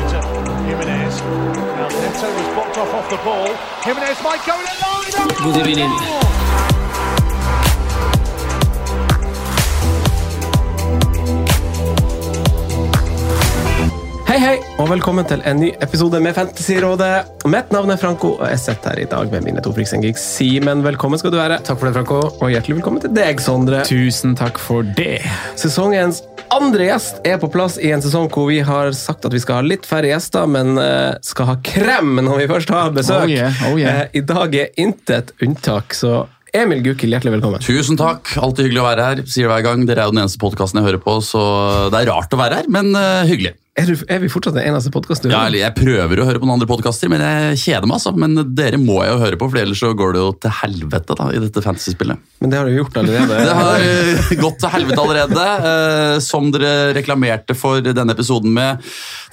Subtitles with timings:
[14.37, 17.47] Hei, hei, og velkommen til en ny episode med Fantasyrådet.
[17.49, 19.95] Mitt navn er Franco, og jeg sitter her i dag med mine to Freaks.
[20.21, 21.57] Simen, velkommen skal du være.
[21.65, 22.19] Takk for det, Franco.
[22.45, 23.81] Og hjertelig velkommen til deg, Sondre.
[23.89, 25.23] Tusen takk for det.
[25.57, 26.21] Sesongens
[26.53, 29.63] andre gjest er på plass i en sesong hvor vi har sagt at vi skal
[29.63, 33.25] ha litt færre gjester, men eh, skal ha krem når vi først har besøk.
[33.25, 34.03] Oh yeah, oh yeah.
[34.05, 37.63] Eh, I dag er intet unntak, så Emil Gukild, hjertelig velkommen.
[37.65, 38.31] Tusen takk.
[38.39, 39.23] Alltid hyggelig å være her.
[39.27, 39.87] Sier det hver gang.
[39.89, 41.43] Dere er jo den eneste podkasten jeg hører på, så
[41.93, 43.57] det er rart å være her, men uh, hyggelig.
[43.77, 45.59] Er, du, er vi fortsatt den eneste podkasten du hører på?
[45.59, 47.99] Ja, jeg prøver å høre på noen andre podkaster, men jeg kjeder meg.
[47.99, 48.15] altså.
[48.17, 51.19] Men dere må jeg jo høre på, for ellers så går det jo til helvete
[51.19, 52.23] da, i dette fantasyspillet.
[52.41, 53.43] Men det har du gjort allerede.
[53.43, 55.45] Det har eh, gått til helvete allerede.
[55.67, 58.81] Uh, som dere reklamerte for denne episoden med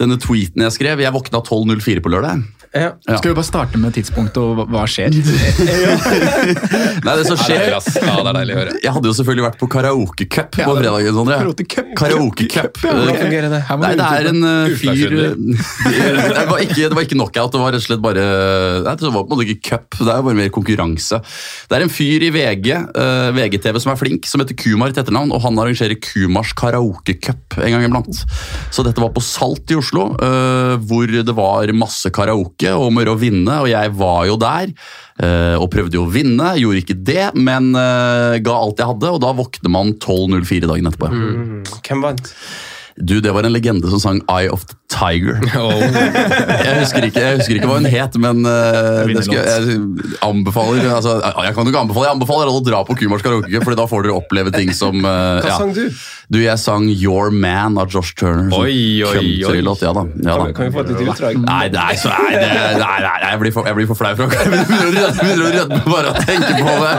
[0.02, 1.06] denne tweeten jeg skrev.
[1.06, 2.44] Jeg våkna 12.04 på lørdag.
[2.74, 2.92] Ja.
[3.06, 3.18] Ja.
[3.20, 5.14] Skal vi bare starte med tidspunktet og hva- skjer?
[7.06, 7.68] Nei, det som skjer...
[7.70, 8.74] Ja, det er deilig å høre.
[8.81, 11.20] Jeg hadde jo selvfølgelig vært på karaokecup på fredagen.
[11.20, 11.38] Sondre.
[12.00, 12.80] Karaokecup?
[12.81, 13.59] Fungerer det?
[13.68, 17.53] Her må Nei, det er en uh, fyr det, var ikke, det var ikke knockout,
[17.53, 18.24] det var rett og slett bare
[18.88, 21.22] Nei, det var på en måte ikke cup, det er bare mer konkurranse.
[21.70, 25.03] Det er en fyr i VG, uh, VGTV som er flink, som heter Kumar til
[25.03, 28.24] etternavn, og han arrangerer Kumars karaokecup en gang iblant.
[28.74, 33.01] Så dette var på Salt i Oslo, uh, hvor det var masse karaoke og om
[33.03, 34.74] å vinne, og jeg var jo der.
[35.22, 39.12] uh, og prøvde jo å vinne, gjorde ikke det, men uh, ga alt jeg hadde,
[39.13, 41.12] og da våkner man 12.04 dagen etterpå.
[41.84, 42.31] Hvem vant?
[42.97, 45.40] Du, det var en legende som sang Eye of the Tiger.
[46.66, 49.78] jeg, husker ikke, jeg husker ikke hva hun het, men uh, det skal, jeg
[50.24, 53.64] anbefaler altså, Jeg kan jo ikke anbefale, jeg anbefaler alle å dra på Kumars karaoke,
[53.64, 55.58] for da får dere oppleve ting som uh, Hva ja.
[55.59, 55.84] sang du?
[56.34, 58.48] Du, jeg sang Your Man av Josh Turner.
[58.50, 59.24] som Oi, oi, oi.
[59.44, 60.06] countrylåt, Ja da.
[60.24, 60.46] Ja, Kan da.
[60.48, 61.42] vi, kan vi få et lite utdrag?
[61.44, 64.14] Nei, er så, nei, det, nei, nei, nei, jeg blir for, jeg blir for flau
[64.18, 66.94] for å begynner å rødme- bare av å tenke på det.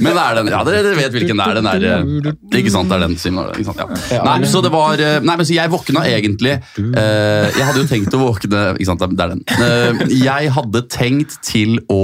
[0.00, 0.50] Men det er den.
[0.54, 1.58] Ja, dere, vet hvilken det er.
[1.60, 4.22] Den er eh, ikke sant, det er den, Simon, Ikke sant, ja.
[4.26, 7.88] Nei, så det var eh, Nei, men så jeg våkna egentlig eh, Jeg hadde jo
[7.90, 9.42] tenkt å våkne Ikke sant, det er den.
[9.56, 12.00] Eh, jeg hadde tenkt til å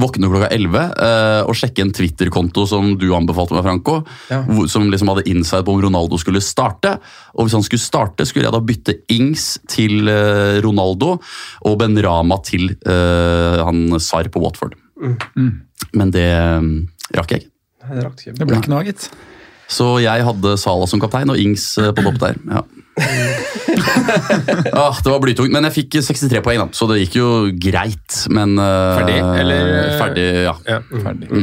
[0.00, 3.96] våkne klokka 11 eh, og sjekke en Twitter-konto som du anbefalte meg, Franco,
[4.30, 4.42] Ja.
[4.70, 6.96] som liksom hadde insight på om Ronaldo skulle starte.
[7.34, 11.16] Og hvis han skulle starte, skulle jeg da bytte Ings til eh, Ronaldo
[11.64, 14.76] og Ben Rama til eh, han Sar på Watford.
[15.94, 16.72] Men det eh,
[17.18, 17.50] rakk jeg ikke.
[17.84, 18.36] Det ikke.
[18.38, 19.10] Det ble ikke noe, gitt.
[19.74, 22.40] Så jeg hadde Sala som kaptein og Ings eh, på topp der.
[22.50, 22.62] Ja.
[24.78, 28.20] ah, det var blytungt, men jeg fikk 63 poeng, da, så det gikk jo greit.
[28.30, 29.72] Men uh, Ferdig, eller?
[29.98, 30.54] Ferdig, ja.
[30.68, 30.78] Ja.
[30.86, 31.02] mm.
[31.02, 31.42] Ferdig.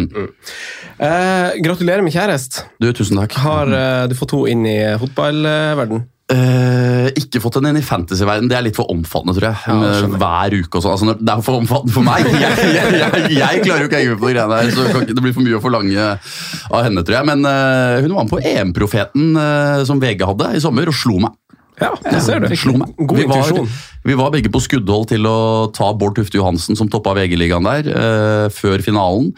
[1.01, 2.69] Uh, gratulerer med kjæreste.
[2.79, 3.35] Du, tusen takk.
[3.43, 6.05] Har uh, du fått henne inn i fotballverden?
[6.31, 8.47] Eh, ikke fått henne inn i fantasyverden.
[8.51, 9.59] Det er litt for omfattende, tror jeg.
[9.67, 10.95] Ja, hver uke og sånn.
[10.95, 12.29] Altså, det er for omfattende for meg.
[12.41, 14.85] Jeg, jeg, jeg, jeg klarer jo ikke å henge med på de greiene der, så
[15.01, 17.27] ikke, det blir for mye å forlange av henne, tror jeg.
[17.29, 21.19] Men uh, hun var med på EM-profeten uh, som VG hadde i sommer, og slo
[21.21, 21.35] meg.
[21.81, 22.51] Ja, det ser du.
[22.57, 22.93] Slo meg.
[22.97, 23.61] God vi, var,
[24.05, 25.37] vi var begge på skuddhold til å
[25.75, 29.31] ta Bård Tufte Johansen, som toppa VG-ligaen der, uh, før finalen.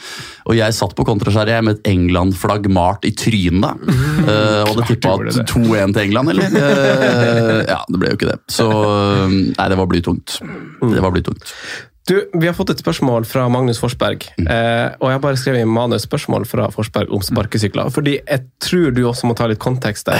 [0.47, 3.79] Og jeg satt på kontraskjæret med et England-flagg malt i trynet.
[4.23, 5.15] Eh, og hadde tippa
[5.47, 6.51] 2-1 til England, eller?
[6.51, 8.37] Uh, ja, det ble jo ikke det.
[8.51, 10.37] Så Nei, det var blytungt.
[10.43, 11.55] Det var blytungt.
[12.03, 14.25] Du, Vi har fått et spørsmål fra Magnus Forsberg.
[14.43, 17.87] Eh, og jeg har bare skrevet i manus spørsmål fra Forsberg om sparkesykler.
[17.95, 20.19] Fordi jeg tror du også må ta litt kontekst der.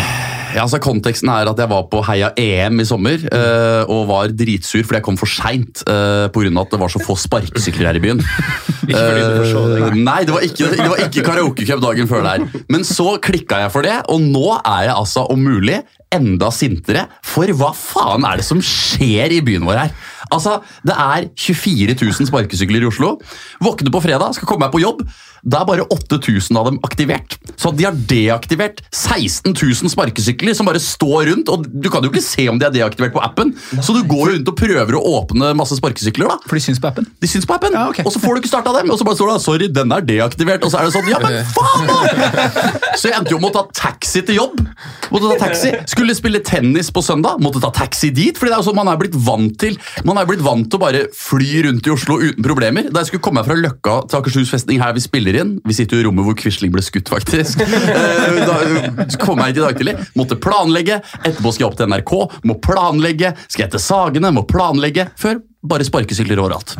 [0.54, 4.32] Ja, altså Konteksten er at jeg var på Heia EM i sommer eh, og var
[4.32, 6.52] dritsur fordi jeg kom for seint eh, pga.
[6.62, 8.24] at det var så få sparkesykler her i byen.
[8.88, 9.82] Ikke fordi du forså det.
[9.90, 12.48] Eh, Nei, det var ikke, det var ikke karaokecup dagen før der.
[12.72, 15.82] Men så klikka jeg for det, og nå er jeg altså om mulig
[16.14, 17.08] enda sintere.
[17.26, 19.96] For hva faen er det som skjer i byen vår her?
[20.34, 23.16] Altså, Det er 24 000 sparkesykler i Oslo.
[23.64, 25.06] Våkner på fredag, skal komme meg på jobb.
[25.44, 27.36] Da er bare 8000 av dem aktivert.
[27.60, 31.50] Så de har deaktivert 16 000 sparkesykler som bare står rundt.
[31.52, 33.52] og Du kan jo ikke se om de er deaktivert på appen,
[33.84, 36.32] så du går rundt og prøver å åpne masse sparkesykler.
[36.32, 36.38] da.
[36.48, 37.08] For de syns på appen?
[37.20, 38.92] De syns på appen, og så får du ikke starta dem.
[38.94, 40.64] Og så bare står det 'sorry, den er deaktivert'.
[40.64, 42.96] Og så er det sånn, ja, men faen da!
[42.96, 44.64] Så jeg endte jo med å ta taxi til jobb.
[45.12, 45.74] Måtte ta taxi.
[45.92, 48.38] Skulle spille tennis på søndag, måtte ta taxi dit.
[48.38, 50.80] fordi det er jo sånn man er blitt vant til Man er blitt vant til
[50.80, 52.90] å bare fly rundt i Oslo uten problemer.
[52.90, 55.76] Da jeg skulle komme meg fra Løkka til Akershus festning, her vi spiller inn Vi
[55.78, 57.64] sitter jo i rommet hvor Quisling ble skutt, faktisk.
[57.94, 59.94] Eh, Da så kom jeg hit i dag tidlig.
[60.18, 61.00] Måtte planlegge.
[61.22, 62.14] Etterpå skal jeg opp til NRK.
[62.50, 63.34] Må planlegge.
[63.48, 64.32] Skal jeg til Sagene.
[64.34, 65.10] Må planlegge.
[65.20, 66.74] Før bare sparkesykler overalt.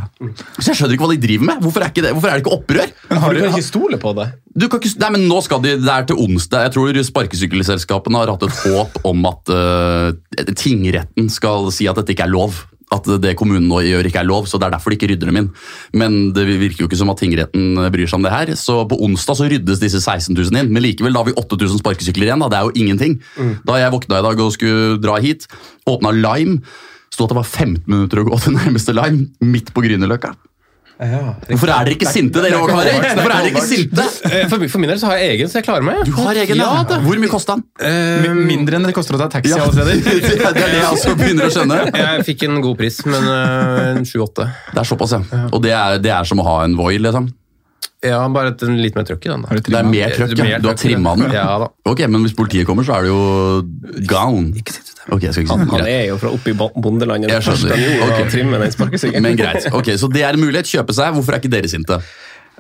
[0.60, 1.62] Så jeg skjønner ikke hva de driver med.
[1.64, 2.90] Hvorfor er, det, hvorfor er det ikke opprør?
[3.08, 4.28] Du kan ikke stole på det.
[4.54, 6.68] Du kan ikke, nei, men nå skal de, Det er til onsdag.
[6.68, 12.14] Jeg tror sparkesykkelselskapene har hatt et håp om at uh, tingretten skal si at dette
[12.16, 12.60] ikke er lov.
[12.94, 15.32] At det kommunen nå gjør ikke er lov, så det er derfor de ikke rydder
[15.32, 15.50] dem inn.
[15.98, 18.54] Men det virker jo ikke som at tingretten bryr seg om det her.
[18.60, 20.72] Så på onsdag så ryddes disse 16 000 inn.
[20.74, 22.46] Men likevel, da har vi 8000 sparkesykler igjen.
[22.46, 23.20] da, Det er jo ingenting.
[23.66, 25.48] Da jeg våkna i dag og skulle dra hit,
[25.90, 26.62] åpna Lime,
[27.14, 30.36] sto at det var 15 minutter å gå til nærmeste Lime, midt på Grünerløkka.
[31.50, 32.98] Hvorfor er dere ikke sinte, dere òg, karer?
[33.14, 34.06] Hvorfor er dere ikke sinte?
[34.30, 36.02] Eh, For, for min del så har jeg egen, så jeg klarer meg.
[36.08, 36.70] Du har egen, ja.
[37.04, 37.66] Hvor mye kosta den?
[38.24, 41.16] Mi- Mindre enn det koster å ta taxi Ja, alle det er det jeg også
[41.20, 41.80] begynner å skjønne.
[42.04, 44.48] Jeg fikk en god pris, men øh, en 7-8.
[44.74, 45.46] Det er såpass, ja.
[45.52, 47.30] Og det er, det er som å ha en Voi, liksom.
[48.04, 49.46] Ja, bare et, en litt mer trøkk i den.
[49.48, 49.60] Da.
[49.64, 50.58] Det er mer trøkk, ja.
[50.60, 51.32] Du har trimma den.
[51.32, 51.70] Ja da.
[51.88, 53.22] Ok, men hvis politiet kommer, så er det jo
[54.12, 54.52] gone.
[55.12, 55.70] Ok, jeg skal ikke si det.
[55.72, 55.94] Han det.
[55.94, 57.32] er jo fra oppe i bondelandet.
[57.32, 57.74] Jeg skjønner.
[57.74, 58.20] han gjorde, var Ok.
[58.20, 59.24] å trimme den.
[59.28, 59.68] Men greit.
[59.74, 60.70] Ok, Så det er en mulighet.
[60.70, 61.16] Kjøpe seg.
[61.16, 62.00] Hvorfor er ikke dere sinte?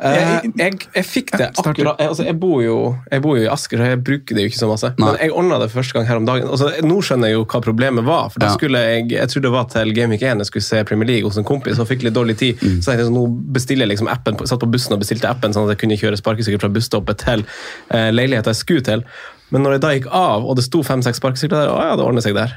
[0.01, 2.77] Eh, jeg, jeg fikk det akkurat jeg, altså, jeg, bor jo,
[3.11, 4.89] jeg bor jo i Asker, så jeg bruker det jo ikke så masse.
[4.97, 5.05] Nei.
[5.05, 6.49] Men jeg ordna det første gang her om dagen.
[6.49, 8.31] Altså, nå skjønner jeg jo hva problemet var.
[8.33, 8.57] For da Ja.
[8.57, 11.29] skulle Jeg jeg tror det var til Game Week 1 jeg skulle se Premier League
[11.29, 12.55] hos en kompis og fikk litt dårlig tid.
[12.61, 12.81] Mm.
[12.81, 15.53] Så jeg tenkte, sånn, nå bestiller jeg liksom appen, satt på bussen og bestilte appen
[15.53, 17.45] sånn at jeg kunne kjøre sparkesykkel fra busstoppet til
[17.93, 19.05] eh, leiligheta jeg skulle til.
[19.53, 22.03] Men når jeg da gikk av, og det sto fem-seks sparkesykler der, å ja, det
[22.07, 22.55] ordner seg der.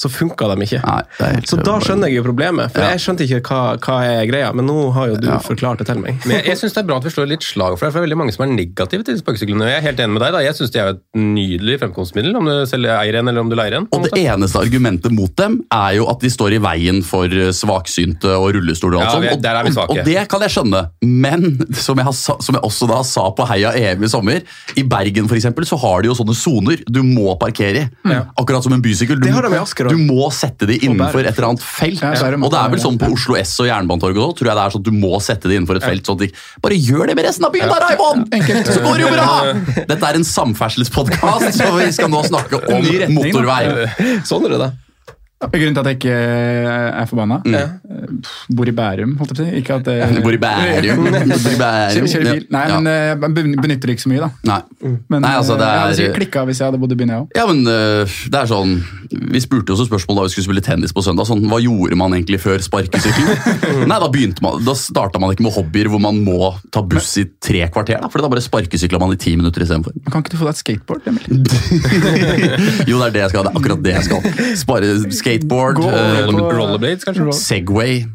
[0.00, 0.80] Så funka de ikke.
[0.80, 1.12] Mm.
[1.20, 2.72] Nei, så da skjønner jeg jo problemet.
[2.72, 2.94] For Ja.
[2.96, 5.38] jeg skjønte ikke hva, hva er greia, men nå har jo du Ja.
[5.44, 6.18] forklart det til meg.
[6.24, 8.00] Men jeg, jeg synes det er bra at vi slår litt slag for det, for
[8.00, 9.68] det er veldig mange som er negative til sparkesyklene.
[9.68, 10.32] Jeg er helt enig med deg.
[10.32, 10.38] da.
[10.48, 13.56] Jeg synes de er et nydelig fremkomstmiddel, om du selger eier en eller om du
[13.58, 13.88] leier en.
[13.92, 14.24] Og det måte.
[14.24, 18.54] eneste argumentet mot dem er jo at de står i veien for eh, svaksynte og
[18.56, 18.96] rullestoler.
[18.96, 19.78] og alt Ja, sånt.
[19.78, 19.90] Og-.
[19.90, 23.28] Og, og det kan jeg skjønne, men som jeg, har, som jeg også da sa
[23.36, 24.40] på Heia EM i sommer,
[24.78, 28.14] i Bergen f.eks., så har de jo sånne soner du må parkere i.
[28.38, 29.18] Akkurat som en bysykkel.
[29.20, 32.02] Du, Det du må sette de innenfor et eller annet felt.
[32.02, 34.74] Og det er vel sånn på Oslo S og Jernbanetorget òg, tror jeg det er
[34.74, 36.06] sånn at du må sette de innenfor et felt.
[36.08, 36.30] sånn at de,
[36.64, 38.32] Bare gjør det med resten av byen, da, Raymond!
[38.72, 39.84] Så går det jo bra!
[39.88, 42.84] Dette er en samferdselspodkast, så vi skal nå snakke om
[43.14, 43.62] motorvei.
[44.28, 44.70] Sånn er det, da.
[45.38, 47.36] Grunnen til at jeg ikke er forbanna?
[47.46, 47.54] Mm.
[47.54, 49.60] Eh, Bor i Bærum, holdt jeg på å si.
[49.60, 51.04] Ikke at det Jeg bor i Bærum.
[51.04, 52.08] Bor i Bærum.
[52.10, 52.46] Kjører, bil.
[52.50, 52.80] Nei, Ja.
[52.80, 53.20] men eh, jeg
[53.62, 54.30] benytter ikke så mye, da.
[54.50, 54.58] Nei.
[55.14, 55.70] Men Nei, altså, det er...
[55.70, 57.38] jeg hadde er- sikkert klikka hvis jeg hadde bodd i byen, jeg òg.
[57.38, 58.72] Ja, men det er sånn
[59.08, 61.28] Vi spurte også spørsmål da vi skulle spille tennis på søndag.
[61.30, 63.30] Sånn, hva gjorde man egentlig før sparkesykkel?
[63.90, 67.14] Nei, Da begynte man, da starta man ikke med hobbyer hvor man må ta buss
[67.22, 68.02] i tre kvarter.
[68.02, 69.94] da, For da bare sparkesykla man i ti minutter istedenfor.
[70.10, 71.06] Kan ikke du få deg et skateboard?
[71.08, 71.24] Emil?
[72.88, 73.46] Jo, det er det jeg skal.
[73.46, 74.28] Det er akkurat det jeg skal.
[74.58, 74.90] Spare
[75.28, 77.32] skateboard, øh, Rollerblades, kanskje?
[77.36, 78.06] Segway.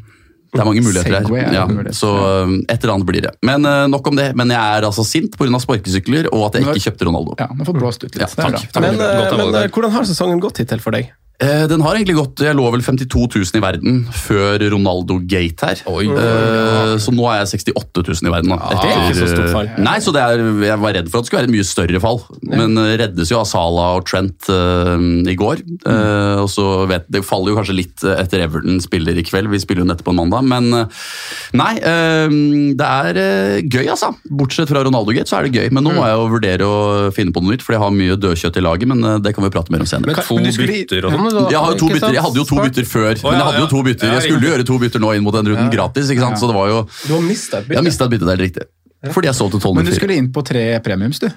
[0.54, 1.54] Det er mange muligheter er her.
[1.54, 3.32] Ja, så øh, et eller annet blir det.
[3.42, 4.28] Men øh, nok om det.
[4.38, 5.58] Men jeg er altså sint pga.
[5.58, 7.34] sparkesykler og at jeg ikke kjøpte Ronaldo.
[7.40, 8.22] Ja, nå får blåst ut litt.
[8.22, 8.62] Ja, takk.
[8.78, 11.10] Men, eh, men eh, hvordan har sesongen gått hittil for deg?
[11.44, 15.82] Eh, Den har egentlig gått Jeg lå vel 52 000 i verden før Ronaldo-gate her.
[15.90, 16.06] Oi.
[16.08, 16.96] ja.
[17.02, 18.54] så nå er jeg 68 000 i verden.
[18.54, 19.70] Da, det er ikke så stort fall.
[19.84, 22.02] Nei, så det er, Jeg var redd for at det skulle være et mye større
[22.02, 22.22] fall.
[22.54, 24.96] Men eh, reddes jo av Salah og Trent uh,
[25.30, 25.62] i går.
[25.84, 29.50] Uh, og så vet Det faller jo kanskje litt eh, etter Everton spiller i kveld.
[29.52, 30.46] Vi spiller jo nettopp på en mandag.
[30.48, 31.04] Men eh,
[31.58, 32.38] nei, uh,
[32.78, 34.12] det er eh, gøy, altså.
[34.30, 35.72] Bortsett fra Ronaldo-gate, så er det gøy.
[35.74, 36.78] Men nå må jeg jo vurdere å
[37.14, 38.90] finne på noe nytt, for jeg har mye dødkjøtt i laget.
[38.90, 40.12] Men eh, det kan vi prate mer om senere.
[40.12, 41.33] Men to Men bytter og sånn?
[41.34, 42.12] Da, Jeg, har jo to bytter.
[42.16, 44.12] jeg hadde jo to bytter før, men jeg hadde jo to bytter.
[44.14, 46.38] Jeg skulle jo gjøre to bytter nå inn mot den runden gratis, ikke sant?
[46.40, 47.84] så det var jo Du har mista et Jeg har bytte.
[47.90, 48.66] mista et bytte, det er riktig.
[49.12, 51.28] Fordi jeg så til 12 Men du skulle inn på tre premiums, du.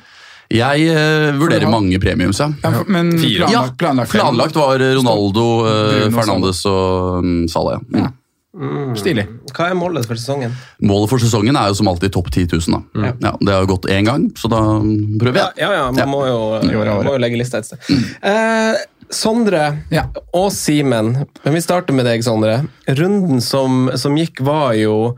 [0.50, 2.48] Jeg uh, vurderer har- mange premiums, ja.
[2.64, 3.10] Ja, men.
[3.20, 7.82] Ja, planlagt, planlagt, planlagt var Ronaldo, uh, Fernandes og um, Salah.
[7.92, 8.14] Ja.
[8.58, 8.96] Mm.
[8.98, 9.26] Stilig.
[9.54, 10.54] Hva er målet for sesongen?
[10.82, 12.80] Målet for sesongen er jo som alltid topp 10 000.
[12.96, 13.12] Da.
[13.22, 15.60] Ja, det har jo gått én gang, så da mm, prøver jeg.
[15.62, 16.08] ja, ja man Ja.
[16.10, 17.04] må jo, året.
[17.06, 17.78] må jo legge lista et sted.
[18.24, 18.80] Eh,
[19.14, 20.08] Sondre Ja.
[20.36, 22.62] og Simen, men vi starter med deg, Sondre.
[22.88, 25.16] Runden som, som gikk, var jo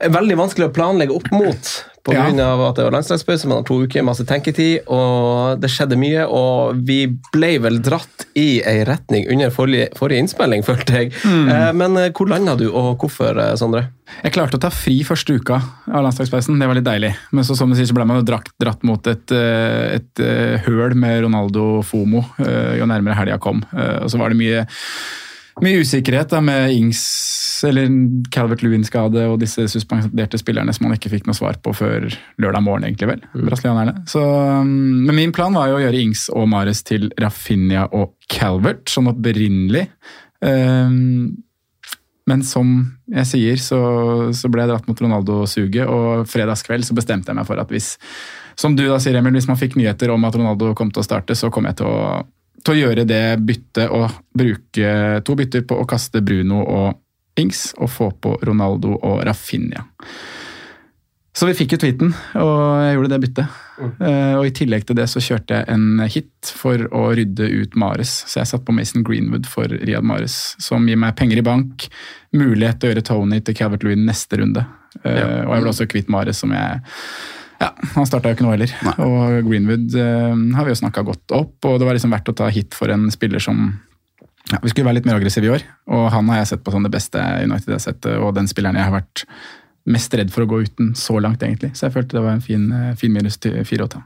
[0.00, 1.72] veldig vanskelig å planlegge opp mot
[2.10, 2.26] pga.
[2.36, 2.48] Ja.
[2.50, 3.48] av at det var landslagspause.
[3.50, 6.26] Man har to uker, masse tenketid, og det skjedde mye.
[6.26, 11.14] Og vi ble vel dratt i ei retning under forrige, forrige innspilling, følte jeg.
[11.24, 11.78] Mm.
[11.80, 13.88] Men eh, hvor landa du, og hvorfor, eh, Sondre?
[14.24, 17.12] Jeg klarte å ta fri første uka av landslagspausen, det var litt deilig.
[17.36, 20.22] Men så, som du sier, så ble man jo dratt, dratt mot et, et
[20.66, 23.62] høl med Ronaldo Fomo eh, jo nærmere helga kom.
[23.70, 24.64] Og så var det mye,
[25.64, 27.02] mye usikkerhet da, med Ings
[27.68, 27.90] eller
[28.32, 32.08] Calvert Lewin-skade og disse suspenderte spillerne som man ikke fikk noe svar på før
[32.40, 33.26] lørdag morgen, egentlig vel.
[33.34, 34.06] brasilianerne.
[34.10, 34.72] Så, um,
[35.04, 39.12] men min plan var jo å gjøre Ings og Mares til Rafinha og Calvert, sånn
[39.12, 39.86] opprinnelig.
[40.40, 41.38] Um,
[42.30, 42.74] men som
[43.10, 43.80] jeg sier, så,
[44.36, 47.96] så ble jeg dratt mot Ronaldo-suget, og fredagskveld så bestemte jeg meg for at hvis
[48.60, 51.06] som du da sier, Emil, hvis man fikk nyheter om at Ronaldo kom til å
[51.06, 52.20] starte, så kom jeg til å,
[52.64, 57.70] til å gjøre det byttet og bruke to bytter på å kaste Bruno og Ings
[57.78, 59.86] og få på Ronaldo og Rafinha.
[61.36, 62.10] Så vi fikk jo tweeten,
[62.42, 63.58] og jeg gjorde det byttet.
[63.80, 67.76] Eh, og I tillegg til det så kjørte jeg en hit for å rydde ut
[67.78, 68.12] Mares.
[68.28, 71.86] Så jeg satt på Mason Greenwood for Riyad Mares, som gir meg penger i bank,
[72.36, 74.66] mulighet til å gjøre Tony til Calvert Lewin neste runde.
[75.04, 75.46] Ja.
[75.46, 76.82] Og jeg ble også kvitt Mares, som jeg
[77.60, 78.72] ja, Han starta jo ikke nå heller.
[79.04, 82.36] Og Greenwood eh, har vi jo snakka godt opp, og det var liksom verdt å
[82.40, 83.68] ta hit for en spiller som
[84.50, 86.72] ja, Vi skulle være litt mer aggressive i år, og han har jeg sett på
[86.74, 89.26] som det beste United har sett, og den spilleren jeg har vært
[89.90, 91.72] mest redd for å gå uten så langt, egentlig.
[91.76, 94.02] Så jeg følte det var en fin, eh, fin minus til fire å ta.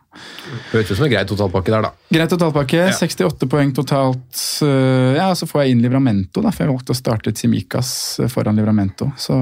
[0.73, 1.91] Høres ut som en grei totalpakke der, da.
[2.15, 2.85] Greit totalpakke.
[2.95, 4.41] 68 poeng totalt.
[4.63, 8.57] eh, Ja, Så får jeg inn Livramento, da, for jeg valgte å starte Tsimikas foran
[8.57, 9.13] Livramento.
[9.19, 9.35] Så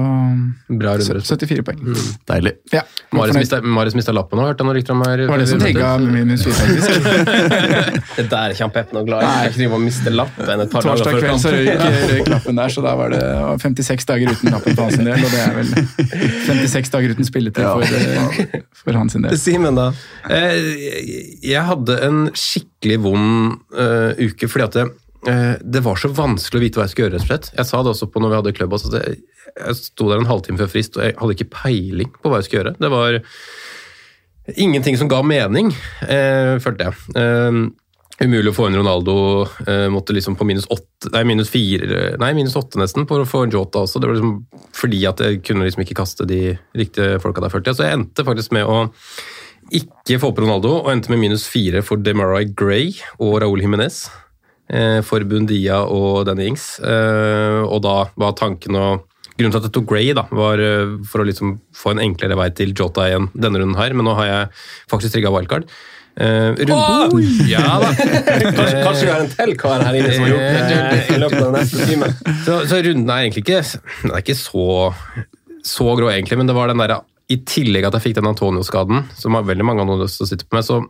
[0.69, 1.79] Bra så- 74 poeng.
[2.27, 2.53] Deilig.
[2.71, 2.81] Ja,
[3.11, 5.27] Marius mista, lappen nå, hørte jeg noe rykter om her.
[5.27, 8.03] Var det som trigga minus fire, faktisk?
[8.17, 9.25] Det der er kjempeeppen og glad i.
[9.43, 11.55] Jeg ikke driver og mister lappen et par dager Torsdag kveld så kamp.
[11.55, 13.21] røyk, røyk lappen der, så da var det
[13.63, 15.13] 56 dager uten lappen på hans del.
[15.13, 15.67] Og det er vel
[16.47, 19.37] 56 dager uten spilletid for, eh, for hans del.
[19.39, 19.89] Simen, da?
[20.29, 24.85] Eh, Jeg hadde en skikkelig vond uh, uke, fordi at det,
[25.29, 27.19] uh, det var så vanskelig å vite hva jeg skulle gjøre.
[27.19, 27.51] rett og slett.
[27.57, 28.77] Jeg sa det også på når vi hadde klubb.
[28.77, 29.03] Altså, det,
[29.53, 32.49] jeg sto der en halvtime før frist, og jeg hadde ikke peiling på hva jeg
[32.49, 32.75] skulle gjøre.
[32.79, 33.19] Det var
[34.59, 35.71] ingenting som ga mening,
[36.07, 37.73] uh, følte jeg.
[38.21, 39.15] Umulig å få inn Ronaldo.
[39.65, 43.27] Eh, måtte liksom på minus åtte, nei, minus fire, nei, minus åtte nesten for å
[43.29, 44.01] få Jota også.
[44.01, 44.35] Det var liksom
[44.77, 46.41] fordi at jeg kunne liksom ikke kaste de
[46.77, 47.79] riktige folka der, følte jeg.
[47.79, 48.83] Så jeg endte faktisk med å
[49.73, 54.03] ikke få på Ronaldo, og endte med minus fire for Demarai Gray og Raúl Jiménez.
[54.69, 56.77] Eh, for Bundia og Danny Ings.
[56.79, 58.85] Eh, og da var tanken å
[59.33, 62.35] Grunnen til at jeg tok Gray, da, var eh, for å liksom få en enklere
[62.37, 64.51] vei til Jota igjen denne runden her, men nå har jeg
[64.91, 65.65] faktisk trigga wildcard.
[66.13, 67.15] Eh, Oh!
[67.49, 67.89] ja da.
[68.53, 71.39] Kanskje, kanskje vi har en til kar her inne som har gjort det i løpet
[71.39, 72.13] av den neste timen.
[72.45, 73.61] Så, så runden er egentlig ikke,
[74.03, 74.67] den er ikke så,
[75.65, 76.99] så grå, egentlig, men det var den der,
[77.33, 80.31] i tillegg at jeg fikk den Antonio-skaden, som har veldig mange har lyst til å
[80.33, 80.81] sitte på med, så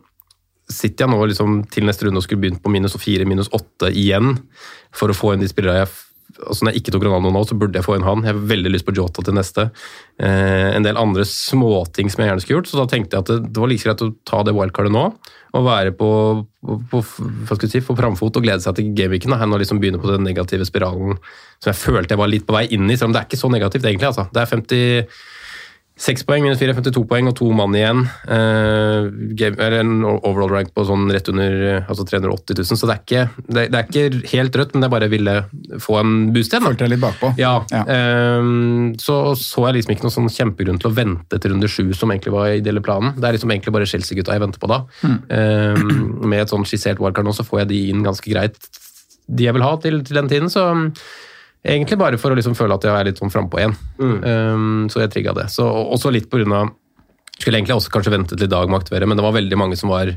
[0.74, 3.92] sitter jeg nå liksom til neste runde og skulle begynt på minus fire, minus åtte
[3.96, 4.36] igjen,
[4.96, 5.92] for å få inn de spillere jeg
[6.48, 8.24] altså Når jeg ikke tok Ronaldo nå, så burde jeg få inn han.
[8.26, 9.68] Jeg har veldig lyst på Jota til neste.
[10.22, 13.32] Eh, en del andre småting som jeg gjerne skulle gjort, så da tenkte jeg at
[13.32, 15.06] det, det var like greit å ta det wildcardet nå.
[15.54, 16.10] Og være på,
[16.66, 19.38] på, på, si, på framfot og glede seg til gameweeken.
[19.38, 21.20] Her nå liksom begynne på den negative spiralen
[21.62, 22.98] som jeg følte jeg var litt på vei inn i.
[22.98, 24.10] Selv om det er ikke så negativt, egentlig.
[24.10, 24.28] altså.
[24.34, 24.50] Det er
[25.94, 28.00] 56 poeng, minus 4, 52 poeng og to mann igjen.
[28.26, 32.96] Uh, game, en overall rank på sånn rett under eh, altså 380 000, så det
[32.96, 35.36] er, ikke, det, det er ikke helt rødt, men jeg bare ville
[35.86, 36.66] få en boost igjen.
[36.66, 37.32] Følte deg litt bakpå.
[37.40, 37.84] Ja, Ja.
[37.94, 41.86] ehm, så så jeg liksom ikke noen sånn kjempegrunn til å vente til runde sju,
[41.98, 43.14] som egentlig var ideelle planen.
[43.20, 44.82] Det er liksom egentlig bare Chelsea-gutta jeg venter på da.
[45.06, 48.58] Ehm, med et sånn skissert wildcard nå, så får jeg de inn ganske greit,
[49.30, 50.50] de jeg vil ha til, til den tiden.
[50.52, 50.66] Så
[51.64, 53.76] egentlig bare for å liksom føle at jeg er litt sånn frampå igjen.
[54.00, 55.50] Ehm, så jeg trigga det.
[55.54, 56.74] Så også litt på grunn av
[57.34, 59.58] Skulle egentlig også kanskje ventet til i dag med å aktivere, men det var veldig
[59.58, 60.12] mange som var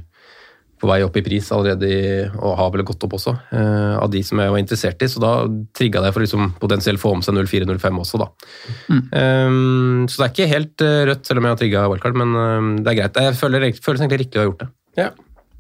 [0.77, 2.01] på vei opp i pris allerede, i,
[2.37, 5.09] og har vel gått opp også, uh, av de som jeg var interessert i.
[5.09, 5.31] Så da
[5.77, 8.29] trigga det for å liksom potensielt få om seg 04-05 også, da.
[8.93, 12.37] Um, så det er ikke helt eh, rødt, selv om jeg har trigga wildcard, men
[12.37, 13.23] um, det er greit.
[13.25, 14.71] Jeg føler, føles egentlig riktig å ha gjort det.
[15.01, 15.09] Ja.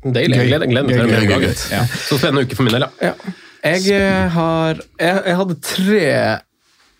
[0.05, 0.43] Deilig.
[0.43, 1.09] Jeg gleder, meg til det.
[1.09, 1.59] gøy, en gøy, gøy.
[1.73, 1.83] Ja.
[2.05, 3.14] Så spennende uke for min del, ja.
[3.14, 3.37] Ja.
[3.65, 6.03] Jeg eh, har jeg, jeg hadde tre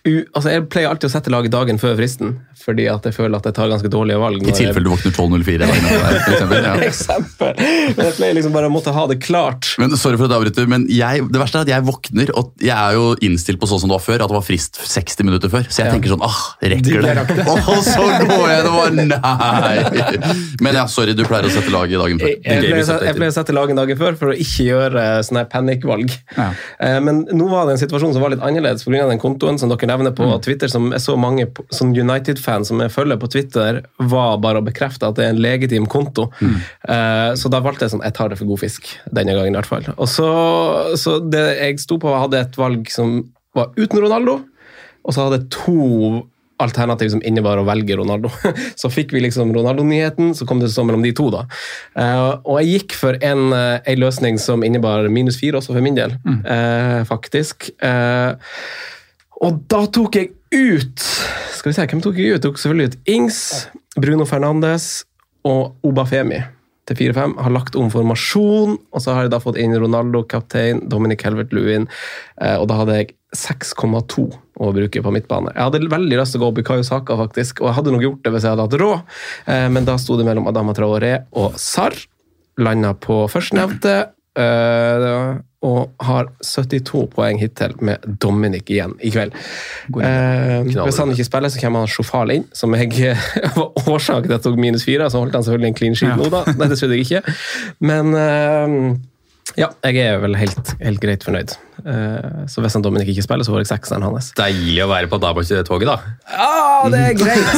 [0.07, 3.47] altså Jeg pleier alltid å sette laget dagen før fristen, fordi at jeg føler at
[3.49, 4.43] jeg tar ganske dårlige valg.
[4.47, 6.67] I tilfelle du våkner 12.04 dagen etter der, for eksempel.
[6.67, 6.75] Ja.
[6.91, 7.53] Eksempel.
[7.97, 9.73] Men jeg pleier liksom bare å måtte ha det klart.
[9.83, 12.53] Men Sorry for at jeg avbryter, men jeg, det verste er at jeg våkner, og
[12.63, 15.29] jeg er jo innstilt på sånn som det var før, at det var frist 60
[15.29, 15.69] minutter før.
[15.71, 17.15] Så jeg tenker sånn ah, rekker det?
[17.77, 20.47] Og så går jeg, det var nei!
[20.65, 22.33] Men ja, sorry, du pleier å sette laget dagen før.
[22.33, 25.47] Jeg, jeg, pleier, jeg pleier å sette laget dagen før for å ikke gjøre sånne
[25.53, 26.15] panikkvalg.
[26.37, 26.51] Ja.
[26.83, 29.07] Eh, Men nå var det en situasjon som var litt annerledes pga.
[29.11, 30.43] den kontoen som dere nevne på Mm.
[30.45, 34.65] Twitter, som jeg så mange sånn United-fans som jeg følger på Twitter, var bare å
[34.67, 36.29] bekrefte at det er en legitim konto.
[36.41, 36.57] Mm.
[36.89, 39.59] Eh, så da valgte jeg sånn, jeg tar det for god fisk denne gangen i
[39.59, 39.89] hvert fall.
[39.97, 40.29] Og så,
[40.97, 43.21] så det jeg sto på, hadde et valg som
[43.57, 44.41] var uten Ronaldo,
[45.07, 46.27] og så hadde jeg to
[46.59, 48.31] alternativ som innebar å velge Ronaldo.
[48.81, 51.27] Så fikk vi liksom Ronaldo-nyheten, så kom det sånn mellom de to.
[51.29, 51.43] da.
[52.01, 55.85] Eh, og jeg gikk for en, eh, en løsning som innebar minus fire også for
[55.85, 57.69] min del, eh, faktisk.
[57.85, 58.33] Eh,
[59.45, 61.07] og da tok jeg ut
[61.57, 62.37] Skal vi se, hvem tok jeg ut?
[62.37, 63.41] Jeg tok selvfølgelig ut Ings,
[63.99, 65.05] Bruno Fernandes
[65.47, 66.43] og Obafemi
[66.87, 67.37] til 4-5.
[67.43, 71.89] Har lagt om formasjon, og så har jeg da fått inn Ronaldo, kaptein, Dominic Helvert-Lewin,
[72.41, 74.27] eh, og da hadde jeg 6,2
[74.63, 75.53] å bruke på midtbane.
[75.57, 77.95] Jeg hadde veldig lyst til å gå opp i Kayo Saka, faktisk, og jeg hadde
[77.97, 79.17] nok gjort det hvis jeg hadde hatt råd,
[79.51, 81.99] eh, men da sto det mellom Adama Traoré og Sarr.
[82.57, 83.97] Landa på førstnevnte.
[84.39, 85.07] Eh,
[85.67, 89.35] og har 72 poeng hittil med Dominic igjen i kveld.
[89.91, 93.17] Uh, hvis han ikke spiller, så kommer han Sjofal inn, som jeg
[93.57, 95.11] var årsaken til at jeg tok minus fire.
[95.11, 96.45] Så holdt han selvfølgelig en clean sheet nå, da.
[96.55, 97.37] Nei, det trodde jeg ikke.
[97.89, 98.79] Men eh,
[99.57, 101.55] ja, jeg er vel helt, helt greit fornøyd.
[101.85, 104.31] Eh, så hvis han Dominic ikke spiller, så får jeg sekseren hans.
[104.37, 105.97] Deilig å være på Dama-toget, da.
[106.33, 107.49] Ja, det er greit!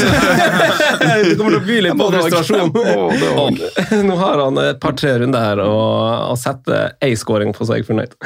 [1.02, 2.72] det kommer til å by litt på frustrasjon.
[4.08, 7.82] Nå har han et par-tre runder her og, og setter ei scoring på, så er
[7.82, 8.16] jeg fornøyd.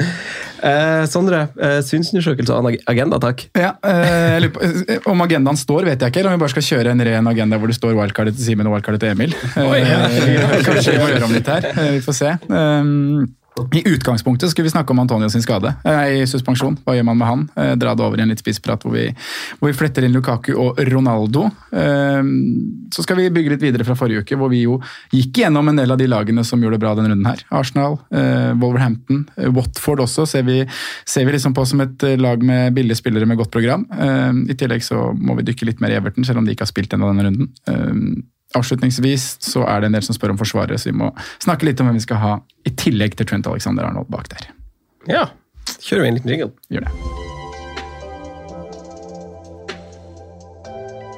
[0.63, 3.45] Eh, Sondre, eh, synsundersøkelse og agenda, takk.
[3.57, 6.23] Ja, eh, jeg lurer på, eh, Om agendaen står, vet jeg ikke.
[6.23, 8.69] Eller om vi bare skal kjøre en ren agenda hvor det står wildcardet til Simen
[8.69, 9.35] og wildcardet til Emil.
[9.59, 11.71] Eh, Kanskje vi må gjøre om litt her.
[11.73, 12.35] Eh, Vi får se.
[12.49, 13.25] Um,
[13.73, 16.79] I utgangspunktet skulle vi snakke om Antonio sin skade eh, i suspensjon.
[16.85, 17.43] Hva gjør man med han?
[17.55, 18.95] Eh, Dra det over i en litt spissprat hvor
[19.59, 21.45] hvor vi fletter inn Lukaku og Ronaldo.
[21.71, 22.21] Eh,
[22.93, 24.79] Så skal vi bygge litt videre fra forrige uke, hvor vi jo
[25.13, 27.41] gikk gjennom en del av de lagene som gjorde det bra denne runden her.
[27.53, 27.99] Arsenal,
[28.61, 29.23] Wolverhampton,
[29.55, 30.59] Watford også ser vi,
[31.05, 33.85] ser vi liksom på som et lag med billige spillere med godt program.
[33.89, 36.73] I tillegg så må vi dykke litt mer i Everton, selv om de ikke har
[36.73, 38.23] spilt ennå denne runden.
[38.57, 41.09] Avslutningsvis så er det en del som spør om Forsvaret, så vi må
[41.41, 42.33] snakke litt om hvem vi skal ha
[42.67, 44.49] i tillegg til Trent Alexander Arnold bak der.
[45.09, 45.27] Ja,
[45.79, 46.51] kjører vi en liten jingle.
[46.69, 47.32] Gjør det.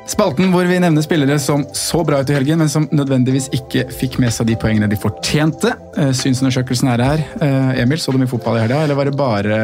[0.05, 3.87] Spalten hvor vi nevner spillere som så bra ut i helgen, men som nødvendigvis ikke
[3.89, 5.71] fikk med seg de poengene de fortjente.
[5.97, 7.23] Eh, Synsundersøkelsen er her.
[7.41, 9.57] Eh, Emil, så du mye fotball i helga, eller var det bare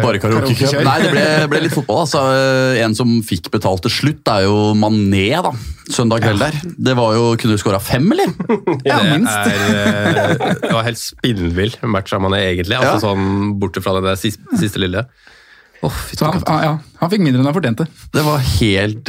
[0.00, 0.56] Bare karaokekjør?
[0.56, 0.86] karaokekjør?
[0.88, 2.00] Nei, det ble, ble litt fotball.
[2.06, 2.22] altså.
[2.80, 5.52] En som fikk betalt til slutt, er jo Mané, da.
[5.92, 6.56] Søndag kveld der.
[6.88, 8.32] Det var jo, Kunne du skåra fem, eller?
[8.88, 9.52] Ja, det minst.
[9.52, 12.80] Er, eh, det var helt spinnvill match av Mané, egentlig.
[12.80, 13.04] Altså Ja.
[13.04, 15.04] sånn Borte fra det der siste, siste lille.
[15.90, 16.56] Fy Så han, katta.
[16.64, 17.86] ja, han fikk mindre enn han fortjente.
[18.14, 19.08] Det var helt,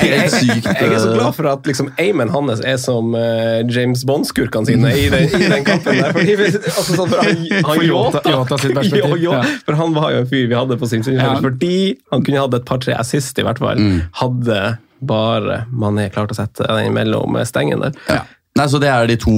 [0.00, 0.66] helt sykt.
[0.70, 4.92] Jeg er så glad for at liksom, aimen hans er som uh, James Bond-skurkene sine
[4.96, 6.00] i den, i den kampen.
[6.00, 6.12] der.
[6.16, 9.44] Fordi, altså, sånn, for han, han Jota- Jota- Jota sitt perspektiv, Jo, jo, ja.
[9.66, 11.36] For han var jo en fyr vi hadde på sin side, Ja.
[11.44, 11.74] fordi
[12.14, 13.80] han kunne hatt et par-tre assist, i hvert fall.
[14.22, 14.62] Hadde
[15.06, 17.98] bare Mané klart å sette den mellom stengene der.
[18.08, 18.22] Ja.
[18.56, 19.32] Nei, så Det er de to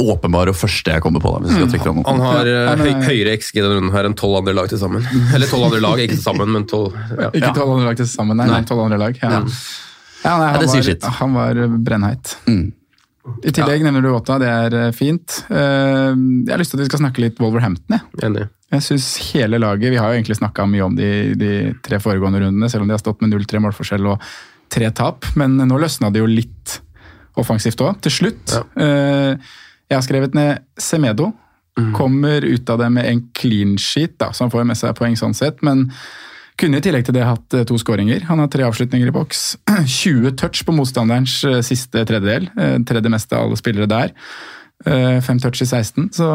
[0.00, 1.30] åpenbare og første jeg kommer på.
[1.36, 3.92] da, hvis jeg skal trekke fram Han har Ja, men- høy, høyere XG denne runden
[3.94, 5.06] her enn tolv andre lag til sammen.
[5.34, 7.30] Eller tolv andre lag, ikke til sammen, men tolv ja.
[7.30, 9.16] Ikke tolv andre lag til sammen, nei, men tolv andre lag.
[9.22, 9.40] Ja.
[10.24, 12.34] Ja, nei, han, var, han var brennheit.
[12.46, 12.72] Mm.
[13.44, 15.42] I tillegg nevner du Åta, det er fint.
[15.48, 17.98] Jeg har lyst til at vi skal snakke litt Wolverhampton.
[18.00, 18.48] Jeg, Enig.
[18.72, 21.52] jeg synes hele laget, Vi har jo egentlig snakka mye om de, de
[21.84, 24.20] tre foregående rundene, selv om de har stått med 0-3 målforskjell og
[24.72, 25.24] tre tap.
[25.36, 26.80] Men nå løsna det jo litt
[27.40, 28.56] offensivt òg, til slutt.
[28.76, 29.36] Eh,
[29.90, 31.32] Jeg har skrevet ned Semedo.
[31.96, 35.16] Kommer ut av det med en clean sheet, da, så han får med seg poeng
[35.16, 35.62] sånn sett.
[35.64, 35.86] men
[36.60, 38.26] kunne i tillegg til det hatt eh, to skåringer.
[38.28, 39.56] Han har tre avslutninger i boks.
[39.88, 42.50] 20 touch på motstanderens eh, siste tredjedel.
[42.60, 44.12] eh, Tredje meste av alle spillere der.
[44.86, 46.26] Eh, Fem touch i 16, så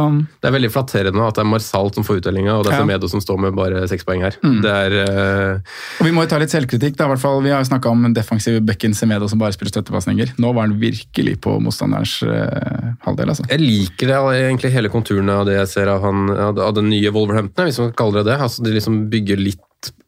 [0.41, 2.83] Det er veldig flatterende at det er Marsal som får uttellinga, og det er Ja.
[2.83, 4.37] Semedo som står med bare seks poeng her.
[4.61, 5.59] Det er uh...
[5.99, 6.95] Og Vi må jo ta litt selvkritikk.
[6.95, 7.41] da, hvert fall.
[7.41, 10.35] Vi har jo snakka om defensive bekken Semedo som bare spiller støttepasninger.
[10.37, 13.29] Nå var han virkelig på motstanderens uh, halvdel.
[13.33, 13.49] altså.
[13.49, 17.09] Jeg liker det, egentlig hele konturene av det jeg ser av, han, av den nye
[17.09, 18.41] Wolverhampton, hvis man kaller det det.
[18.45, 19.61] Altså, de liksom bygger litt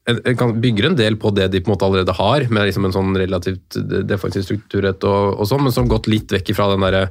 [0.07, 3.17] bygger en del på det de på en måte allerede har, med liksom en sånn
[3.19, 3.75] relativt
[4.07, 7.09] defensiv strukturrett og, og sånn, men som har gått litt vekk ifra den derre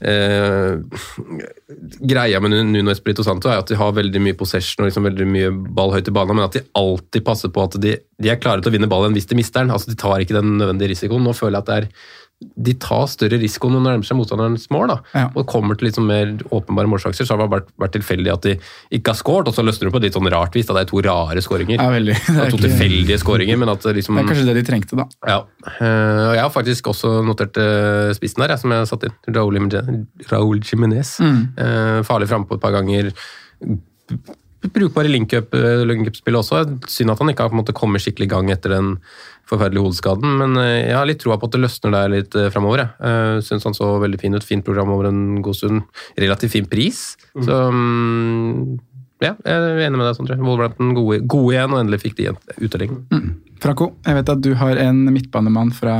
[0.00, 0.76] eh,
[2.12, 5.28] Greia med Nuno Espirito Santo er at de har veldig mye possession og liksom veldig
[5.30, 8.40] mye ball høyt i banen, men at de alltid passer på at de, de er
[8.42, 9.72] klare til å vinne ballen hvis de mister den.
[9.74, 11.24] Altså, De tar ikke den nødvendige risikoen.
[11.24, 11.90] Nå føler jeg at det er
[12.36, 14.90] de tar større risiko når de nærmer seg motstanderens mål.
[14.90, 14.96] da.
[15.16, 15.24] Ja.
[15.32, 18.52] Og kommer til sånn mer åpenbare målsjanser, så har det vært, vært tilfeldig at de
[18.98, 19.48] ikke har skåret.
[19.48, 20.68] Og så løsner det på et litt sånn rart vis.
[20.68, 21.80] da Det er to rare skåringer.
[21.80, 22.18] Ja, veldig.
[22.26, 24.96] Det er to ikke- tilfeldige skåringer, men at liksom Det er kanskje det de trengte,
[25.00, 25.08] da.
[25.26, 25.38] ja.
[25.80, 29.08] Uh, og jeg har faktisk også notert uh, spissen der, jeg, som jeg har satt
[29.08, 30.06] inn.
[30.28, 31.16] Raúl Jimenez.
[31.18, 31.42] Mm.
[31.56, 33.14] Uh, farlig frampå på et par ganger.
[34.72, 36.62] brukbare link-up-spill link-up-spillet også.
[36.90, 38.96] Synd at han ikke har måte kommet skikkelig i gang etter den
[39.46, 42.50] forferdelige hodeskaden, men eh, jeg har litt troa på at det løsner der litt eh,
[42.54, 42.82] framover.
[42.82, 44.46] Jeg uh, syns han så veldig fin ut.
[44.46, 45.84] Fint program over en god stund.
[46.18, 47.02] Relativt fin pris.
[47.34, 48.78] Så mm,
[49.24, 50.38] ja, jeg er enig med deg, Sondre.
[50.42, 52.42] Wolverhampton gode, gode igjen, og endelig fikk de en
[53.12, 53.28] Mm.
[53.62, 55.94] Franco, jeg vet at du har en midtbanemann fra,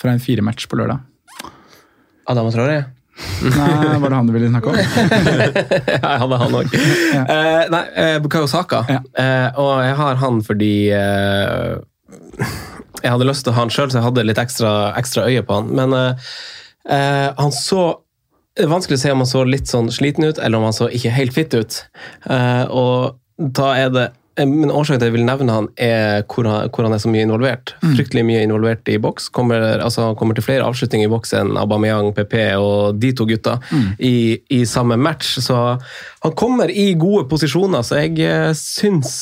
[0.00, 1.04] fra en firematch på lørdag.
[2.30, 2.80] Adam og Traore?
[3.44, 4.76] Nei, var det han du ville snakke om?
[6.02, 6.74] ja, han er han òg.
[6.74, 8.82] Eh, nei, uh, Bukayo Saka.
[8.90, 11.78] Eh, og jeg har han fordi eh,
[13.02, 15.42] Jeg hadde lyst til å ha han sjøl, så jeg hadde litt ekstra, ekstra øye
[15.46, 15.72] på han.
[15.76, 16.30] Men eh,
[16.88, 17.90] eh, han så
[18.58, 20.74] det er vanskelig å se om han så litt sånn sliten ut, eller om han
[20.76, 21.76] så ikke helt fit ut.
[22.28, 24.08] Eh, og da er det
[24.40, 27.10] men Årsaken til at jeg vil nevne han, er hvor han, hvor han er så
[27.12, 27.74] mye involvert.
[27.82, 29.28] Fryktelig mye involvert i boks.
[29.36, 33.58] Kommer, altså, kommer til flere avslutninger i boks enn Aubameyang, PP og de to gutta
[33.98, 35.34] i, i samme match.
[35.44, 39.12] Så han kommer i gode posisjoner, så jeg syns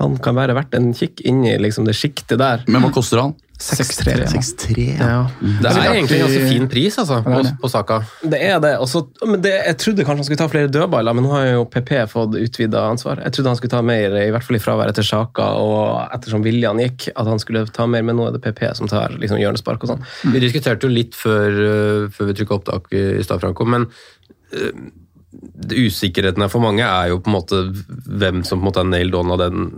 [0.00, 2.64] han kan være verdt en kikk inn i liksom, det sjiktet der.
[2.70, 3.36] Men hva koster han?
[3.60, 4.14] 6-3.
[4.32, 5.16] 6-3, ja.
[5.60, 7.50] Det er egentlig en ganske fin pris altså, på, det er det.
[7.60, 7.98] på Saka.
[8.32, 8.70] Det er det.
[8.80, 11.66] Også, men det, jeg trodde kanskje han skulle ta flere dødballer, men nå har jo
[11.68, 13.20] PP fått utvida ansvar.
[13.26, 16.46] Jeg trodde han skulle ta mer, i hvert fall i fraværet til Saka og ettersom
[16.46, 19.42] Viljan gikk, at han skulle ta mer, men nå er det PP som tar liksom,
[19.42, 20.08] hjørnespark og sånn.
[20.32, 23.90] Vi diskuterte jo litt før, øh, før vi trykka opptak i i stad, Franco, men
[24.50, 24.72] det
[25.70, 27.58] usikkerheten her for mange er jo på en måte
[28.20, 29.68] hvem som på en måte er nailed on av, den,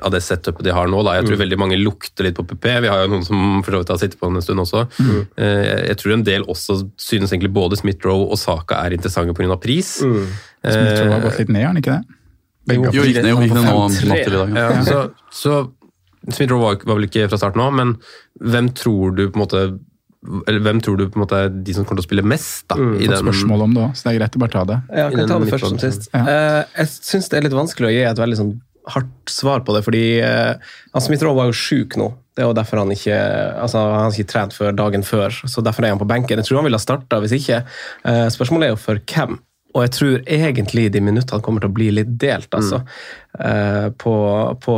[0.00, 1.02] av det setupet de har nå.
[1.04, 1.16] Da.
[1.18, 1.42] Jeg tror Mm.
[1.44, 2.68] veldig mange lukter litt på PP.
[2.80, 4.86] Vi har jo noen som for så vidt har sittet på den en stund også.
[4.98, 5.26] Mm.
[5.36, 9.56] Eh, Jeg tror en del også synes egentlig både Smith-Roe og Saka er interessante pga.
[9.60, 10.00] pris.
[10.02, 10.26] Mm.
[10.64, 12.04] Smith-Roe har gått litt ned, har han ikke det?
[12.66, 14.56] Begge Jo, gikk ned, jo, gikk ned nå natt til i dag.
[14.56, 15.70] Ja, så, så
[16.32, 17.96] Smith-Roe var, var vel ikke fra starten av, men
[18.42, 19.78] hvem tror du på en måte
[20.46, 22.66] eller hvem tror du på en måte er de som kommer til å spille mest?
[22.70, 22.78] da?
[22.78, 24.78] Mm, i den, spørsmål om det òg, så det er greit å bare ta det.
[24.90, 26.08] Ja, jeg kan ta det først som sist.
[26.16, 28.54] Eh, jeg syns det er litt vanskelig å gi et veldig sånn
[28.86, 32.12] hardt svar på det, fordi uh, Smith-Roe var jo sjuk nå.
[32.36, 33.16] Det er jo derfor han ikke
[33.64, 36.38] altså han har ikke trent før dagen før, så derfor er han på benken.
[36.38, 37.62] Jeg tror han ville ha starta hvis ikke.
[38.06, 39.38] Eh, spørsmålet er jo for hvem.
[39.76, 42.82] Og jeg tror egentlig de minuttene kommer til å bli litt delt, altså.
[43.40, 44.14] Eh, på,
[44.62, 44.76] på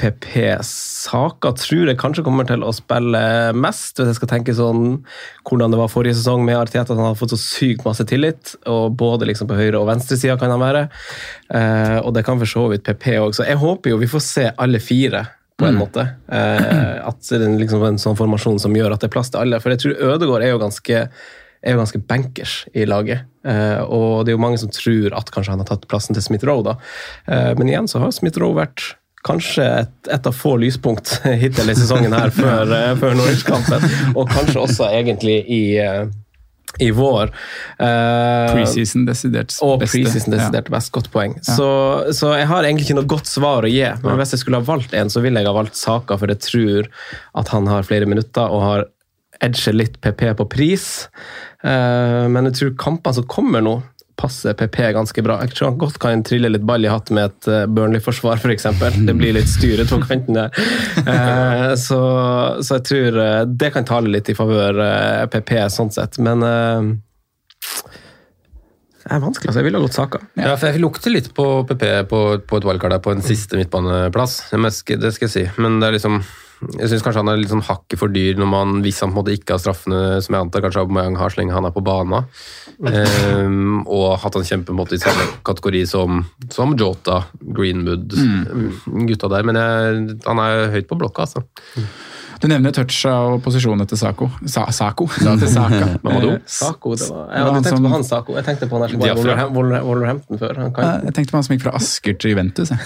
[0.00, 3.20] PP-saker tror jeg kanskje kommer til å spille
[3.54, 4.98] mest, hvis jeg skal tenke sånn
[5.46, 8.56] hvordan det var forrige sesong med Arteta, at han har fått så sykt masse tillit,
[8.70, 10.88] og både liksom på høyre- og venstresida kan han være.
[11.54, 14.26] Eh, og det kan for så vidt PP òg, så jeg håper jo vi får
[14.26, 15.26] se alle fire.
[15.54, 16.02] På en måte.
[16.34, 19.38] Eh, at det er liksom en sånn formasjon som gjør at det er plass til
[19.38, 19.60] alle.
[19.62, 20.96] For jeg tror Ødegaard er jo ganske
[21.64, 23.24] er jo ganske bankers i laget.
[23.46, 26.26] Eh, og det er jo mange som tror at kanskje han har tatt plassen til
[26.26, 26.64] Smith-Roe.
[26.66, 26.74] da.
[27.28, 31.78] Eh, men igjen så har Smith-Roe vært kanskje et, et av få lyspunkt hittil i
[31.78, 33.88] sesongen her før, eh, før Norwich-kampen.
[34.14, 36.04] Og kanskje også egentlig i, eh,
[36.82, 37.30] i vår.
[37.78, 40.90] Uh, Preseason desidert og preseason desidert best.
[40.94, 41.36] Godt poeng.
[41.38, 41.54] Ja.
[41.54, 41.68] Så,
[42.18, 43.86] så jeg har egentlig ikke noe godt svar å gi.
[44.02, 46.42] Men hvis jeg skulle ha valgt en, så ville jeg ha valgt Saka, for jeg
[46.42, 46.90] tror
[47.38, 48.86] at han har flere minutter og har
[49.44, 50.88] edget litt PP på pris.
[51.64, 53.78] Uh, men jeg tror kampene som kommer nå,
[54.16, 55.38] passer PP ganske bra.
[55.44, 58.66] Jeg tror han godt kan trille litt ball i hatt med et eh, Burnley-forsvar, f.eks.
[59.08, 60.50] Det blir litt styret på kanten der.
[61.04, 62.00] Eh, så,
[62.60, 64.80] så jeg tror eh, det kan tale litt i favør
[65.32, 66.18] PP sånn sett.
[66.22, 66.44] Men
[69.04, 69.50] det er vanskelig.
[69.50, 70.22] altså Jeg ville ha gått Saka.
[70.38, 73.58] Ja, for Jeg lukter litt på PP på, på et wildcard der, på en siste
[73.60, 74.32] midtbaneplass.
[74.54, 75.44] Det skal jeg si.
[75.60, 76.22] Men det er liksom
[76.78, 79.18] jeg syns kanskje han er litt sånn hakket for dyr når man, hvis han på
[79.18, 81.74] en måte ikke har straffene, som jeg antar kanskje Aubameyang har så lenge han er
[81.74, 82.26] på banen.
[82.80, 86.24] um, og hatt han kjempe på en måte i samme kategori som,
[86.54, 88.16] som Jota, Greenwood,
[89.10, 89.46] gutta der.
[89.46, 91.44] Men jeg, han er høyt på blokka, altså.
[92.42, 94.26] Du nevner touch og posisjonen til Sako.
[94.50, 95.06] Sa Sako?
[95.14, 95.86] Til Saka.
[96.04, 96.30] Mamadou?
[96.34, 98.30] Eh, Sako, det var, det jeg var hadde tenkt som- på han Sako.
[98.36, 99.38] Jeg tenkte på han der som var
[99.88, 100.52] Wolverhampton før.
[100.60, 102.68] Han kan, Jeg tenkte på han som gikk fra Asker til Juventus.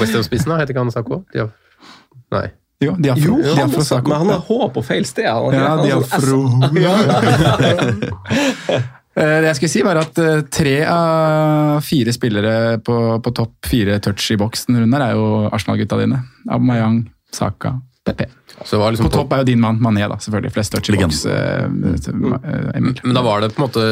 [0.00, 1.16] Westham-spissen, heter ikke han Sako?
[1.34, 1.46] Ja.
[2.34, 2.46] Nei.
[2.82, 4.08] Jo, Diafro, jo, han Sako.
[4.10, 5.28] men han har H på feil sted.
[5.30, 6.40] Han, Ja, Diafro.
[9.16, 13.68] Eh, Det jeg skulle si var at eh, Tre av fire spillere på, på topp
[13.70, 16.22] fire touch i boksen rundt her er jo Arsenal-gutta dine.
[16.48, 18.26] Aubameyang, Saka, PP.
[18.62, 20.52] Så det var liksom På topp er jo din mann Mané, da, selvfølgelig.
[20.54, 21.24] Flest touch i boks.
[21.26, 22.94] eh, eh, Emil.
[23.02, 23.84] Men da var det på en måte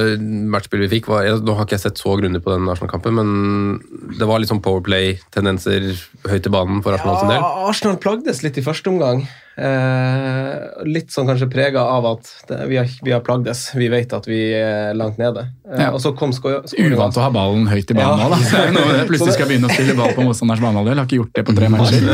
[0.54, 1.08] matchspillet vi fikk.
[1.10, 4.38] Var, jeg, nå har ikke jeg sett så grundig på den Arsenal-kampen, men det var
[4.42, 5.90] litt sånn powerplay-tendenser
[6.30, 7.40] høyt i banen for Arsenal sin del.
[7.42, 9.24] Ja, Arsenal plagdes litt i første omgang.
[9.52, 13.66] Eh, litt sånn kanskje prega av at det, vi, har, vi har plagdes.
[13.76, 15.48] Vi vet at vi er langt nede.
[15.68, 15.90] Eh, Ja.
[15.92, 18.28] Og så kom sko- Uvant å ha ballen høyt i banen Ja.
[18.28, 18.64] nå, da.
[18.66, 19.04] Jo noe med det.
[19.10, 21.00] Plutselig skal begynne å spille ball på motstanders banehalvdel.
[21.00, 22.08] Har ikke gjort det på tre matcher.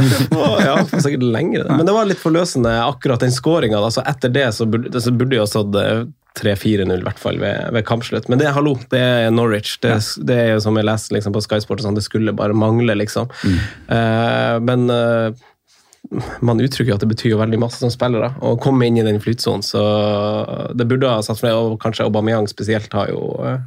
[0.66, 1.66] ja, sikkert lengre.
[1.76, 3.78] Men det var litt forløsende akkurat den skåringa.
[3.78, 6.06] Altså etter det så burde, så burde jo stått eh,
[6.38, 8.28] 3-4-0 i hvert fall ved, ved kampslutt.
[8.28, 9.78] Men det hallo, det er Norwich.
[9.82, 12.54] Det, det er jo som jeg leste liksom, på Sky Sport, sånn, det skulle bare
[12.54, 13.30] mangle, liksom.
[13.88, 15.32] Eh, men uh,
[16.40, 19.06] man uttrykker jo at det betyr jo veldig masse som spillere å komme inn i
[19.06, 19.82] den flytsonen, så
[20.78, 23.58] det burde ha satt for det, og kanskje Aubameyang spesielt har jo uh,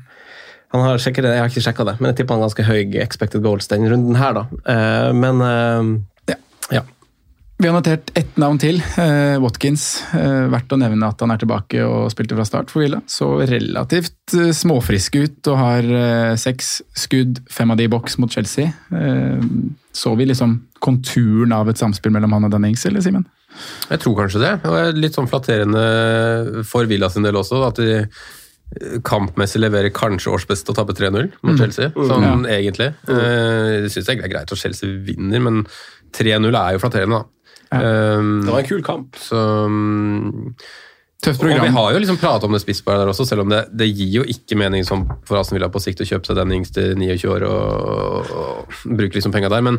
[0.72, 3.44] han har sikkert, Jeg har ikke sjekka det, men jeg tipper han ganske høy expected
[3.44, 5.12] goals den runden her, da.
[5.12, 5.82] Men ja.
[7.62, 10.02] Vi har notert ett navn til, eh, Watkins.
[10.18, 13.02] Eh, verdt å nevne at han er tilbake og spilte fra start for Villa.
[13.06, 18.18] Så relativt eh, småfrisk ut og har eh, seks skudd, fem av de i boks
[18.18, 18.72] mot Chelsea.
[18.92, 19.46] Eh,
[19.94, 23.28] så vi liksom konturen av et samspill mellom han og Dannings, eller Simen?
[23.92, 24.54] Jeg tror kanskje det.
[24.66, 27.62] Og det er litt sånn flatterende for Villa sin del også.
[27.68, 28.08] At de
[29.06, 31.60] kampmessig leverer kanskje årsbeste og taper 3-0 mot Mm.
[31.60, 31.92] Chelsea.
[31.94, 32.58] Sånn Ja.
[32.58, 32.96] egentlig.
[33.08, 35.68] Eh, Jeg syns det er greit at Chelsea vinner, men
[36.12, 37.24] 3-0 er jo flatterende, da.
[37.72, 39.16] Um, Det var en kul kamp.
[39.20, 40.56] Så um,
[41.22, 43.68] Tøft Og vi har jo liksom pratet om det spissbare der også, selv om det,
[43.78, 46.56] det gir jo ikke mening som for Aston Villa på sikt å kjøpe seg den
[46.56, 49.78] yngste 29 år og, og, bruke liksom penga der, men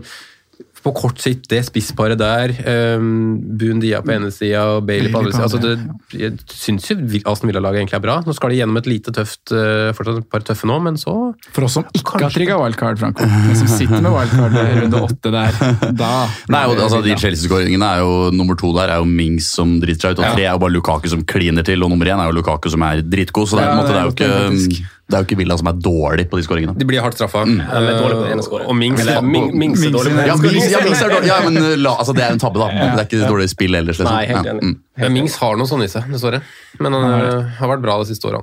[0.83, 2.53] på kort sikt, det spissparet der,
[2.99, 5.75] um, Bundia på ene sida og Bailey på andre sida altså det,
[6.19, 8.17] Jeg syns jo Vi- Aston Villa-laget egentlig er bra.
[8.27, 11.15] Nå skal de gjennom et lite tøft uh, Fortsatt et par tøffe nå, men så
[11.55, 15.03] For oss som ikke har trigga wildcard, Franco, men som sitter med wildcard i runde
[15.07, 15.61] åtte der,
[16.03, 16.11] da
[16.53, 20.09] Nei, og, altså, De Chelsea-skåringene er jo nummer to der er jo Mings som driter
[20.09, 20.35] seg ut, og Ja.
[20.35, 22.83] tre er jo bare Lukaku som kliner til, og nummer én er jo Lukaku som
[22.83, 23.47] er dritgod.
[23.49, 24.83] Så det er, Ja, en måte, det er jo ikke, faktisk.
[25.13, 26.75] det er jo ikke Villa som er dårlig på de skåringene.
[26.79, 27.45] De blir hardt straffa.
[27.47, 27.61] Mm.
[27.61, 28.69] ene skåringen.
[28.69, 30.81] Og Mings er dårlig Ja, Mings, ja.
[30.87, 32.71] Mings er dårlig, ja, men uh, la, altså, det er jo en tabbe, da.
[32.73, 34.01] Det er ikke dårlig spill ellers.
[34.01, 34.15] Liksom.
[34.15, 35.13] Nei, helt Ja, mm.
[35.15, 36.43] Mings har noe sånn i seg, dessverre.
[36.81, 38.43] Men han uh, har vært bra de siste åra.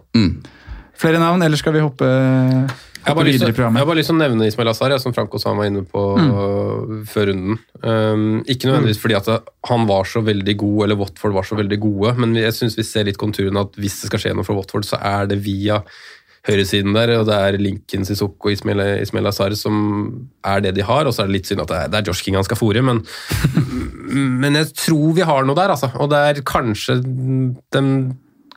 [1.00, 3.80] Flere navn, eller skal vi hoppe, Jeg har hoppe lyst videre i programmet?
[3.80, 5.86] jeg har bare lyst til å nevne Ismail Azar, som Franco sa han var inne
[5.88, 7.62] på uh, før runden.
[7.80, 9.30] Um, ikke nødvendigvis fordi at
[9.70, 12.88] han var så veldig god, eller Watford var så veldig gode, men jeg syns vi
[12.88, 15.80] ser litt konturen at hvis det skal skje noe for Watford, så er det via
[16.48, 19.76] høyresiden der, og det er Lincoln Sissoko og Ismail, Ismail Azar som
[20.48, 22.10] er det de har, og så er det litt synd at det er, det er
[22.10, 23.04] Josh King han skal fòre, men,
[24.44, 25.92] men jeg tror vi har noe der, altså.
[26.00, 27.00] Og det er kanskje
[27.76, 27.92] den,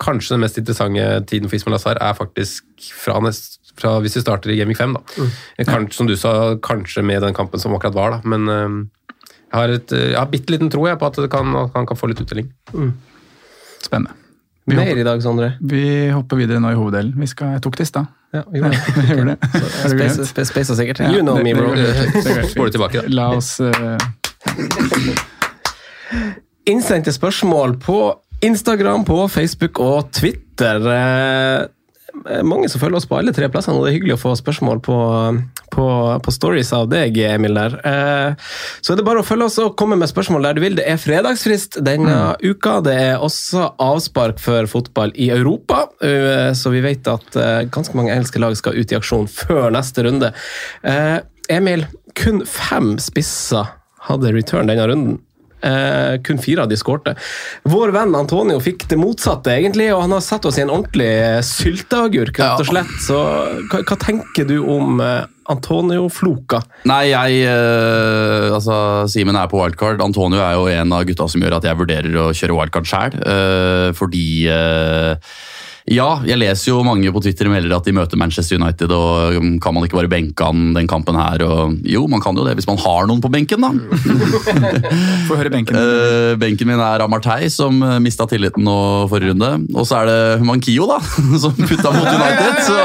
[0.02, 4.24] kanskje den mest interessante tiden for Ismail Azar er faktisk fra, nest, fra hvis vi
[4.24, 5.28] starter i Gaming 5, da.
[5.66, 9.12] Kanskje, som du sa, kanskje med den kampen som akkurat var, da, men uh,
[9.52, 12.08] jeg har, et, jeg har bitte liten tro jeg, på at han kan, kan få
[12.08, 12.48] litt uttelling.
[13.82, 14.21] Spennende.
[14.66, 15.52] Vi Mer hopper, i dag, Sondre.
[15.60, 17.14] vi hopper videre nå i hoveddelen.
[17.18, 18.06] Vi skal, jeg tok det i stad.
[18.32, 18.78] Ja, vi gjorde det.
[18.96, 19.36] Jeg det.
[19.42, 20.12] Er det greit?
[20.12, 21.00] Space- space- Space sikkert.
[21.02, 21.74] Ja, You know det- me, bro.
[21.74, 22.72] fint.
[22.72, 23.08] tilbake, da.
[23.08, 23.98] La oss uh...
[26.70, 27.98] Innsendte spørsmål på
[28.42, 30.78] Instagram, på Facebook og Twitter.
[32.30, 34.34] Eh, mange som følger oss på alle tre plassene, og det er hyggelig å få
[34.38, 34.98] spørsmål på,
[35.74, 35.86] på,
[36.24, 37.56] på stories av deg, Emil.
[37.58, 37.76] der.
[37.88, 40.78] Eh, så er det bare å følge oss og komme med spørsmål der du vil.
[40.78, 42.78] Det er fredagsfrist denne uka.
[42.86, 47.36] Det er også avspark for fotball i Europa, eh, så vi vet at
[47.72, 50.32] ganske mange engelske lag skal ut i aksjon før neste runde.
[50.86, 51.18] Eh,
[51.52, 51.86] Emil,
[52.18, 53.66] kun fem spisser
[54.08, 55.20] hadde return denne runden.
[55.62, 57.14] Eh, kun fire av de skårte.
[57.70, 61.12] Vår venn Antonio fikk det motsatte, egentlig, og han har satt oss i en ordentlig
[61.46, 62.96] sylteagurk, rett og slett.
[63.04, 63.20] Så
[63.70, 65.22] hva, hva tenker du om eh,
[65.52, 66.62] Antonio-floka?
[66.90, 68.74] Nei, jeg eh, Altså,
[69.10, 70.02] Simen er på wildcard.
[70.02, 73.18] Antonio er jo en av gutta som gjør at jeg vurderer å kjøre wildcard sjøl.
[73.98, 75.32] fordi eh,
[75.90, 79.56] Ja, jeg leser jo mange på Twitter melder at de møter Manchester United, og um,
[79.62, 81.42] kan man ikke bare benke han den kampen her?
[81.42, 83.72] Og, jo, man kan jo det hvis man har noen på benken, da.
[85.28, 85.74] Få høre benken.
[85.74, 88.76] Uh, benken min er Amartey, som uh, mista tilliten nå
[89.10, 89.50] forrige runde.
[89.74, 91.00] Og så er det Humankio, da,
[91.42, 92.62] som putta mot United.
[92.68, 92.78] Så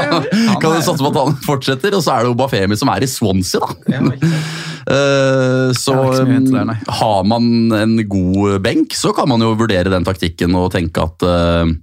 [0.58, 1.94] kan du satse på at han fortsetter.
[1.94, 4.02] Og så er det Obafemi, som er i Swansea, da.
[4.88, 10.06] Eh, så der, um, har man en god benk, så kan man jo vurdere den
[10.06, 11.74] taktikken og tenke at eh,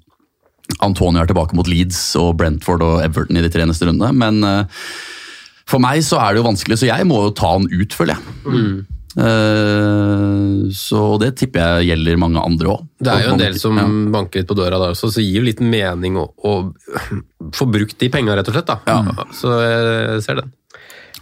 [0.85, 4.11] Antonio er tilbake mot Leeds og Brentford og Everton i de tre neste rundene.
[4.17, 4.89] Men eh,
[5.69, 8.15] for meg så er det jo vanskelig, så jeg må jo ta han ut, føler
[8.15, 8.83] jeg.
[9.15, 12.83] Eh, så det tipper jeg gjelder mange andre òg.
[12.99, 13.79] Det er jo en del som
[14.13, 16.55] banker litt på døra der også, så det gir jo litt mening å, å
[17.57, 18.69] få brukt de penga, rett og slett.
[18.73, 19.29] da.
[19.35, 20.53] Så jeg ser den.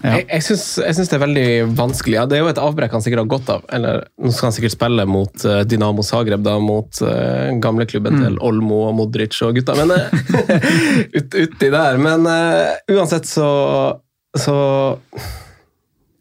[0.04, 1.46] Jeg, jeg, syns, jeg syns det er veldig
[1.78, 2.18] vanskelig.
[2.18, 3.68] Ja, det er jo et avbrekk han sikkert har godt av.
[3.76, 8.36] Eller nå skal han sikkert spille mot uh, Dynamo Zagreb, da, mot uh, gamleklubben til
[8.44, 9.78] Olmo og Modric og gutta.
[9.80, 10.58] Men uh,
[11.18, 12.02] ut, uti der.
[12.04, 13.48] Men uh, uansett så,
[14.36, 14.58] så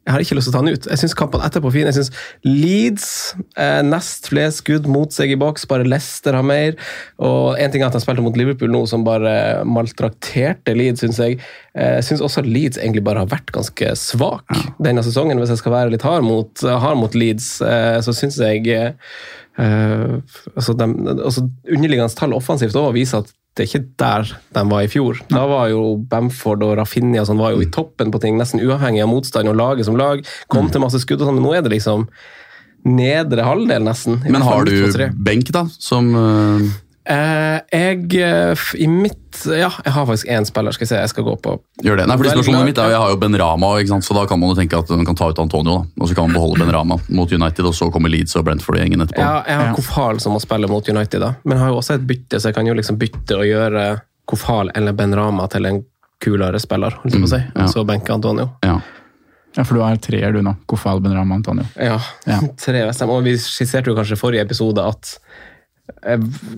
[0.03, 0.87] jeg har ikke lyst til å ta han ut.
[0.91, 1.91] Jeg syns kampene etterpå er fine.
[1.93, 2.11] Jeg syns
[2.43, 3.07] Leeds
[3.55, 6.75] eh, nest flest skudd mot seg i boks, bare Leicester har mer.
[7.23, 11.21] Og en ting er at han spilte mot Liverpool nå, som bare maltrakterte Leeds, syns
[11.23, 11.39] jeg.
[11.75, 14.51] Eh, Jeg syns også Leeds egentlig bare har vært ganske svak
[14.83, 17.61] denne sesongen, hvis jeg skal være litt hard mot, hard mot Leeds.
[17.63, 18.91] eh, Så syns jeg eh,
[19.59, 20.19] eh,
[20.57, 24.83] altså, de, altså Underliggende tall offensivt også viser at det er ikke der de var
[24.83, 25.19] i fjor.
[25.29, 29.03] Da var jo Bamford og Rafinha som var jo i toppen på ting, nesten uavhengig
[29.05, 30.25] av motstand og laget som lag.
[30.49, 30.73] Kom Mm.
[30.73, 32.09] til masse skudd og sånn, men nå er det liksom
[32.85, 34.23] nedre halvdel, nesten.
[34.29, 34.73] Men har du
[35.23, 35.67] benk, da?
[35.79, 36.71] Som Eh,
[37.07, 40.73] jeg eh, f- I mitt Ja, jeg har faktisk én spiller.
[40.77, 42.05] Skal jeg se, jeg skal gå på gjør det?
[42.07, 42.91] Nei, fordi Spørsmålet mitt er.
[42.93, 44.05] Jeg har jo Ben Rama, ikke sant?
[44.07, 45.79] så da kan man jo tenke at man kan ta ut Antonio.
[45.83, 48.45] da, Og så kan man beholde Ben Rama mot United, og så kommer Leeds og
[48.47, 49.19] Brentford-gjengen etterpå.
[49.25, 51.35] Ja, jeg har Kofal som må spille mot United, da.
[51.45, 53.87] men jeg har jo også et bytte, så jeg kan jo liksom bytte og gjøre
[54.31, 55.83] Kofal eller Ben Rama til en
[56.23, 57.41] kulere spiller, holdt jeg på å si.
[57.51, 57.63] Mm.
[57.65, 58.53] Og så benke Antonio.
[58.63, 58.77] Ja.
[59.57, 60.55] Ja, for du har treer du nå.
[60.71, 61.65] Kofal, Ben Rama, Antonio.
[61.77, 61.99] Ja,
[62.31, 62.39] Ja.
[62.63, 63.11] tre Westham.
[63.11, 65.52] Og vi skisserte jo kanskje i forrige episode at eh,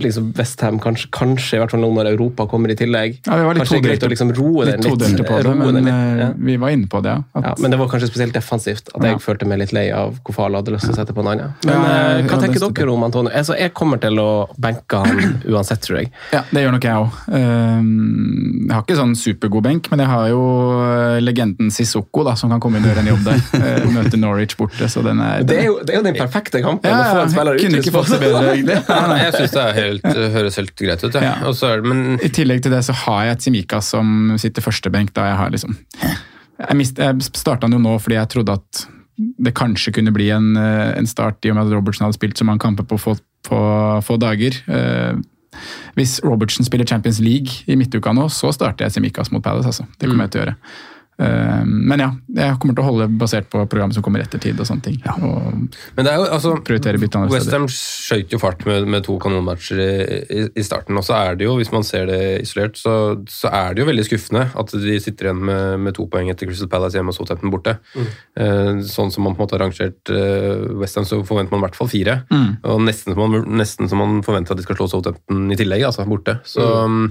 [0.01, 3.47] liksom Westham kanskje, kanskje, i hvert fall nå når Europa kommer i tillegg Ja, vi
[3.47, 5.23] var litt Kanskje det er greit å liksom roe den litt litt.
[5.29, 6.29] på det, men eh, ja.
[6.49, 7.15] vi var inne på det.
[7.35, 8.89] At, Ja, men det var kanskje spesielt defensivt.
[8.95, 11.25] At jeg følte meg litt lei av Kofal jeg hadde lyst til å sette på
[11.25, 11.55] en annen.
[11.67, 13.33] Men eh, hva tenker dere om Antonio?
[13.35, 14.29] Altså, jeg kommer til å
[14.61, 16.13] benke han uansett, tror jeg.
[16.35, 17.21] Ja, det gjør nok jeg òg.
[17.35, 20.43] jeg har ikke sånn supergod benk, men jeg har jo
[20.85, 23.43] eh, legenden Sissoko, da, som kan komme inn og gjøre en jobb der.
[23.95, 26.91] Møte Norwich borte, så den er Det er jo, det er jo den perfekte kampen
[26.91, 28.79] Ja, å få en spiller jeg kunne ikke fått det bedre, egentlig.
[28.89, 31.19] Ja, nei, jeg syns det helt, høres helt greit ut.
[31.21, 31.35] Ja.
[31.43, 35.15] Er det, men I tillegg til det så har jeg et Simika som sitter førstebenk,
[35.17, 38.85] da jeg har liksom Jeg, mist, jeg starta han jo nå fordi jeg trodde at
[39.15, 42.39] det kanskje kunne bli en, eh, en start i og med at Robertsen hadde spilt
[42.39, 43.15] så mange kamper på få,
[43.47, 43.61] på
[44.03, 44.57] få dager.
[44.67, 45.15] Eh,
[45.95, 49.71] Hvis Robertsen spiller Champions League i midtuka nå, så starter jeg Tsimikas mot Palace.
[49.71, 49.87] Altså.
[50.01, 50.57] Det kommer jeg til å gjøre.
[51.19, 54.59] Eh, Men ja, jeg kommer til å holde basert på programmet som kommer etter tid.
[54.59, 54.97] og sånne ting.
[55.23, 57.35] Og Men det er jo, altså, prioritere bytte andre.
[57.35, 59.93] Westham skøyt jo fart med, med to kanonmatcher i,
[60.27, 60.97] i, i starten.
[60.99, 63.89] Og så er det jo, hvis man ser det isolert, så, så er det jo
[63.91, 67.19] veldig skuffende at de sitter igjen med, med to poeng etter Crystal Palace hjemme og
[67.19, 67.77] Southampton borte.
[67.95, 71.67] Eh, sånn som man på en måte har rangert uh, Westham, så forventer man i
[71.69, 72.19] hvert fall fire.
[72.65, 75.87] Og nesten som, man, nesten som man forventer at de skal slå Southampton i tillegg,
[75.87, 76.39] altså borte.
[76.49, 77.07] Så um,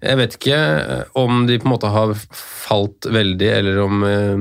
[0.00, 4.32] jeg vet ikke eh, om de på en måte har falt veldig, eller om, eh,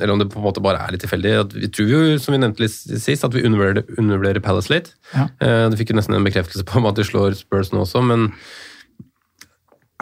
[0.00, 1.34] eller om det på en måte bare er litt tilfeldig.
[1.52, 4.92] Vi tror jo, som vi nevnte litt sist, at vi undervurderer, Palace litt.
[5.12, 5.28] Ja.
[5.36, 8.30] Du Det fikk jo nesten en bekreftelse på at de slår Spurs nå også, men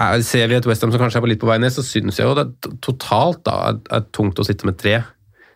[0.01, 2.21] er, ser vi et Westham som kanskje er på litt på vei ned, så syns
[2.21, 5.01] jeg jo det er totalt da, er, tungt å sitte med tre.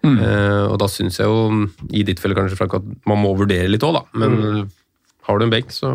[0.04, 1.64] Eh, og da syns jeg jo,
[1.96, 4.02] i ditt felle kanskje, Frank, at man må vurdere litt òg, da.
[4.20, 4.66] Men
[5.24, 5.94] har du en benk, så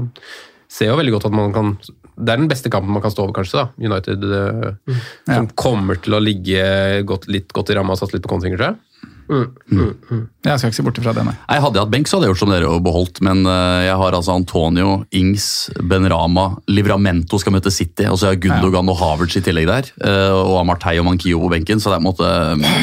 [0.69, 1.75] ser jeg jo veldig godt at man kan
[2.19, 3.63] Det er den beste kampen man kan stå over, kanskje.
[3.63, 4.99] da, United mm.
[5.29, 6.63] som kommer til å ligge
[7.07, 8.88] godt, litt godt i ramma og satse litt på kontringer, tror jeg.
[9.29, 11.33] Jeg skal ikke se bort fra det, nei.
[11.37, 13.19] Jeg Hadde jeg hatt benk, så hadde jeg gjort som dere og beholdt.
[13.25, 15.45] Men eh, jeg har altså Antonio, Ings,
[15.91, 18.07] Benrama, Livramento skal møte City.
[18.09, 19.91] Og så har jeg Gundogan og Havertz i tillegg der.
[20.01, 22.31] eh, og Amartey og Mankio på benken, så det er på en måte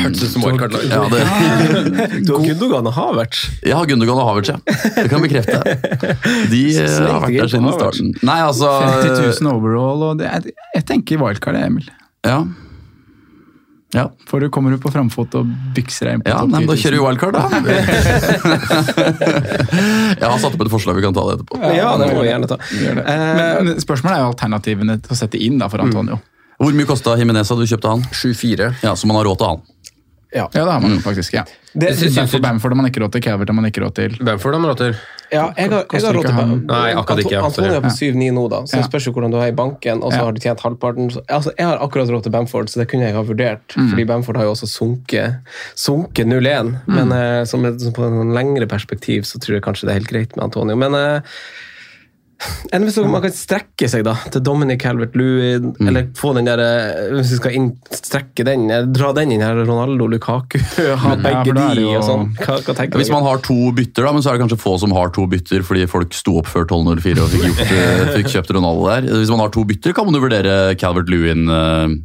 [0.04, 0.86] Hørtes ut som wildcard-lag.
[0.92, 3.42] ja, det, Du har Gundogan og Havertz.
[3.66, 4.60] Ja, Gundogan og Havertz, ja.
[5.00, 5.62] Det kan jeg bekrefte.
[6.52, 8.14] De eh, har vært der siden starten.
[8.22, 11.90] Nei, altså 50 000 overall, og det er, jeg tenker wildcard, Emil.
[12.26, 12.44] Ja.
[13.96, 15.44] Ja, For du kommer du på framfot og
[15.76, 17.40] bykser deg inn på ja topp nei, men da kjører vi wildcard, da.
[20.20, 21.60] jeg har satt opp et forslag, vi kan ta det etterpå.
[21.76, 22.58] Ja, det må vi gjerne ta.
[22.60, 22.92] Det.
[22.92, 26.18] Eh, Men, spørsmålet er jo alternativene til å sette inn da for Antonio.
[26.60, 28.04] Hvor mye kosta Jimenez da du kjøpte han?
[28.16, 28.70] 7-4.
[28.84, 29.60] Ja, Så man har råd til han.
[30.36, 31.32] Ja, det har man jo faktisk.
[31.36, 31.44] ja.
[31.72, 34.16] Det- Bamford, Bamford har man ikke råd til, Cavert har man ikke råd til.
[34.24, 34.94] Bamford har man råd til.
[35.32, 37.40] Ja, jeg har, jeg har råd til han- Nei, akkurat ikke.
[37.42, 38.82] Antonio er på 7-9 nå, da, så Ja.
[38.82, 40.02] det spørs jo hvordan du er i banken.
[40.02, 41.10] Og så har du tjent halvparten.
[41.10, 43.74] Så, altså, jeg har akkurat råd til Bamford, så det kunne jeg ha vurdert.
[43.76, 43.88] Mm.
[43.90, 45.36] Fordi Bamford har jo også sunket,
[45.74, 46.76] sunket 0-1.
[46.86, 46.94] Mm.
[46.94, 49.98] Men eh, som et, som på en lengre perspektiv så tror jeg kanskje det er
[50.00, 50.76] helt greit med Antonio.
[50.76, 51.20] Men eh,
[52.72, 55.88] enn hvis man kan strekke seg da til Dominic Calvert-Lewin, Mm.
[55.88, 59.40] eller få den der eh, Hvis vi skal inn, strekke den, eh, dra den inn
[59.44, 60.58] her, Ronaldo, Lukaku,
[61.02, 62.26] ha Ja, begge ja, de jo- og sånn.
[62.36, 64.76] Hva, hva tenker Hvis man har to bytter, da, men så er det kanskje få
[64.82, 68.30] som har to bytter fordi folk sto opp før 12.04 og fikk, gjort, eh, fikk
[68.36, 69.08] kjøpt Ronaldo der.
[69.22, 71.96] Hvis man har to bytter, kan man jo vurdere Calvert Lewin eh,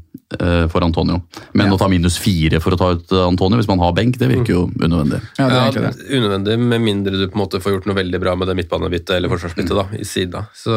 [0.72, 1.22] for Antonio.
[1.54, 4.18] Men å ta minus fire for å ta ut eh, Antonio hvis man har benk,
[4.20, 5.20] det virker jo unødvendig.
[5.38, 6.18] Ja, det er Ja, egentlig det.
[6.20, 9.16] unødvendig, med mindre du på en måte får gjort noe veldig bra med det midtbanebyttet
[9.18, 10.32] eller forsvarsbyttet da, i siden.
[10.38, 10.44] da.
[10.56, 10.76] Så,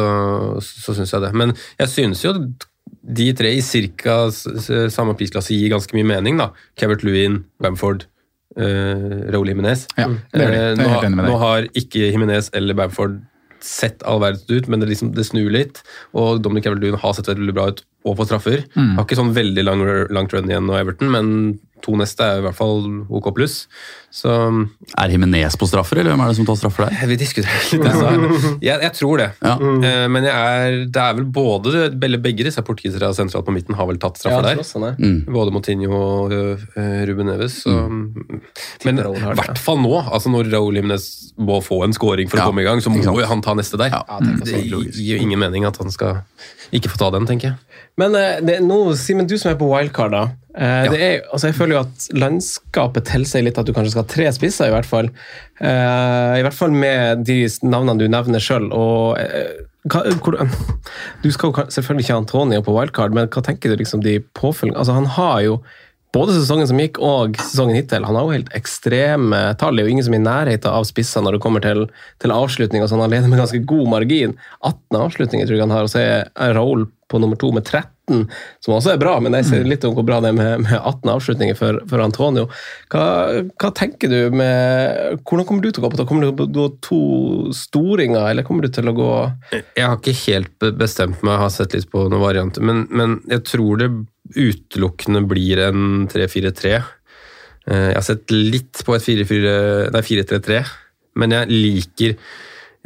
[0.63, 1.33] så syns jeg det.
[1.39, 2.33] Men jeg synes jo
[3.05, 3.61] de tre i
[4.01, 4.17] ca.
[4.93, 6.37] samme prisklasse gir ganske mye mening.
[6.41, 6.49] da.
[6.79, 8.05] Cabert Lewin, Bamford,
[8.59, 9.87] uh, Raoul Jimenez.
[9.97, 10.59] Ja, det er, de.
[10.59, 11.31] Eh, Det er nå, helt enig med deg.
[11.33, 13.21] nå har ikke Jimenez eller Bamford
[13.65, 15.79] sett all verdens ut, men det, liksom, det snur litt.
[16.13, 18.65] Og Dominic Lewin har sett veldig bra ut, og på straffer.
[18.77, 18.95] Mm.
[18.99, 21.31] Har ikke sånn veldig lang, langt run igjen nå, Everton, men
[21.85, 22.79] to neste er i hvert fall
[23.13, 23.65] OK pluss.
[24.15, 24.31] Så
[24.97, 27.09] Er Himinez på straffer, eller hvem er det som tar straffer der?
[27.11, 27.83] vi diskuterer litt.
[27.85, 28.53] Altså.
[28.63, 29.27] Jeg, jeg tror det.
[29.43, 29.53] Ja.
[29.59, 33.77] Uh, Men jeg er, det er vel både eller begge disse portugisere sentralt på midten
[33.77, 34.63] har vel tatt straffer Ja, der.
[34.63, 34.95] også sånn er.
[34.97, 35.19] Mm.
[35.35, 37.59] Både Moutinho og uh, Ruben Neves.
[37.67, 37.75] Så,
[38.87, 42.47] Men i hvert fall nå, altså når Raúl Jimenez må få en scoring for Ja,
[42.47, 43.91] å komme i gang, så må jo han ta neste der.
[43.93, 44.63] Ja, det
[44.95, 46.23] gir jo ingen mening at han skal
[46.73, 47.57] ikke få ta den, tenker jeg.
[47.97, 50.23] Men eh, det, nå, Simen, du som er på wildcard, da.
[50.55, 50.91] Eh, Ja.
[50.91, 54.11] det er, altså jeg føler jo at landskapet tilsier litt at du kanskje skal ha
[54.13, 55.09] tre spisser, i hvert fall.
[55.59, 58.69] Eh, I hvert fall med de navnene du nevner sjøl.
[59.85, 64.15] Du skal jo selvfølgelig ikke ha Antonio på wildcard, men hva tenker du liksom de
[64.37, 65.59] påfølgende Altså, han har jo
[66.15, 68.07] både sesongen som gikk og sesongen hittil.
[68.07, 69.75] Han har jo helt ekstreme tall.
[69.75, 71.87] Det er jo ingen som er i nærheten av spisser når det kommer til,
[72.23, 72.83] til avslutning.
[72.83, 73.03] og sånn.
[73.03, 74.37] Han leder med ganske god margin.
[74.61, 78.23] 18 avslutninger tror jeg han har, og så er Raoul på nummer to med 13,
[78.65, 80.73] som også er bra, men jeg ser litt om hvor bra det er med, med
[80.73, 82.47] 18 avslutninger for, for Antonio.
[82.93, 83.05] Hva,
[83.61, 86.07] hva tenker du med Hvordan kommer du til å gå på det?
[86.09, 87.01] Kommer du til å gå to
[87.55, 89.11] storinger, eller kommer du til å gå
[89.53, 93.19] Jeg har ikke helt bestemt meg, jeg har sett litt på noen varianter, men, men
[93.29, 93.91] jeg tror det
[94.33, 96.73] utelukkende blir en 3-4-3.
[97.69, 99.55] Eh, Jeg har sett litt på et 4-4
[99.93, 100.63] nei, 4-3-3,
[101.21, 102.17] men jeg liker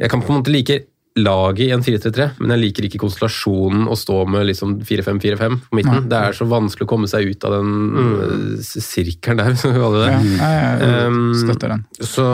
[0.00, 0.78] Jeg kan på en måte like
[1.20, 5.76] laget i en 4-3-3, men jeg liker ikke konstellasjonen å stå med liksom 4-5-4-5 på
[5.76, 6.06] midten.
[6.08, 8.60] Det er så vanskelig å komme seg ut av den mm.
[8.62, 10.12] sirkelen der, hvis du kaller det.
[10.14, 11.82] Ja, jeg, jeg Um, støtter den.
[11.98, 12.26] Så,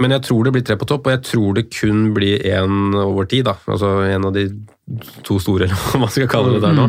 [0.00, 2.96] men jeg tror det blir tre på topp, og jeg tror det kun blir én
[2.98, 3.42] over ti.
[3.46, 3.54] da.
[3.70, 4.48] Altså en av de
[5.26, 6.88] to store, eller hva man skal kalle det der nå.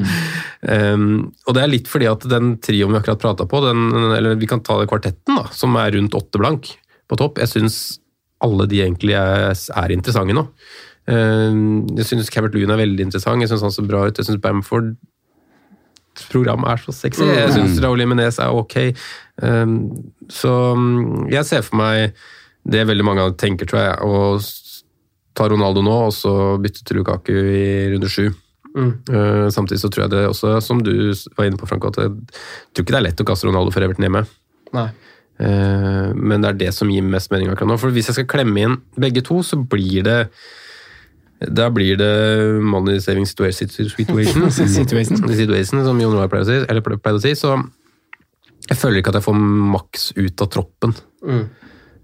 [0.65, 1.11] Um,
[1.45, 3.85] og det er litt fordi at den trioen vi akkurat prata på, den,
[4.17, 6.71] eller vi kan ta det kvartetten, da, som er rundt åtte blank
[7.05, 7.77] på topp, jeg syns
[8.43, 10.47] alle de egentlig er, er interessante nå.
[11.05, 14.17] Um, jeg syns Cavert Loon er veldig interessant, jeg syns han ser bra ut.
[14.17, 14.95] Jeg syns Bamford
[16.31, 17.25] program er så sexy.
[17.27, 18.77] Jeg syns Raoul Jimenez er ok.
[19.43, 19.75] Um,
[20.31, 22.15] så um, jeg ser for meg
[22.65, 24.39] det veldig mange tenker, tror jeg, å
[25.35, 28.29] ta Ronaldo nå og så bytte til Lukaku i runde sju.
[28.75, 30.91] Uh, samtidig så tror jeg det også, som du
[31.37, 32.11] var inne på, Franco, at jeg
[32.75, 34.25] tror ikke det er lett å kaste Ronaldo for Everton hjemme.
[34.75, 34.89] Nei.
[35.35, 37.79] Uh, men det er det som gir mest mening akkurat nå.
[37.79, 40.19] For hvis jeg skal klemme inn begge to, så blir det
[41.51, 42.11] da blir det
[42.63, 44.47] money saving situa- situation.
[44.79, 45.19] Situation.
[45.41, 47.57] situation som Jon Roar pleier pleide å si så
[48.65, 49.35] jeg føler ikke at jeg får
[49.75, 50.95] maks ut av troppen.
[51.29, 51.43] Eh,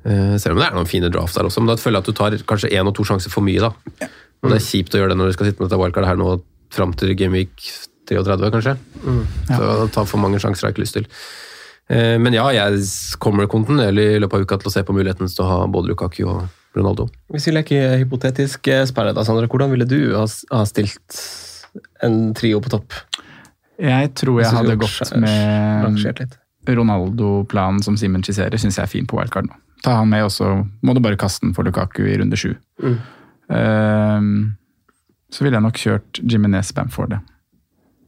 [0.03, 2.17] selv om det er noen fine drafts der også, men da føler jeg at du
[2.17, 3.61] tar kanskje én og to sjanser for mye.
[3.61, 3.71] da.
[4.41, 6.17] Og det er kjipt å gjøre det når du skal sitte med dette wildcardet her
[6.17, 6.31] nå
[6.73, 7.51] fram til Gameweek
[8.09, 8.73] 33, kanskje.
[9.51, 11.05] Så det tar for mange sjanser har jeg ikke lyst til.
[11.91, 12.81] Eh, Men ja, jeg
[13.21, 15.91] kommer kontinuerlig i løpet av uka til å se på muligheten til å ha både
[15.93, 17.09] Lukaku og Ronaldo.
[17.29, 20.25] Hvis vi leker hypotetisk eh, sperre, da, Sandra, hvordan ville du ha,
[20.65, 21.21] stilt
[22.01, 22.95] en trio på topp?
[23.81, 26.37] Jeg tror jeg jeg hadde gått med.
[26.69, 29.55] Ronaldo-planen som Simen skisserer, syns jeg er fin på wildcard nå.
[29.83, 32.53] Ta han med, og så må du bare kaste den for Lukaku i runde sju.
[32.83, 32.97] Mm.
[33.51, 34.51] Ehm,
[35.31, 37.17] så ville jeg nok kjørt Jiminez Bamford,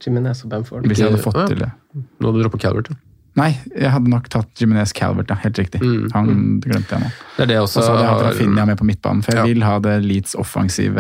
[0.03, 0.85] Jiminez Jimenez og Bamford.
[0.87, 1.47] hvis jeg hadde fått Ja.
[1.47, 1.71] til det.
[2.19, 2.89] Nå hadde du droppa Calvert.
[2.89, 2.95] ja.
[3.35, 5.35] Nei, jeg hadde nok tatt Jiminez Calvert, ja.
[5.41, 5.81] Helt riktig.
[5.81, 6.11] Mm.
[6.13, 7.09] Han glemte jeg nå.
[7.37, 9.43] Det er det Og så hadde jeg hatt Rafinha med på midtbanen, for jeg Ja.
[9.53, 10.97] vil ha det Leeds offensive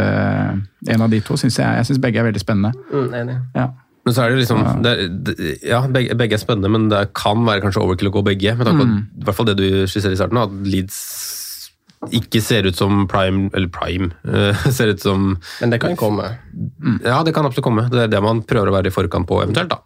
[0.87, 2.73] En av de to syns jeg Jeg syns begge er veldig spennende.
[2.91, 3.41] Mm, enig.
[3.55, 3.67] Ja.
[4.05, 5.33] Men så er det liksom det er, det,
[5.63, 8.55] Ja, begge, begge er spennende, men det kan være kanskje overkill å gå begge.
[8.59, 8.97] Med tanke på Mm.
[9.21, 10.97] i hvert fall det du skisserer i starten, at Leeds
[12.11, 14.09] ikke ser ut som prime Eller prime.
[14.27, 16.25] uh, ser ut som Men det kan komme.
[17.05, 17.85] Ja, det kan absolutt komme.
[17.89, 19.69] Det er det man prøver å være i forkant på, eventuelt.
[19.71, 19.79] da.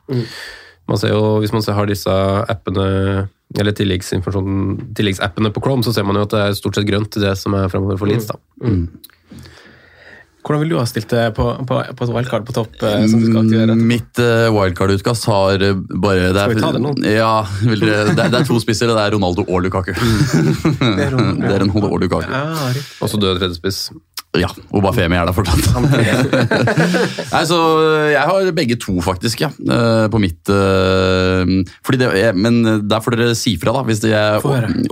[0.88, 2.09] Man ser jo, Hvis man ser, har disse
[2.49, 3.28] appene,
[3.59, 7.22] eller tilleggsappene på Chrome, så ser man jo at det er stort sett grønt i
[7.22, 8.32] det som er framover for Leeds.
[8.32, 8.39] da.
[10.47, 12.77] Hvordan vil du ha stilt det på, på, på et wildcard på topp?
[12.79, 13.75] eh, som du skal aktivere?
[13.75, 16.93] Mitt uh, wildcard-utkast har eh, bare det er, Skal vi ta det nå?
[17.03, 17.33] Ja,
[17.65, 19.91] vil dere, det, er, det er to spisser, og det er Ronaldo og Lukaku.
[19.91, 21.41] Det er Ronaldo.
[21.47, 22.31] Det er en Ronaldo og Lukaku.
[22.31, 22.71] Ja.
[23.03, 23.89] Og så død tredjespiss.
[24.38, 25.63] Ja, Obafemi er der fortsatt.
[27.34, 27.57] Nei, så
[28.11, 31.53] Jeg har begge to, faktisk, ja, eh, på mitt eh,
[31.88, 32.59] fordi det, Men
[32.91, 34.43] der får dere si fra, da, hvis jeg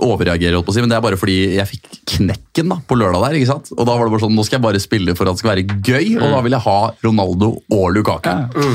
[0.02, 0.56] overreagerer.
[0.56, 3.22] holdt på å si, Men det er bare fordi jeg fikk knekken da, på lørdag
[3.28, 3.38] der.
[3.38, 3.70] ikke sant?
[3.76, 5.52] Og da var det bare sånn, Nå skal jeg bare spille for at det skal
[5.54, 8.32] være gøy, og da vil jeg ha Ronaldo og Lukaku.
[8.32, 8.74] Ja.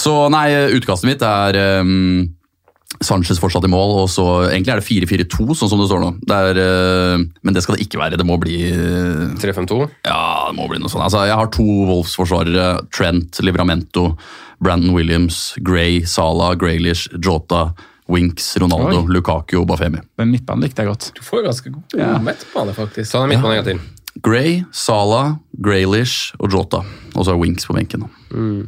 [0.00, 0.48] Så nei,
[0.78, 2.24] utkastet mitt er um,
[3.02, 4.84] Sanchez fortsatt i mål, og så egentlig er det
[5.30, 6.10] 4-4-2, sånn som det står nå.
[6.20, 8.18] Det er, eh, men det skal det ikke være.
[8.20, 9.78] Det må bli eh, 3-5-2.
[10.04, 11.06] ja, det må bli noe sånt.
[11.06, 12.66] Altså, jeg har to Wolfs-forsvarere.
[12.92, 14.16] Trent, Livramento,
[14.60, 17.70] Brandon Williams, Gray, Sala, Graylish, Jota,
[18.10, 19.14] Winks, Ronaldo, Oi.
[19.14, 20.00] Lukaku og Bafemi.
[20.18, 21.12] Den midtbanen likte jeg godt.
[21.16, 22.18] Du får ganske god Ja.
[22.18, 23.12] midtbane, faktisk.
[23.12, 24.20] Ta den midtbanen en gang til.
[24.20, 26.82] Gray, Sala, Graylish og Jota.
[27.14, 28.00] Og så er Winks på benken.
[28.04, 28.66] da.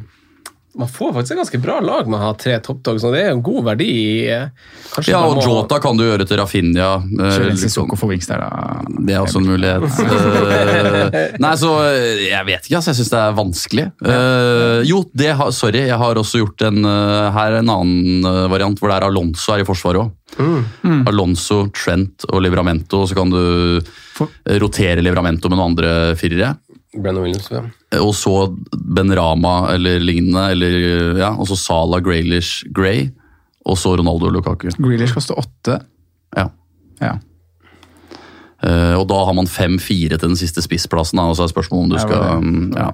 [0.75, 3.31] Man får faktisk et ganske bra lag med å ha tre toppdogs, og det er
[3.33, 4.25] en god verdi.
[4.27, 4.47] eh,
[4.95, 6.95] Kanskje Ja, og må- Jota kan du gjøre til Rafinha.
[7.03, 7.89] eh, Chelsea liksom.
[8.27, 8.81] Der, da.
[9.05, 9.83] Det er også en mulighet.
[11.13, 11.69] Eh, nei, så
[12.29, 12.91] Jeg vet ikke, altså.
[12.93, 13.85] Jeg syns det er vanskelig.
[14.05, 15.85] Eh, jo, det har, sorry.
[15.87, 19.67] Jeg har også gjort en her en annen variant hvor det er Alonso her i
[19.67, 20.11] forsvaret òg.
[20.83, 21.03] Mm.
[21.07, 23.81] Alonso, Trent og Livramento, og så kan du
[24.15, 24.27] For...
[24.61, 26.55] rotere Livramento med noen andre firere.
[26.93, 27.63] Brennan Williams, ja.
[27.99, 28.33] Og så
[28.95, 33.07] Ben Rama eller lignende, eller, ja, og så Sala, Graylish, Gray,
[33.65, 34.69] og så Ronaldo og Lukaku.
[34.77, 35.79] Grealish koster åtte.
[36.37, 36.49] Ja.
[37.01, 37.17] Ja.
[38.63, 41.89] Eh, og da har man 5-4 til den siste spissplassen, og så er spørsmålet om
[41.91, 42.85] du skal um, ja.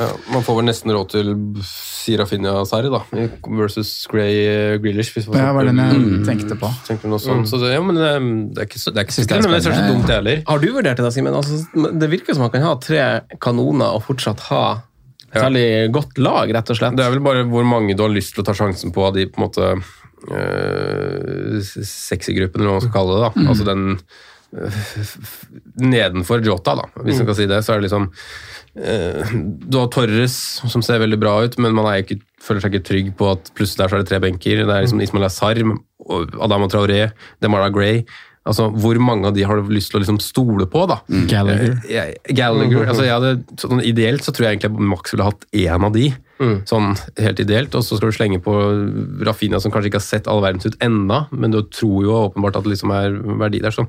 [0.00, 1.28] Ja, man får vel nesten råd til
[1.62, 2.98] Sirafinia Sari, da,
[3.46, 5.12] versus Gray Grealish.
[5.14, 6.24] Hvis man Det var den jeg Mm.
[6.26, 6.72] tenkte på.
[6.88, 7.46] Tenkte noe sånt.
[7.46, 8.08] Så det, ja, men det,
[8.64, 10.16] er ikke så, det er ikke så, det er men det er så dumt, det
[10.18, 10.42] heller.
[10.50, 11.38] Har du vurdert det, da, Simen?
[11.38, 11.60] Altså,
[12.02, 13.04] det virker som man kan ha tre
[13.38, 14.64] kanoner og fortsatt ha
[15.32, 15.46] et Ja.
[15.46, 16.96] veldig godt lag, rett og slett.
[16.98, 19.14] Det er vel bare hvor mange du har lyst til å ta sjansen på av
[19.14, 19.70] de på en måte
[20.30, 23.22] øh, sexy gruppen, eller hva man skal kalle det.
[23.22, 23.48] da.
[23.52, 23.86] Altså den
[25.80, 27.60] nedenfor Jota, da, hvis man kan si det.
[27.64, 28.08] Så er det liksom
[28.76, 29.32] eh,
[29.70, 30.36] Du har Torres,
[30.72, 33.52] som ser veldig bra ut, men man er ikke, føler seg ikke trygg på at
[33.56, 34.64] plutselig der så er det tre benker.
[34.64, 35.62] Det er liksom Ismail Azar,
[36.42, 37.06] Adama Traoré,
[37.42, 38.04] Demara Gray.
[38.42, 40.80] Altså, Hvor mange av de har du lyst til å liksom stole på?
[40.90, 40.96] da?
[41.30, 41.76] Gallagher.
[41.86, 45.44] Eh, jeg- Gallagher, altså jeg hadde, sånn Ideelt så tror jeg egentlig Max ville hatt
[45.54, 46.08] én av de.
[46.66, 47.72] Sånn helt ideelt.
[47.78, 48.50] Og så skal du slenge på
[49.22, 52.56] Rafinha, som kanskje ikke har sett all verdens ut enda, men du tror jo åpenbart
[52.58, 53.70] at det liksom er verdi der.
[53.70, 53.86] Så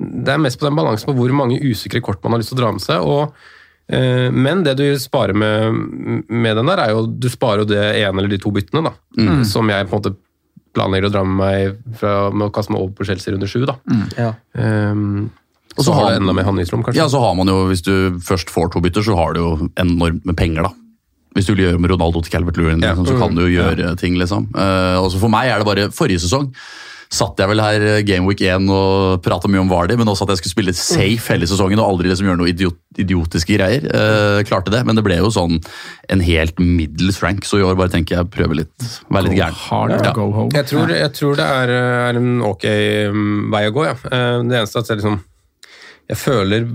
[0.00, 2.58] det er mest på den balansen på hvor mange usikre kort man har lyst til
[2.58, 3.00] å dra med seg.
[3.00, 3.34] og
[3.88, 7.84] eh, men det du sparer med, med den der, er jo du sparer jo det
[8.02, 8.94] ene eller de to byttene, da.
[9.44, 10.16] Som jeg på en måte
[10.74, 13.62] planlegger å dra med meg fra, med å kaste meg over på Chelsea runde sju.
[13.70, 13.76] da.
[14.18, 14.32] Ja.
[14.58, 15.30] Um,
[15.76, 16.98] Og så så har har- du enda mer handlingsrom, kanskje.
[16.98, 19.68] ja, så har man jo, hvis du først får to bytter, så har du jo
[19.76, 20.70] enormt med penger, da.
[21.34, 22.94] Hvis du vil gjøre med Ronaldo til Calvert Lewin, Ja.
[22.94, 24.50] liksom, så kan du jo gjøre ting, liksom.
[24.54, 26.52] Uh, for meg er det bare Forrige sesong
[27.10, 30.24] satt jeg vel her Gameweek Game Week 1 og prata mye om Vardy, men også
[30.24, 33.84] at jeg skulle spille safe hele sesongen og aldri liksom gjøre noe idiot, idiotiske greier.
[33.84, 35.58] Eh, klarte det, men det ble jo sånn
[36.08, 39.60] en helt middels rank, så i år bare tenker jeg prøver litt, være litt gæren.
[39.66, 40.10] Hard Ja.
[40.10, 40.50] or go home.
[40.54, 41.74] Jeg tror, jeg tror det er,
[42.10, 42.64] er en ok
[43.12, 43.94] mm, vei å gå, ja.
[44.08, 45.20] Eh, Det eneste er at jeg liksom
[46.04, 46.66] jeg føler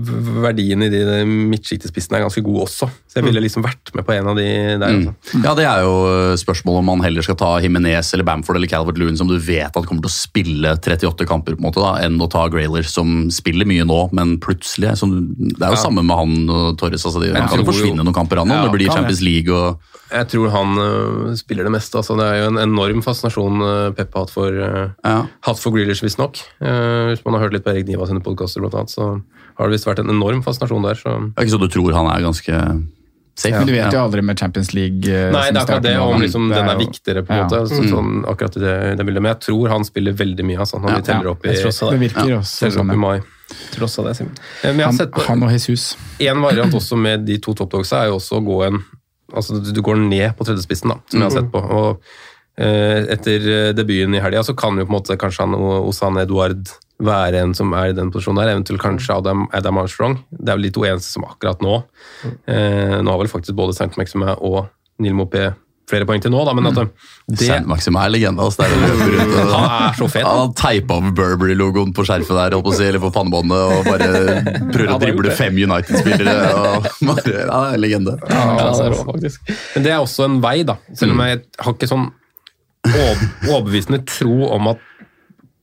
[0.42, 2.88] verdien i de midtsjiktespissene er ganske god også.
[3.06, 4.46] Så jeg ville liksom vært med på en av de
[4.82, 4.96] der.
[4.96, 5.44] Mm.
[5.44, 8.70] Ja, Det er jo eh, spørsmålet om man heller skal ta Jimenez eller Bamford eller
[8.70, 11.82] Calvert Lewin, som du vet at kommer til å spille 38 kamper, på en måte
[11.82, 15.78] da, enn å ta Grayler, som spiller mye nå, men plutselig som, Det er jo
[15.78, 15.84] Ja.
[15.84, 17.06] samme med han og Torres.
[17.06, 19.54] altså de, Han kan jo forsvinne noen kamper, han om Ja, det blir Champions League
[19.54, 19.78] og
[20.10, 21.94] Jeg tror han uh, spiller det meste.
[21.94, 22.16] Altså.
[22.18, 25.20] Det er jo en enorm fascinasjon uh, Pep har hatt for, uh, ja.
[25.46, 26.42] hatt for Grealish, visstnok.
[26.58, 29.19] Uh, hvis man har hørt litt på Erik Niva sine podkaster, blant annet, så
[29.58, 30.94] har det visst vært en enorm fascinasjon der.
[30.94, 31.12] Så.
[31.34, 32.54] Det er ikke så du tror han er ganske
[33.40, 33.52] safe?
[33.58, 36.20] Men du vet jo aldri med Champions League eh, Nei, det er akkurat det, om
[36.20, 37.44] liksom, det den er jo- viktigere, på en Ja.
[37.48, 37.60] måte.
[37.68, 39.22] Så, sånn, akkurat i det, det bildet.
[39.22, 40.58] Men jeg tror han spiller veldig mye.
[40.58, 40.80] Altså.
[40.80, 42.10] Han Ja, teller opp i, også Det det.
[42.10, 42.90] virker også teller sånn.
[42.90, 43.20] opp i mai.
[43.74, 44.32] Tross av det, Simen.
[44.62, 45.96] Eh, Men jeg har Han, sett på han og Jesus.
[46.20, 48.84] En variant også med de to toppdogsa er jo også å gå en
[49.32, 51.60] Altså du, går ned på tredjespissen, da, som jeg har sett på.
[51.70, 52.00] og
[52.58, 56.66] eh, Etter debuten i helga så kan jo på en måte kanskje han Osan Eduard
[57.00, 58.52] være en som er i den posisjonen der.
[58.54, 60.18] Eventuelt kanskje Adam, Adam Armstrong.
[60.30, 61.80] Det er vel de to eneste som akkurat nå.
[62.46, 63.96] Eh, nå har vel faktisk både St.
[64.00, 64.68] Maxime og
[65.00, 65.50] Neil Mopé
[65.90, 68.44] flere poeng til nå, da, men at det Saint-Maxime er legende.
[68.46, 68.66] Altså,
[69.50, 72.86] Han er så fet, Han teipa over Burberry-logoen på skjerfet der, holdt på å si,
[72.86, 74.36] eller på pannebåndet, og bare
[74.74, 76.38] prøver å drible fem United-spillere.
[77.50, 78.16] Ja, legende.
[78.30, 79.50] Ja, det er rå, faktisk.
[79.74, 80.76] Men det er også en vei, da.
[80.96, 82.06] Selv om jeg har ikke sånn
[82.86, 84.86] overbevisende tro om at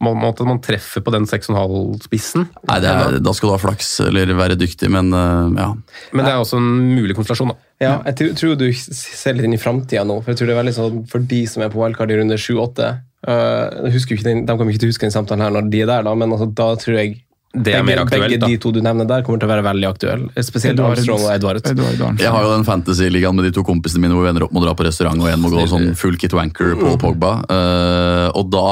[0.04, 2.46] man, at man treffer på den 6,5-spissen.
[2.70, 5.72] Nei, det er, Da skal du ha flaks eller være dyktig, men uh, ja.
[6.14, 7.60] Men det er også en mulig konstellasjon, da.
[7.82, 10.20] Ja, jeg tror, tror du ser litt inn i framtida nå.
[10.24, 12.40] For jeg tror det er veldig sånn for de som er på wildcard i runde
[12.42, 12.88] 7-8
[13.30, 14.02] uh, De
[14.50, 16.50] kommer ikke til å huske den samtalen her når de er der, da, men altså,
[16.58, 17.20] da tror jeg
[17.58, 18.50] Det er begge, mer aktuelt, begge da.
[18.52, 20.46] de to du nevner der, kommer til å være veldig aktuelle.
[20.46, 21.32] Spesielt Armstrong og.
[21.38, 24.54] Edvard Jeg har jo den fantasy-ligaen med de to kompisene mine hvor vi ender opp
[24.56, 27.34] med å dra på restaurant, og en må gå sånn full kit wanker på Pogba.
[27.50, 28.66] Uh, og da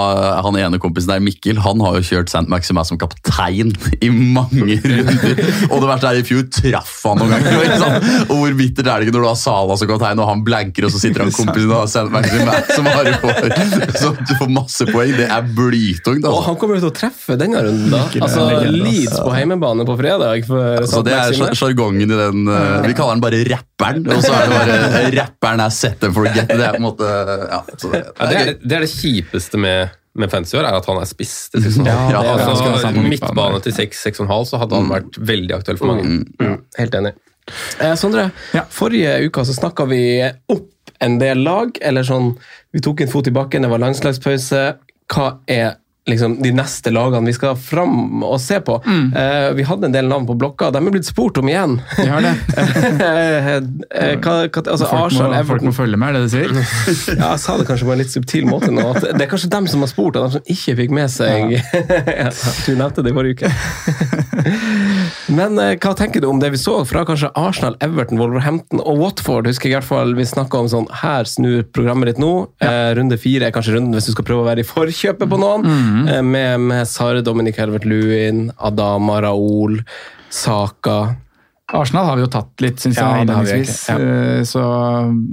[0.45, 2.45] han ene kompisen der, Mikkel, han har jo kjørt St.
[2.51, 5.43] Maxima som kaptein i mange runder.
[5.71, 7.59] Og det verste er i fjor traff han noen ganger.
[7.65, 8.09] Ikke sant?
[8.29, 10.87] Og hvor bittert er det ikke når du har Sala som kaptein, og han blanker,
[10.87, 12.07] og så sitter han kompisen og har St.
[12.13, 13.53] Maxima som har får,
[13.99, 15.13] så du får masse poeng.
[15.15, 16.45] Det er blytungt, Og altså.
[16.49, 18.03] han kommer jo til å treffe denne runden, da.
[18.25, 18.45] Altså.
[18.83, 20.45] Leeds på heimebane på fredag.
[20.47, 24.33] For Altså, det er sjargongen i den uh, Vi kaller den bare rapperen, og så
[24.35, 26.47] er det bare rapperen er set and forget.
[26.51, 29.61] Det er på en måte ja, så det, Ja, det, er, det er det kjipeste
[29.61, 31.35] med, med fancy år, er at han er spiss.
[31.53, 31.85] Det 6,5.
[31.85, 35.93] Ja, det er Ja, altså, midtbane til 6-6,5 så hadde han vært veldig aktuell for
[35.93, 36.25] mange.
[36.39, 37.15] Mm, helt enig.
[37.79, 38.63] Eh, Sondre, Ja.
[38.73, 40.01] forrige uke så snakka vi
[40.49, 40.71] opp
[41.03, 42.31] en del lag, eller sånn
[42.73, 44.61] Vi tok en fot i bakken, det var landslagspause.
[45.11, 45.75] Hva er
[46.05, 48.77] liksom de neste lagene vi skal fram og se på?
[48.85, 51.79] Eh, vi hadde en del navn på blokka, de er blitt spurt om igjen.
[51.97, 52.35] Vi har det.
[53.95, 56.51] Eh, hva, hva, altså, folk, Arsenal, må, folk må følge med, er det du sier?
[57.19, 58.83] ja, Jeg sa det kanskje på en litt subtil måte nå.
[59.01, 62.31] Det er kanskje dem som har spurt, og dem som ikke fikk med seg ja.
[62.65, 63.49] Du nevnte det i forrige uke.
[65.27, 68.99] Men eh, hva tenker du om det vi så fra kanskje Arsenal, Everton, Wolverhampton og
[69.01, 69.47] Watford?
[69.49, 72.31] Husker jeg i hvert fall vi snakka om sånn Her snur programmet ditt nå.
[72.61, 75.39] Eh, runde fire er kanskje runden hvis du skal prøve å være i forkjøpet på
[75.41, 75.65] noen.
[76.11, 79.79] eh, med, med Sare, Dominic Helvert-Lewin, Adama, Raoul,
[80.29, 81.15] Saka.
[81.73, 83.89] Arsenal har vi jo tatt litt, syns Ja, jeg, innledningsvis.
[83.89, 84.61] egentlig, Eh, Så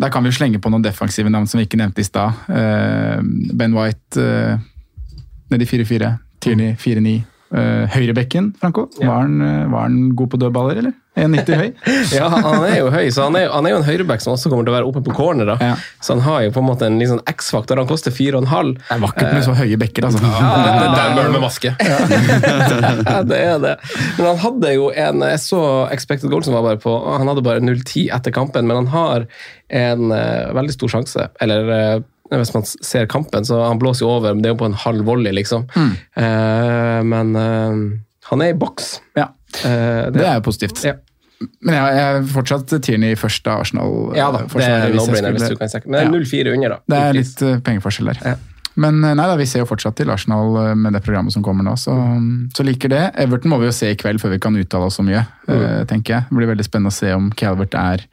[0.00, 2.32] der kan vi jo slenge på noen defensive navn som vi ikke nevnte i stad.
[2.48, 3.20] Eh,
[3.52, 6.14] Ben White nedi nede i 4-4.
[6.40, 7.18] Tierney 4-9.
[7.52, 8.86] Uh, Høyrebekken, Franco.
[8.96, 10.92] Var, han, eh, var han god på dødballer, eller?
[11.20, 11.66] 1,90 høy?
[12.16, 14.48] Ja, han er jo høy, så han er, han er jo en høyrebekk som også
[14.48, 15.50] kommer til å være oppe på corner.
[15.50, 15.56] da.
[15.60, 15.74] Ja.
[16.00, 17.76] Så han har jo på en måte en sånn X-faktor.
[17.82, 18.72] Han koster 4,5.
[18.78, 20.22] Det er vakkert med så høye bekker, altså.
[20.96, 21.74] Dan Burn med maske.
[21.82, 23.74] ja, det er det.
[24.16, 25.60] Men han hadde jo en Jeg så
[25.92, 29.28] Expected Goal som var bare på Han hadde bare 0-10 etter kampen, men han har
[29.72, 31.28] en uh, veldig stor sjanse.
[31.44, 32.00] Eller eh,
[32.40, 34.78] hvis man ser kampen, så han blåser jo over, men det er jo på en
[34.86, 35.66] halv volley, liksom.
[35.76, 37.80] Eh, men eh,
[38.30, 38.94] han er i boks.
[39.18, 40.78] Ja, Eh, det er jo positivt.
[40.86, 40.94] Ja.
[41.60, 44.14] Men jeg, jeg er fortsatt Tierney først av Arsenal.
[44.16, 45.90] Ja da, eh, det er no-brainer hvis du kan strekke.
[45.90, 46.78] Men det er 0-4 under, da.
[46.88, 48.22] Det er litt eh, pengeforskjell der.
[48.30, 48.34] Ja.
[48.80, 51.44] Men eh, nei da, vi ser jo fortsatt til Arsenal eh, med det programmet som
[51.44, 51.94] kommer nå, så,
[52.56, 53.04] så liker det.
[53.24, 55.86] Everton må vi jo se i kveld før vi kan uttale oss så mye, mm.
[55.90, 56.28] tenker jeg.
[56.28, 58.04] Det blir veldig spennende å se om Calvert er,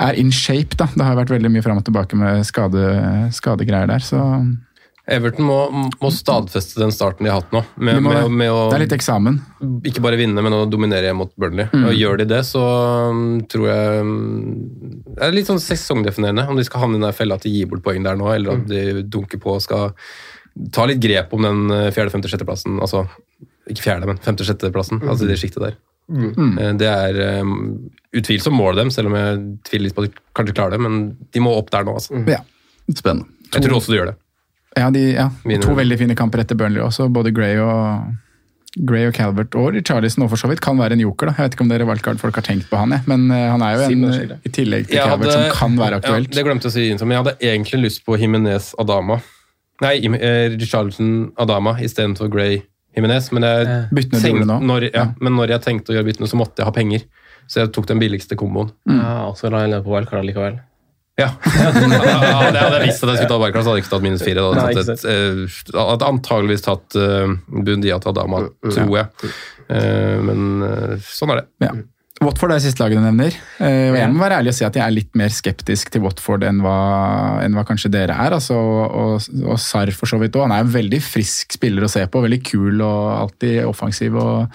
[0.00, 0.88] er in shape, da.
[0.94, 2.84] Det har vært veldig mye fram og tilbake med skade,
[3.36, 4.24] skadegreier der, så
[5.10, 5.58] Everton må,
[6.00, 7.62] må stadfeste den starten de har hatt nå.
[7.82, 9.40] Med, må, med, med å det er litt eksamen.
[9.90, 11.66] ikke bare vinne, men å dominere hjemme mot Burnley.
[11.80, 12.62] Og Gjør de det, så
[13.10, 14.12] um, tror jeg um,
[15.08, 17.70] Det er litt sånn sesongdefinerende om de skal havne i den fella at de gir
[17.70, 19.92] bort poeng der nå, eller at de dunker på og skal
[20.74, 22.80] ta litt grep om den eh, fjerde, femte, sjetteplassen.
[22.82, 23.04] Altså
[23.70, 25.02] ikke fjerde, men femte, sjetteplassen.
[25.06, 25.78] Altså i det sjiktet der.
[26.10, 26.56] Mm.
[26.80, 27.52] Det er um,
[28.18, 30.82] utvilsomt målet dem, selv om jeg tviler litt på at de kanskje klarer det.
[30.86, 30.98] Men
[31.30, 32.18] de må opp der nå, altså.
[32.26, 32.42] Ja.
[32.90, 33.30] Spennende.
[33.50, 34.18] Jeg tror også de gjør det.
[34.78, 35.28] Ja, de, ja.
[35.64, 37.08] To veldig fine kamper etter Burnley også.
[37.12, 38.12] Både Gray og,
[38.86, 41.26] Gray og Calvert og Richarlison nå for så vidt kan være en joker.
[41.26, 41.34] da.
[41.38, 43.02] Jeg vet ikke om dere wildcard-folk har tenkt på han, jeg.
[43.10, 45.98] men eh, han er jo en, i tillegg til Jeg Calvert, hadde- som kan være
[46.02, 46.30] aktuelt.
[46.30, 49.18] Ja, det glemte jeg å si, men jeg hadde egentlig lyst på Jimenez Adama.
[49.80, 50.54] Nei, eh,
[51.40, 52.60] Adama istedenfor Gray
[52.96, 53.32] Jimenez.
[53.32, 53.66] Men, jeg
[54.22, 57.02] tenkte- Når, ja, men når jeg tenkte å gjøre byttene, så måtte jeg ha penger.
[57.50, 58.70] Så jeg tok den billigste komboen.
[58.86, 60.60] Ja, og så la jeg ned på wildcard likevel.
[61.20, 61.30] Ja.
[61.44, 64.40] Hadde jeg visst at jeg skulle ta Barca, så hadde jeg ikke tatt minus fire.
[64.40, 69.32] Da hadde jeg tatt et, uh, antageligvis tatt uh, Bundia til Adama, tror jeg.
[69.70, 71.48] Uh, men eh, sånn er det.
[71.68, 71.74] Ja.
[72.20, 73.36] Watford er siste laget du nevner.
[73.64, 76.02] Eh, og Jeg må være ærlig og si at jeg er litt mer skeptisk til
[76.04, 76.74] Watford enn hva,
[77.40, 78.36] enn hva kanskje dere er.
[78.36, 80.44] Altså, og, og Sarr for så vidt òg.
[80.44, 82.20] Han er en veldig frisk spiller å se på.
[82.26, 84.18] Veldig kul og alltid offensiv.
[84.20, 84.50] og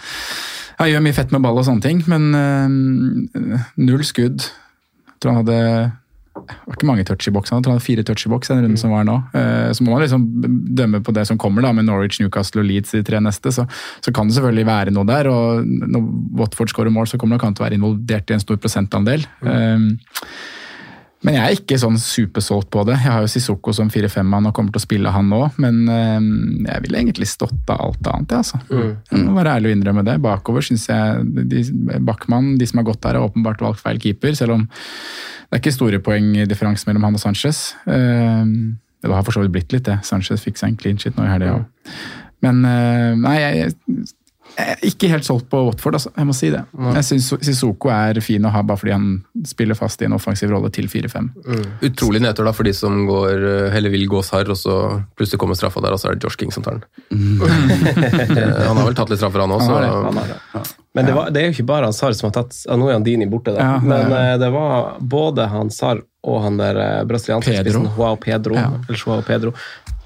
[0.77, 4.45] ja, Gjør mye fett med ball og sånne ting, men eh, null skudd.
[4.45, 5.59] Jeg tror han hadde
[6.35, 8.77] det var ikke mange touch i boks, han hadde fire touch i boks den runden
[8.77, 9.15] som var nå.
[9.33, 10.25] Eh, Så må man liksom
[10.75, 13.53] dømme på det som kommer, da, med Norwich, Newcastle og Leeds de tre neste.
[13.55, 13.63] Så,
[14.03, 15.29] så kan det selvfølgelig være noe der.
[15.31, 16.09] og Når
[16.41, 19.23] Watford skårer mål, så kommer nok han til å være involvert i en stor prosentandel.
[19.47, 19.87] Eh,
[21.25, 22.95] Men jeg er ikke sånn supersolgt på det.
[23.01, 26.27] Jeg har jo Sissoko som 4-5-mann og kommer til å spille han nå, men eh,
[26.69, 28.59] jeg ville egentlig stått av alt annet, altså.
[29.09, 30.19] Jeg må være ærlig og innrømme det.
[30.23, 31.63] Bakover syns jeg de,
[32.05, 35.61] Backman, de som har gått der, har åpenbart valgt feil keeper, selv om det er
[35.63, 37.71] ikke store poengdifferanse mellom han og Sanchez.
[37.89, 38.43] Eh,
[39.05, 39.99] Det har for så vidt blitt litt, det.
[40.07, 41.89] Sanchez fikk seg en clean shit nå i helga òg.
[42.45, 43.73] Men eh, nei, jeg,
[44.55, 46.11] jeg er ikke helt solgt på Watford, altså.
[46.15, 46.61] Jeg må si det.
[46.95, 49.09] Jeg syns Sissoko er fin å ha bare fordi han
[49.47, 51.27] spiller fast i en offensiv rolle til 4-5.
[51.89, 54.77] Utrolig nedtur da, for de som går, eh, heller vil gå Sarr, og så
[55.17, 56.87] plutselig kommer straffa der, og så er det Josh King som tar den.
[57.11, 57.43] Mm.
[58.69, 59.87] han har vel tatt litt straffer, han har
[60.55, 60.65] det.
[60.95, 62.87] Men det, var, det er jo ikke bare han Sarr som har tatt ja, Nå
[62.87, 63.59] er han Dini borte, da.
[63.59, 64.37] Ja, men ja.
[64.39, 67.81] det var både han Sarr og han der eh, brasilianske Pedro.
[67.83, 68.55] spissen Joao Pedro.
[68.57, 68.71] Ja.
[68.87, 69.51] Eller Joao Pedro.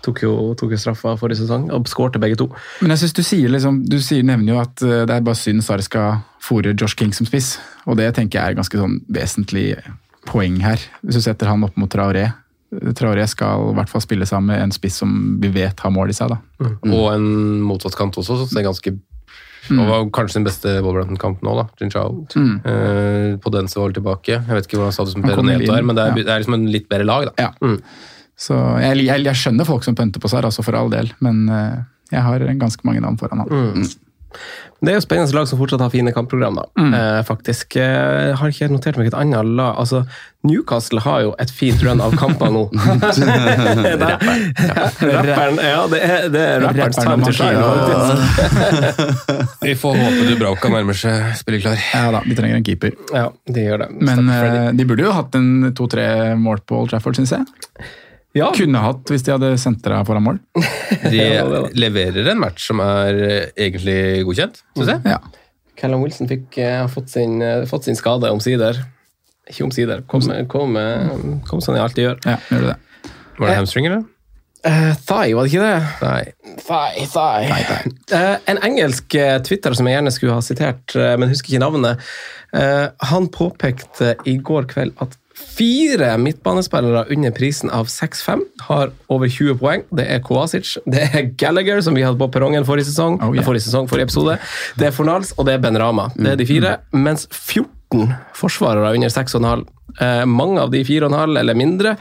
[0.06, 2.50] Tok jo, tok jo straffa forrige sesong og skårte begge to.
[2.80, 5.40] Men jeg synes du sier liksom, du sier, nevner jo at eh, det er bare
[5.40, 7.58] synd skal fòre Josh King som spiss.
[7.86, 9.74] Og det tenker jeg er ganske sånn vesentlig
[10.30, 10.80] poeng her.
[11.04, 12.30] Hvis du setter han opp mot Traoré.
[12.96, 16.14] Traoré skal i hvert fall spille sammen med en spiss som vi vet har mål
[16.14, 16.32] i seg.
[16.32, 16.72] da.
[16.90, 17.30] Og en
[17.66, 18.96] motsatt kant også, som ser ganske
[19.70, 21.66] og var kanskje sin beste Wolverhampton-kamp nå, da.
[21.78, 22.24] Jinchao.
[22.34, 24.40] Eh, på den som var tilbake.
[24.40, 26.24] Jeg vet ikke hvordan statusen Han Per Neto er, men det er, ja.
[26.24, 27.50] det er liksom en litt bedre lag, da.
[27.50, 27.52] Ja.
[27.62, 27.78] Mm.
[28.40, 31.44] Så jeg, jeg, jeg skjønner folk som pønter på Sarr, altså for all del, men
[31.52, 31.80] eh,
[32.14, 33.84] jeg har ganske mange navn foran han.
[34.80, 36.64] Det er jo spennende lag som fortsatt har fine kampprogram, da.
[36.80, 37.74] Eh, faktisk.
[37.82, 39.74] Eh, Jeg har ikke notert meg et annet lag.
[39.82, 40.04] Altså,
[40.48, 42.62] Newcastle har jo et fint run av kamper nå.
[44.30, 45.60] Rapperen.
[45.66, 47.60] Ja, det er, det er rapperens time to shine.
[47.66, 49.58] faktisk.
[49.66, 51.80] Vi får håpe Dubravka nærmer seg spilleklar.
[51.94, 52.96] Ja da, de trenger en keeper.
[53.16, 53.90] Ja, de gjør det.
[54.00, 56.08] Men uh, de burde jo hatt en to-tre
[56.40, 57.44] mål på Old Trafford, syns jeg.
[58.38, 60.40] Ja, Kunne hatt hvis de hadde sentra foran mål.
[61.14, 61.24] De
[61.74, 65.16] leverer en match som er eh, egentlig godkjent, syns jeg.
[65.16, 65.18] Ja.
[65.80, 68.84] Callum Wilson fikk eh, fått, sin, eh, fått sin skade omsider.
[69.50, 70.04] Ikke omsider.
[70.12, 71.10] Kom, kom, eh,
[71.50, 72.24] kom som de alltid gjør.
[72.28, 72.80] ja, gjør du det.
[73.40, 74.08] Var det hamstring, eller?
[74.68, 75.84] Uh, thigh, var det ikke det?
[76.68, 77.86] Thigh, thigh.
[78.12, 81.62] Uh, en engelsk uh, Twitter som jeg gjerne skulle ha sitert, uh, men husker ikke
[81.64, 82.10] navnet,
[82.52, 89.32] eh, han påpekte i går kveld at fire midtbanespillere under prisen av 6-5 har over
[89.32, 89.86] 20 poeng.
[89.96, 93.46] Det er Kovacic, det er Gallagher, som vi hadde på perrongen forrige sesong, Oh, yeah.
[93.46, 94.38] forrige sesong, forrige episode,
[94.80, 96.10] det er Fornals, og det er Ben Rama.
[96.16, 99.68] Det er de fire, mens 14 forsvarere under 6,5
[100.00, 101.96] Eh, mange av de 4,5 eller mindre,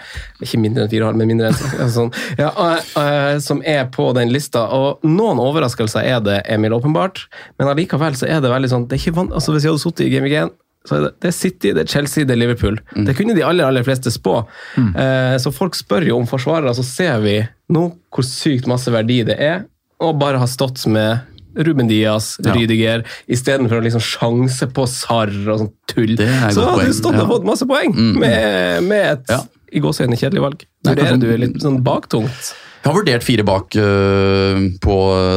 [0.45, 4.32] ikke mindre enn 4,5, men mindre enn sånn, ja, eh, eh, som er på den
[4.34, 4.66] lista.
[4.76, 7.26] Og noen overraskelser er det, Emil, åpenbart,
[7.59, 9.82] men allikevel så er det veldig sånn det er ikke van altså Hvis jeg hadde
[9.82, 12.41] sittet i Game Week 1 så er det, er City, det er Chelsea, det er
[12.41, 12.78] Liverpool.
[13.07, 14.41] Det kunne de aller aller fleste spå.
[14.78, 17.36] Eh, så folk spør jo om forsvarere, så ser vi
[17.74, 17.82] nå
[18.14, 19.64] hvor sykt masse verdi det er,
[20.01, 21.20] å bare ha stått med
[21.59, 22.53] Ruben Diaz, Ja.
[22.55, 26.14] Rydiger, istedenfor å liksom sjanse på Sarr og sånn tull.
[26.55, 29.41] Så hadde du stått og fått masse poeng med, med et Ja.
[29.74, 30.62] i gåseøynene kjedelig valg.
[30.86, 32.53] Vurderer du litt sånn baktungt?
[32.89, 34.95] Jeg har vurdert fire bak uh, på,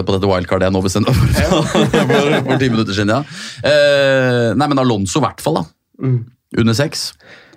[0.08, 3.12] på dette wildcardet jeg nå bestemte meg for, for, for ti minutter siden.
[3.12, 3.22] ja.
[3.60, 5.66] Uh, nei, men Alonso i hvert fall, da.
[6.62, 7.10] Under seks.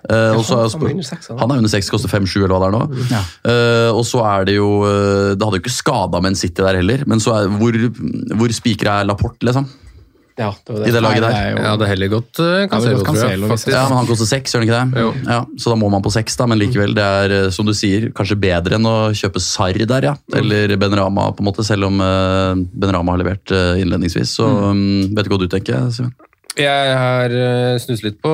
[0.05, 1.39] Uh, også, han er under seks, han.
[1.39, 3.05] han er under seks, koster fem-sju eller hva det er nå.
[3.09, 3.21] Ja.
[3.47, 6.61] Uh, og så er det jo eh, Det hadde jo ikke skada med en City
[6.61, 7.79] der heller, men så er, hvor,
[8.37, 9.65] hvor spikra er Laporte, liksom?
[10.35, 10.87] Ja, det det.
[10.89, 11.77] I det laget Nei, der.
[11.79, 13.39] det er heller godt uh, Cancelo, tror jeg.
[13.47, 13.69] Faktisk.
[13.71, 15.03] Ja, men Han koster seks, gjør han ikke det?
[15.05, 15.11] Jo.
[15.31, 16.95] Ja, så da må man på seks, da, men likevel.
[16.97, 20.15] Det er, eh, som du sier, kanskje bedre enn å kjøpe Sarr der, ja.
[20.35, 24.33] Eller Ben Rama, på en måte, selv om uh, Ben Rama har levert eh, innledningsvis.
[24.41, 24.81] Så um,
[25.15, 26.11] vet du hva du tenker, Simen?
[26.55, 27.33] Jeg har
[27.83, 28.31] snust litt på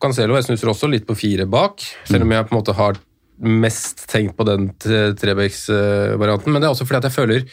[0.00, 1.84] Cancelo, jeg snuser også litt på fire bak.
[2.08, 3.00] Selv om jeg på en måte har
[3.44, 6.48] mest tenkt på den Trebecks-varianten.
[6.48, 7.44] Men det er også fordi at jeg føler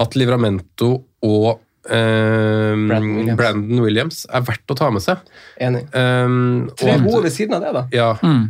[0.00, 0.94] at Livramento
[1.26, 1.60] og
[1.90, 3.38] eh, Brandon Williams.
[3.38, 5.22] Brandon Williams er verdt å ta med seg.
[5.62, 5.84] Enig.
[5.92, 7.82] Um, Tre gode ved siden av det, da.
[7.94, 8.08] Ja.
[8.22, 8.42] mm.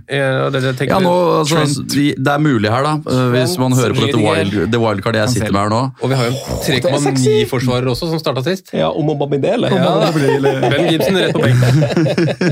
[0.44, 1.96] og det, det Ja, nå, altså, Trent.
[1.96, 2.94] vi, Det er mulig her, da.
[3.06, 5.82] Trent, hvis man hører på dette wild, det wildcardet jeg sitter med her nå.
[6.02, 8.72] Og vi har jo er en 3,9-forsvarer også, som starta sist.
[8.76, 9.70] Ja, om å Babidele.
[9.72, 11.82] Ja, Ben Gibson rett på benken.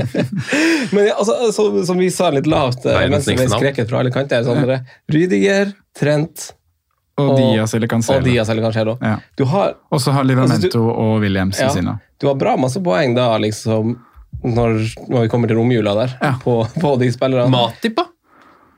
[0.95, 4.13] Men ja, altså, så, som vi sa litt lavt eh, mens vi skreket fra alle
[4.13, 4.63] kanter, sånn,
[5.11, 6.51] Rydiger, Trent
[7.17, 8.21] Og, Og- Diaz eller og Cancelo.
[8.25, 8.97] Diaz eller Cancelo.
[9.01, 9.15] Ja.
[9.37, 11.69] Du har Og så har Livramento Altså, og Williams Ja.
[11.69, 11.99] sine.
[12.19, 13.95] Du har bra masse poeng da, liksom,
[14.43, 14.77] når,
[15.09, 16.33] når vi kommer til romjula der, Ja.
[16.43, 17.49] på, på de spillerne.
[17.49, 18.05] Matip, da?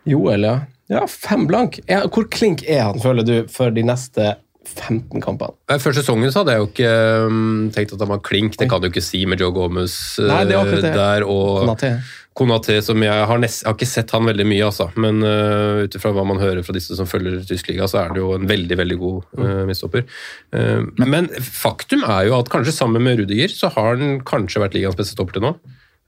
[0.07, 0.59] Joel, ja.
[0.89, 1.79] Ja, fem blank.
[1.87, 4.35] Ja, hvor klink er han, føler du, for de neste
[4.65, 5.53] 15 kampene?
[5.79, 8.55] Før sesongen så hadde jeg jo ikke um, tenkt at han var klink.
[8.57, 10.93] Det kan du ikke si med Joe Gomez uh, Nei, det akkurat det.
[10.95, 11.25] der.
[11.27, 11.91] Og Konaté.
[12.39, 14.89] Konaté, som jeg har, nest, jeg har ikke sett han veldig mye, altså.
[14.99, 18.15] Men uh, ut ifra hva man hører fra disse som følger tysk liga, så er
[18.15, 20.07] det jo en veldig veldig god uh, midtstopper.
[20.55, 24.77] Uh, men faktum er jo at kanskje sammen med Rudiger så har han kanskje vært
[24.77, 25.53] ligaens beste stopper til nå.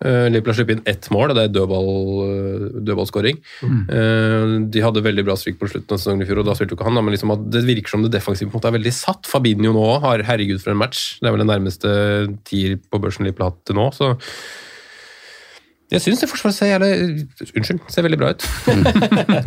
[0.01, 1.91] Uh, Liverpool har sluppet inn ett mål, og det er dødball,
[2.87, 3.37] dødballskåring.
[3.61, 6.73] Uh, de hadde veldig bra stryk på slutten av sesongen i fjor, og da spilte
[6.73, 6.97] jo ikke han.
[6.97, 9.29] Da, men liksom det virker som det defensive på en måte er veldig satt.
[9.29, 11.19] Fabinho nå har herregud for en match.
[11.19, 11.93] Det er vel den nærmeste
[12.49, 13.87] tier på børsen Liverpool har hatt til nå.
[13.93, 14.15] så
[15.91, 16.91] jeg syns det forsvaret ser jævlig
[17.51, 18.45] Unnskyld, ser veldig bra ut.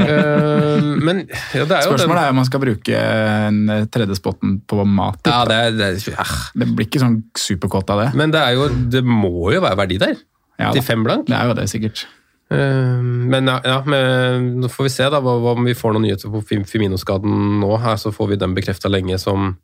[0.04, 1.22] Eh, men
[1.54, 4.84] ja, det er jo Spørsmålet er om man skal bruke en eh, tredje spotten på
[4.84, 5.20] mat.
[5.26, 6.34] ja, det, det, er, ah.
[6.52, 8.08] Det blir ikke sånn superkåt av det.
[8.18, 10.18] Men det er jo Det må jo være verdi der.
[10.60, 11.26] Ja, til fem blank.
[11.30, 12.04] Det er jo det, sikkert.
[12.52, 13.00] Eh,
[13.32, 16.42] men ja, ja men, nå får vi se da om vi får noen nyheter på
[16.50, 17.72] Fim- Firmino-skaden nå.
[17.82, 19.54] Her så får vi den bekrefta lenge som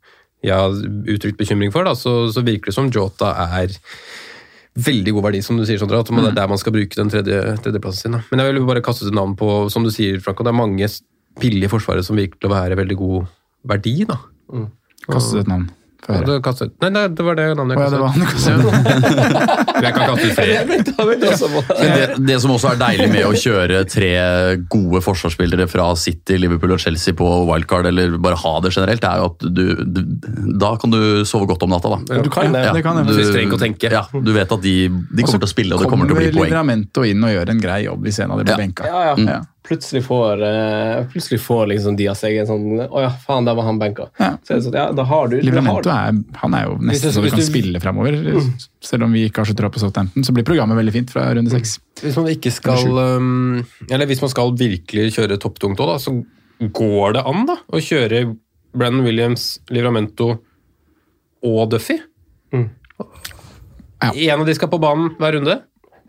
[0.41, 0.73] jeg har
[1.13, 1.85] uttrykt bekymring for.
[1.85, 3.75] Da, så, så virker det som Jota er
[4.75, 5.99] veldig god verdi, som du sier, Sondre.
[5.99, 8.17] At det er der man skal bruke den tredje, tredjeplassen sin.
[8.17, 8.21] Da.
[8.31, 10.59] Men jeg vil bare kaste ut et navn på, som du sier, Franco, det er
[10.59, 10.87] mange
[11.41, 13.29] billige forsvarere som virker til å være veldig god
[13.71, 13.95] verdi.
[14.07, 14.19] da.
[15.09, 15.69] Kastet et navn.
[16.09, 18.51] Ja, du kastet, nei, nei, det var det navnet jeg ja, det var kastet.
[18.65, 19.59] han.
[19.81, 20.63] Jeg kan kaste ut flere.
[21.21, 24.09] Det, det som også er deilig med å kjøre tre
[24.71, 29.21] gode forsvarsspillere fra City, Liverpool og Chelsea på wildcard, eller bare ha det generelt, er
[29.21, 30.01] jo at du, du
[30.61, 32.21] Da kan du sove godt om natta, da.
[32.25, 32.65] Du kan det.
[32.77, 33.93] det kan jeg du, trenger ikke å tenke.
[33.93, 36.19] Ja, du vet at de, de kommer til å spille, og det kommer til å
[36.21, 36.33] bli poeng.
[36.33, 38.61] Så kommer Livramento inn og gjør en grei jobb hvis en av dem blir Ja.
[38.65, 38.89] benka.
[38.89, 39.15] Ja, ja.
[39.37, 39.41] Ja.
[39.71, 43.65] Plutselig får, uh, plutselig får liksom Diaz seg en sånn Å ja, faen, der var
[43.69, 44.09] han benka.
[44.19, 44.33] Ja.
[44.43, 47.15] Så sånn, ja, da har du da har Livramento du- er, han er jo nesten
[47.15, 48.19] så du kan du- spille framover.
[48.83, 51.29] Selv om vi ikke har så tro på Southampton, så blir programmet veldig fint fra
[51.33, 51.79] runde seks.
[52.03, 56.13] Hvis man ikke skal um, Eller hvis man skal virkelig kjøre topptungt òg, da, så
[56.61, 58.25] går det an da, å kjøre
[58.75, 60.33] Brennan Williams, Livramento
[61.43, 61.97] og Duffy.
[64.01, 64.11] Ja.
[64.13, 65.59] En av de skal på banen hver runde.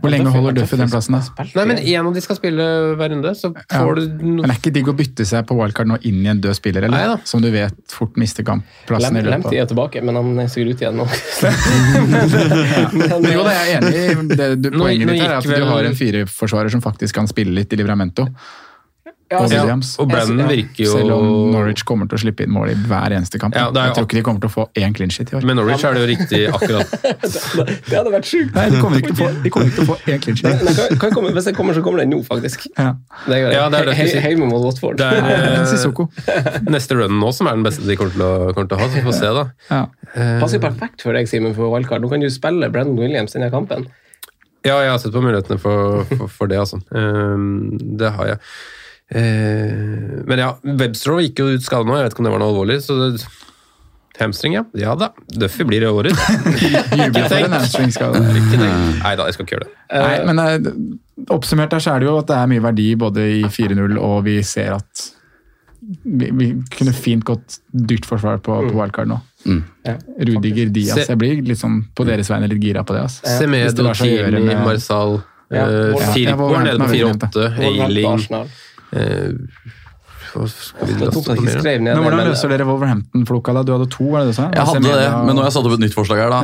[0.03, 1.45] Hvor lenge holder Duffy den plassen, da?
[1.55, 2.65] Nei, men Én av de skal spille
[2.99, 3.79] hver runde, så Ja.
[3.85, 6.21] får du Men no det er ikke digg å bytte seg på wildcard nå inn
[6.27, 6.99] i en død spiller, eller?
[6.99, 7.21] Neida.
[7.25, 10.39] Som du vet fort mister kampplassen i Lem- løpet Lemty av er tilbake, men han
[10.41, 11.07] er sikkert ute igjen nå.
[12.93, 13.95] Men Jo da, jeg er enig.
[13.95, 16.83] i Det, du, poenget nå ditt her er at vel- du har en fireforsvarer som
[16.85, 18.27] faktisk kan spille litt i Livramento.
[19.33, 19.95] Ja, Williams.
[20.03, 23.15] og Brandon virker jo Selv om Norwich kommer til å slippe inn mål i hver
[23.17, 23.57] eneste kamp.
[23.57, 25.47] Ja, er jeg tror ikke de kommer til å få én clean shit i år.
[25.49, 26.93] Med Norwich er det jo riktig akkurat
[27.89, 28.53] Det hadde vært sjukt.
[28.57, 30.39] Nei, de kommer ikke til å få, de kommer ikke til å få én clean
[30.41, 30.65] shit.
[30.67, 32.69] nei, kan, kan komme, hvis den kommer, så kommer det nå, faktisk.
[32.77, 32.93] Ja.
[33.27, 33.57] Det er.
[33.57, 35.01] Ja, det er det He- he- Hjemme mot Watford.
[35.01, 36.09] Det er eh, Sissoko.
[36.69, 38.91] neste run nå som er den beste de kommer til å, kommer til å ha.
[38.93, 39.47] Så vi får se, da.
[39.73, 39.83] Ja.
[40.43, 42.05] Passer jo perfekt for deg, Simen, for wildcard.
[42.05, 43.89] Nå kan du spille Brandon Williams denne kampen.
[44.63, 46.79] Ja, jeg har sett på mulighetene for, for, for det, altså.
[46.95, 48.39] Um, det har jeg.
[49.13, 52.43] Eh, men ja, Webstrow gikk jo ut skada nå, jeg vet ikke om det var
[52.43, 52.79] noe alvorlig.
[52.85, 53.27] så det,
[54.21, 54.65] Hamstring, ja.
[54.77, 55.09] Ja da.
[55.27, 56.13] Duffy blir i året.
[56.99, 58.21] Jubler for en hamstringskade.
[58.21, 59.73] Nei da, jeg skal ikke gjøre det.
[60.05, 63.27] Nei, men eh, oppsummert her så er det jo at det er mye verdi både
[63.41, 65.09] i 4-0 og vi ser at
[65.83, 69.19] vi, vi kunne fint gått dyrt forsvar på, på wildcard nå.
[69.87, 69.97] Ja.
[70.29, 71.09] Rudiger, Diaz.
[71.09, 73.07] Jeg blir sånn på deres vegne litt gira på det.
[73.09, 73.25] Altså.
[73.27, 73.39] Ja.
[73.41, 75.19] Semedo, Tini, Marsal
[75.53, 77.49] Ja, uh, Firpo er nede på 4-8.
[77.67, 78.29] Eiling.
[78.93, 79.29] Eh,
[80.33, 83.53] Men hvordan løser dere Wolverhampton-floka?
[83.59, 83.65] da?
[83.67, 84.49] Du hadde to, var det det du sa?
[84.55, 86.41] Jeg hadde det, men nå har jeg satt opp et nytt forslag her, da.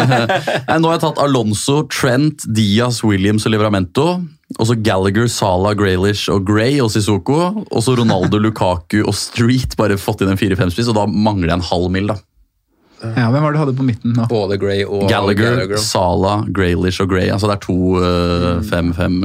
[0.68, 4.06] Nei, nå har jeg tatt Alonso, Trent, Diaz, Williams og Livramento.
[4.60, 7.40] Og så Gallagher, Salah, Graylish og Gray og Sissoko.
[7.66, 9.74] Og så Ronaldo, Lukaku og Street.
[9.80, 12.20] Bare fått inn en 4-5-spiss, og da mangler jeg en halv mil, da.
[13.02, 14.24] Ja, Hvem var det du hadde på midten nå?
[14.30, 15.82] Både Gray og Gallagher, Gallagher.
[15.82, 17.26] Salah, Graylish og Gray.
[17.28, 19.18] Altså det er to eh, fem, fem,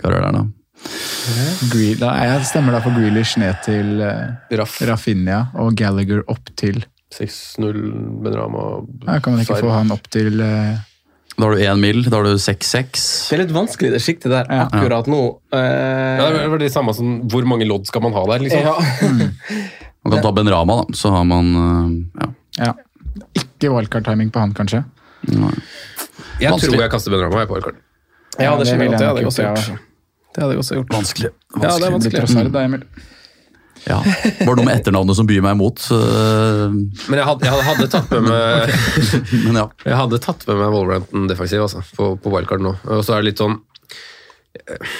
[0.00, 0.46] karer der, da.
[1.72, 4.78] Gree- da, jeg stemmer da for Grealish ned til uh, Raff.
[4.88, 6.82] Rafinha og Gallagher opp til
[7.14, 7.78] 6-0
[8.24, 8.68] Benrama.
[9.06, 10.76] ja, Kan man ikke få han opp til eh,
[11.38, 13.00] Da har du én mil, da har du 6-6.
[13.30, 14.66] Det er litt vanskelig, det sjiktet der, Ja.
[14.68, 15.20] akkurat nå.
[15.54, 15.58] Uh...
[15.58, 18.60] Ja, det var det samme som hvor mange lodd skal man ha der, liksom.
[18.60, 18.76] ja.
[20.04, 20.94] Man kan ta Benrama, da.
[20.96, 22.28] Så har man uh, ja.
[22.68, 22.72] ja.
[23.36, 24.84] Ikke wildcard-timing på han, kanskje?
[25.28, 25.50] Nei.
[26.38, 26.76] Jeg Vanskelig.
[26.76, 27.80] tror jeg kaster Benrama jeg, på wildcard.
[28.38, 28.98] ja, det skjønner jeg det.
[28.98, 29.78] Det jeg hadde jeg
[30.34, 30.92] Det hadde jeg også gjort.
[30.94, 31.30] Vanskelig.
[31.62, 32.20] Ja, det er vanskelig.
[32.20, 32.82] Trossard, da, Emil.
[33.88, 34.00] Ja.
[34.02, 35.84] Var det noe med etternavnet som byr meg imot.
[35.94, 36.64] eh,
[37.08, 38.72] Men jeg hadde, jeg hadde tatt med meg
[39.46, 39.66] Men ja.
[39.86, 42.74] Jeg hadde tatt med meg Wolverhampton defensiv altså, på, på wildcard nå.
[42.90, 43.54] Og så er det litt sånn
[44.58, 44.98] eh,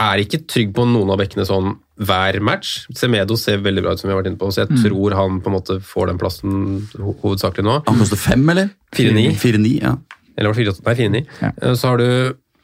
[0.00, 2.86] Er ikke trygg på noen av bekkene sånn hver match.
[2.96, 5.34] Semedo ser veldig bra ut, som vi har vært inne på, så jeg tror han
[5.44, 6.54] på en måte får den plassen
[6.96, 7.74] ho hovedsakelig nå.
[7.84, 8.70] Han koster fem, eller?
[8.96, 9.26] 4-9.
[9.42, 9.92] 4-9, ja.
[10.40, 10.86] Eller var det 4-8?
[10.86, 11.20] Nei, 4-9.
[11.44, 11.50] Ja.
[11.60, 12.08] Eh, Så har du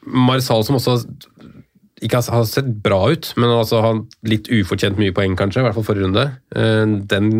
[0.09, 0.97] Marsal, som også
[2.03, 5.63] ikke har har sett bra ut, men altså har litt ufortjent mye poeng, kanskje.
[5.63, 6.25] I hvert fall forrige runde.
[6.55, 7.31] Eh, Den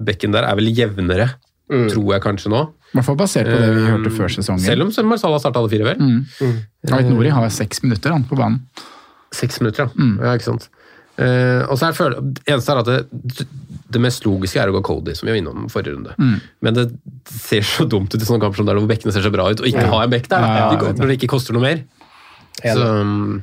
[0.00, 1.30] bekken der er vel jevnere,
[1.68, 2.62] tror jeg kanskje nå.
[2.92, 4.62] I hvert fall basert på det vi hørte før sesongen.
[4.64, 5.98] Selv om Marsal har starta alle fire, vel?
[6.00, 6.56] Mm.
[6.96, 8.62] Ait Nori har seks minutter han, på banen.
[9.34, 10.08] Seks minutter, ja.
[10.22, 10.68] ja ikke sant.
[11.16, 13.46] Uh, og så er føler, det eneste er at det,
[13.92, 16.14] det mest logiske er å gå Cody, som vi var innom forrige runde.
[16.64, 16.86] Men det
[17.32, 19.60] ser så dumt ut i sånne kamper som der hvor bekkene ser så bra ut,
[19.64, 20.44] og ikke ha en bekk der.
[20.44, 21.82] Ja, ja, De går- når det ikke koster noe mer.
[22.62, 23.42] Så, um,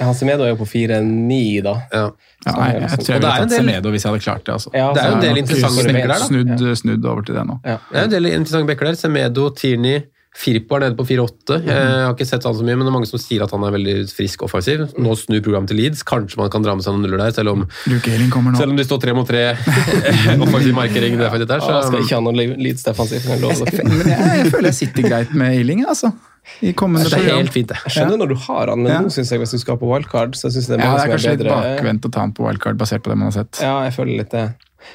[0.00, 1.76] Han Semedo er jo på 4-9, da.
[1.92, 2.10] ja.
[2.40, 4.54] Ja, nei, jeg tror jeg ville tatt Semedo hvis jeg hadde klart det.
[4.54, 4.70] altså.
[4.72, 6.22] Ja, Det er jo en del interessante bekker der.
[6.24, 7.58] Snudd, snudd over til det nå.
[7.68, 7.76] Ja.
[7.90, 8.96] Det er en del interessante bekker der.
[8.96, 10.00] Semedo, Tierney,
[10.40, 11.56] Firpo er nede på 4-8.
[11.66, 11.74] Jeg
[12.06, 13.74] har ikke sett han så mye, men det er mange som sier at han er
[13.74, 14.86] veldig frisk offensiv.
[15.02, 16.04] Nå snur programmet til Leeds.
[16.06, 19.02] Kanskje man kan dra med seg noen nuller der, selv om, selv om de står
[19.04, 19.44] tre mot tre
[20.46, 21.44] offensiv markering der.
[21.44, 25.58] Ja, skal ikke ha noen Leeds defensiv, jeg jeg, jeg føler jeg sitter greit med
[25.58, 26.14] Ealing, altså.
[26.62, 27.36] I kommende det er program.
[27.40, 27.76] helt fint, det.
[27.86, 29.00] Jeg skjønner når du har han, men Ja.
[29.00, 30.98] nå synes jeg hvis du skal på wildcard, så synes jeg det er Ja, det
[30.98, 33.30] er som kanskje er litt bakvendt å ta han på wildcard basert på det man
[33.30, 33.60] har sett.
[33.62, 34.54] Ja, jeg føler litt det.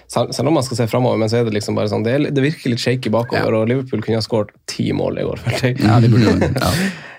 [0.10, 2.14] Selv, selv om man skal se framover, men så er det liksom bare sånn Det,
[2.18, 5.38] er- det virker litt shaky bakover, og Liverpool kunne ha skåret ti mål i går,
[5.46, 5.80] følte jeg.
[5.86, 6.50] Ja, de burde jo det.
[6.60, 6.72] Ja,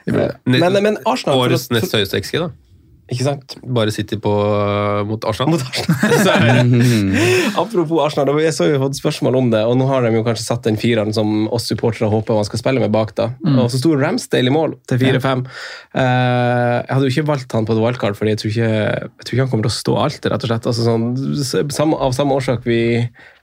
[0.04, 0.60] de burde det.
[0.60, 2.50] Men, men Arsenal Årets nest høyeste XG, da.
[3.06, 3.54] Ikke sant?
[3.62, 4.30] Bare City på,
[5.06, 5.54] mot Arsenal.
[5.54, 6.72] Mot Arsenal.
[7.62, 10.42] Apropos Arsenal, jeg så jo fått spørsmål om det, og nå har de jo kanskje
[10.48, 13.14] satt den fireren som oss supportere håper man skal spille med bak.
[13.18, 13.28] da.
[13.54, 15.46] Og så sto Ramsdale i mål til 4-5.
[15.46, 19.22] Eh, jeg hadde jo ikke valgt han på et wildcard, fordi jeg tror ikke, jeg
[19.22, 20.70] tror ikke han kommer til å stå alltid, rett og slett.
[20.72, 22.82] Altså, sånn, samme, av samme årsak vi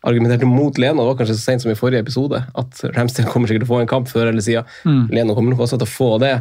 [0.03, 3.47] argumenterte mot Leno, det var kanskje så sent som i forrige episode, at Ramstein kommer
[3.47, 4.67] sikkert til å få en kamp før eller siden.
[4.83, 5.05] Mm.
[5.15, 6.33] Leno kommer nok også til å få det.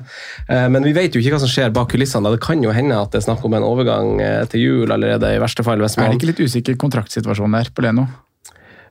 [0.49, 2.33] Eh, Men vi vet jo ikke hva som skjer bak kulissene.
[2.35, 5.31] Det kan jo hende at det er snakk om en overgang eh, til jul allerede,
[5.37, 5.79] i verste fall.
[5.79, 8.09] Hvis Er det ikke litt usikker kontraktsituasjon der på Leno?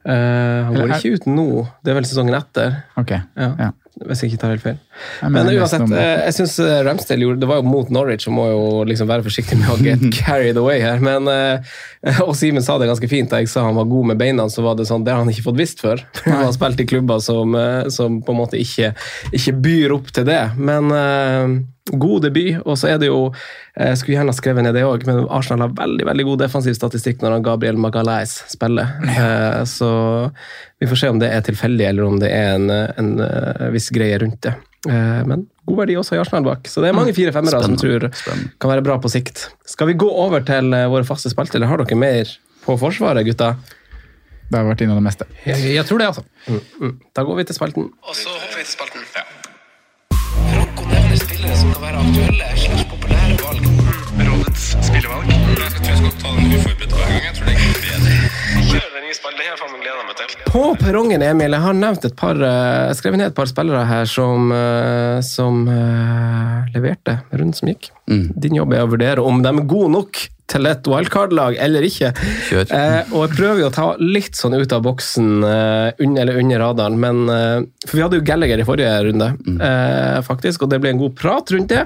[0.01, 1.43] Uh, han går ikke ut nå,
[1.86, 2.80] det er vel sesongen etter.
[2.97, 3.51] Ok, Ja.
[3.59, 3.67] ja.
[3.99, 4.77] Hvis jeg ikke tar helt feil.
[5.19, 6.53] Jeg Men uansett, eh, jeg syns
[6.87, 9.75] Ramsdale gjorde Det var jo mot Norwich, og må jo liksom være forsiktig med å
[9.87, 11.03] get carried away her.
[11.03, 11.73] Men, eh,
[12.27, 14.63] og Simen sa det ganske fint da jeg sa han var god med beina, så
[14.65, 16.01] var det sånn, det har han ikke fått visst før.
[16.25, 18.93] Han har spilt i klubber som, eh, som på en måte ikke,
[19.35, 20.41] ikke byr opp til det.
[20.57, 21.59] Men eh,
[21.99, 23.33] god debut, og så er det jo
[23.75, 26.75] Jeg skulle gjerne ha skrevet ned det òg, men Arsenal har veldig veldig god defensiv
[26.75, 28.91] statistikk når han Gabriel Magalais spiller.
[29.07, 29.89] Eh, Så
[30.79, 33.89] vi får se om det er tilfeldig, eller om det er en, en eh, viss
[33.95, 34.53] greie rundt det.
[34.89, 36.67] Eh, Men god verdi også i Arsenal bak.
[36.67, 39.49] Så det er mange fire-femmere som tror kan være bra på sikt.
[39.65, 42.31] Skal vi gå over til eh, våre faste spalter, eller har dere mer
[42.65, 43.55] på Forsvaret, gutta?
[44.51, 45.25] Det har vært innom det meste.
[45.47, 46.25] Jeg, jeg tror det, altså.
[47.15, 47.87] Da går vi til spalten.
[48.03, 49.05] Og så hopper vi til spalten.
[49.13, 49.40] Franco
[51.12, 53.66] nevner spillere som kan være aktuelle slags populære valg.
[54.28, 55.32] Rådets spillevalg.
[55.32, 57.24] Jeg tror jeg skal ta den uforberedt hver gang.
[57.26, 58.12] Jeg tror det er bedre.
[58.12, 58.38] Jeg.
[60.51, 64.07] På perrongen, Emil, jeg har nevnt et par eh, skrevet ned et par spillere her
[64.07, 67.91] som, eh, som eh, leverte runden som gikk.
[68.07, 70.22] Din jobb er å vurdere om de er gode nok
[70.52, 72.12] til et wildcard-lag eller ikke.
[72.52, 76.62] Eh, og jeg prøver å ta litt sånn ut av boksen eh, under eller under
[76.62, 80.82] radaren, men eh, For vi hadde jo Gallagher i forrige runde, eh, faktisk, og det
[80.84, 81.86] ble en god prat rundt det.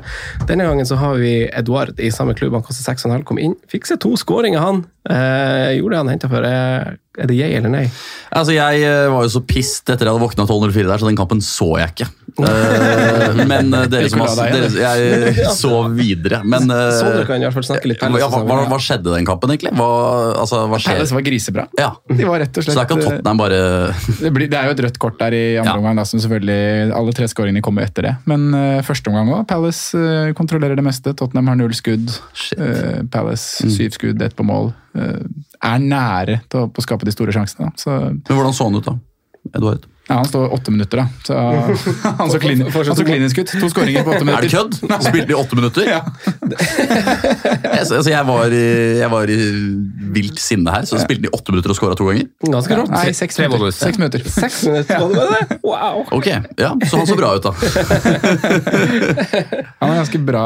[0.50, 3.56] Denne gangen så har vi Eduard i samme klubb, han koster 6,5, kom inn.
[3.72, 4.84] Fikk seg to skåringer, han.
[5.06, 6.46] Eh, jo, det han henta før.
[6.50, 7.84] Er, er det jeg eller nei?
[8.36, 11.20] Altså, Jeg eh, var jo så pissed etter jeg hadde våkna 12.04 der, så den
[11.20, 12.08] kampen så jeg ikke.
[12.36, 17.46] Eh, men eh, dere som har dere, Jeg så videre, men Så dere kan i
[17.46, 19.76] hvert fall snakke litt hva, hva, hva, skjedde den kampen, egentlig?
[19.78, 19.90] Hva,
[20.42, 20.98] altså, hva skjer?
[20.98, 21.68] Palace var grisebra.
[21.80, 21.92] Ja.
[22.10, 23.62] De var rett og Så det er ikke at Tottenham bare
[24.24, 25.78] det, blir, det er jo et rødt kort der i andre Ja.
[25.78, 28.16] omgang, da, som selvfølgelig alle tre skåringene kommer etter det.
[28.26, 29.46] Men uh, første omgang òg.
[29.54, 31.14] Palace uh, kontrollerer det meste.
[31.14, 32.10] Tottenham har null skudd.
[32.58, 34.74] Eh, Palace syv skudd, ett på mål.
[34.96, 35.26] Eh,
[35.66, 37.72] er nære på å skape de store sjansene.
[37.80, 38.96] Så, Men hvordan så han ut, da?
[39.56, 39.88] Eduard?
[40.08, 41.08] Ja, han står åtte minutter, da.
[41.26, 41.34] Så,
[42.20, 43.48] han så, klin, han så klinisk ut.
[43.62, 44.38] To skåringer på åtte minutter.
[44.38, 44.74] Er det kødd?
[44.92, 45.84] Han spilte i åtte minutter?
[45.96, 46.02] Ja.
[46.46, 49.36] Jeg, altså, jeg, var jeg var i
[50.16, 52.26] vilt sinne her, så spilte i åtte minutter og skåra to ganger?
[52.44, 52.92] Ganske rått.
[52.92, 53.72] Nei, seks Tre minutter.
[53.78, 54.20] Seks minutter.
[54.36, 55.42] Seks minutter, bare?
[55.64, 55.98] Wow!
[56.18, 56.28] Ok,
[56.60, 57.52] ja, Så han så bra ut, da.
[59.80, 60.46] Han har ganske bra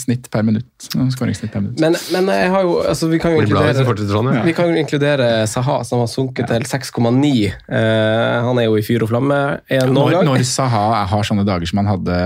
[0.00, 0.68] snitt per minutt.
[1.14, 1.78] Skåringssnitt per minutt.
[1.82, 4.28] Men, men jeg har jo, altså, vi kan jo inkludere sånn.
[4.36, 4.42] Ja.
[4.46, 7.32] Vi kan jo inkludere Saha, som har sunket til 6,9.
[7.68, 7.76] Uh,
[8.48, 9.38] han er jo i fyr og flamme
[9.72, 10.26] en Når, gang.
[10.28, 12.18] når Saha har sånne dager som han hadde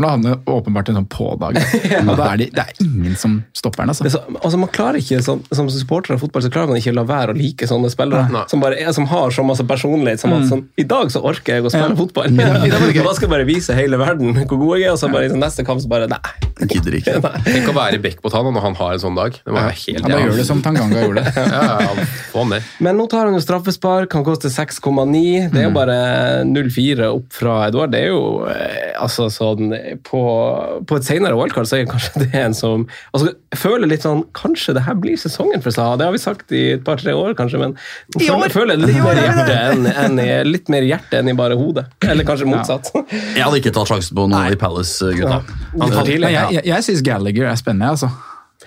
[0.00, 1.58] For nå havner han åpenbart en sånn pådag.
[1.92, 1.98] ja.
[2.08, 3.92] Og da er det, det er ingen som stopper den.
[3.92, 4.08] altså.
[4.08, 6.96] Så, altså man klarer ikke, som, som supporter av fotball så klarer man ikke å
[6.96, 8.30] la være å like sånne spillere.
[8.32, 8.46] Nei.
[8.48, 10.22] Som bare er, som har så masse personlighet.
[10.22, 11.98] Som at sånn, I dag så orker jeg å spille Ja.
[12.00, 12.32] fotball.
[12.40, 12.54] Ja.
[12.64, 15.10] i dag jeg bare skal bare vise hele verden hvor god jeg er, og så
[15.12, 16.18] bare i sånn neste kamp så bare Nei.
[16.60, 17.14] Jeg gidder ikke.
[17.50, 19.36] Tenk å være back på han når han har en sånn dag.
[19.36, 21.24] Det må være helt ja, Da gjør det som Tanganga gjorde.
[21.36, 22.66] Ja, ja, han der.
[22.84, 25.50] Men nå tar han jo straffespark, han koster 6,9.
[25.52, 25.96] Det er jo bare
[26.48, 27.92] 0,4 opp fra Eduard.
[27.94, 29.72] Det er jo eh, altså sånn
[30.06, 30.20] På,
[30.86, 34.22] på et senere wildcard så er kanskje det en som altså, Jeg føler litt sånn
[34.36, 35.96] Kanskje det her blir sesongen for Saha.
[36.00, 37.76] Det har vi sagt i et par-tre år, kanskje, men
[38.16, 41.58] jeg føler, føler litt mer hjerte enn enn i, litt mer hjerte enn i bare
[41.58, 41.86] hodet.
[42.06, 42.92] Eller kanskje motsatt.
[43.10, 44.58] Jeg hadde ikke tatt sjansen på noe i.
[44.60, 46.26] Han tar tidlig.
[46.26, 48.10] Men jeg jeg, jeg syns Gallagher er spennende, altså.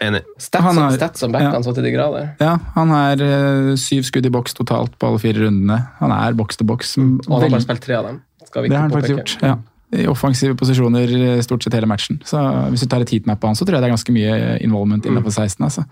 [0.02, 0.24] Enig.
[0.42, 2.32] Stats, Han har- stats som backer han så til de grader.
[2.40, 5.78] Ja, Han er eh, syv skudd i boks totalt på alle fire rundene.
[6.00, 6.98] Han er boks til boks.
[6.98, 8.22] Og han har bare spilt tre av dem.
[8.48, 9.38] Skal vi Det har han faktisk gjort.
[9.42, 9.58] ja.
[9.94, 12.22] I offensive posisjoner eh, stort sett hele matchen.
[12.26, 12.42] Så
[12.74, 15.06] Hvis du tar et heatmap på han, så tror jeg det er ganske mye involvement
[15.06, 15.62] innenfor 16.
[15.68, 15.86] Altså.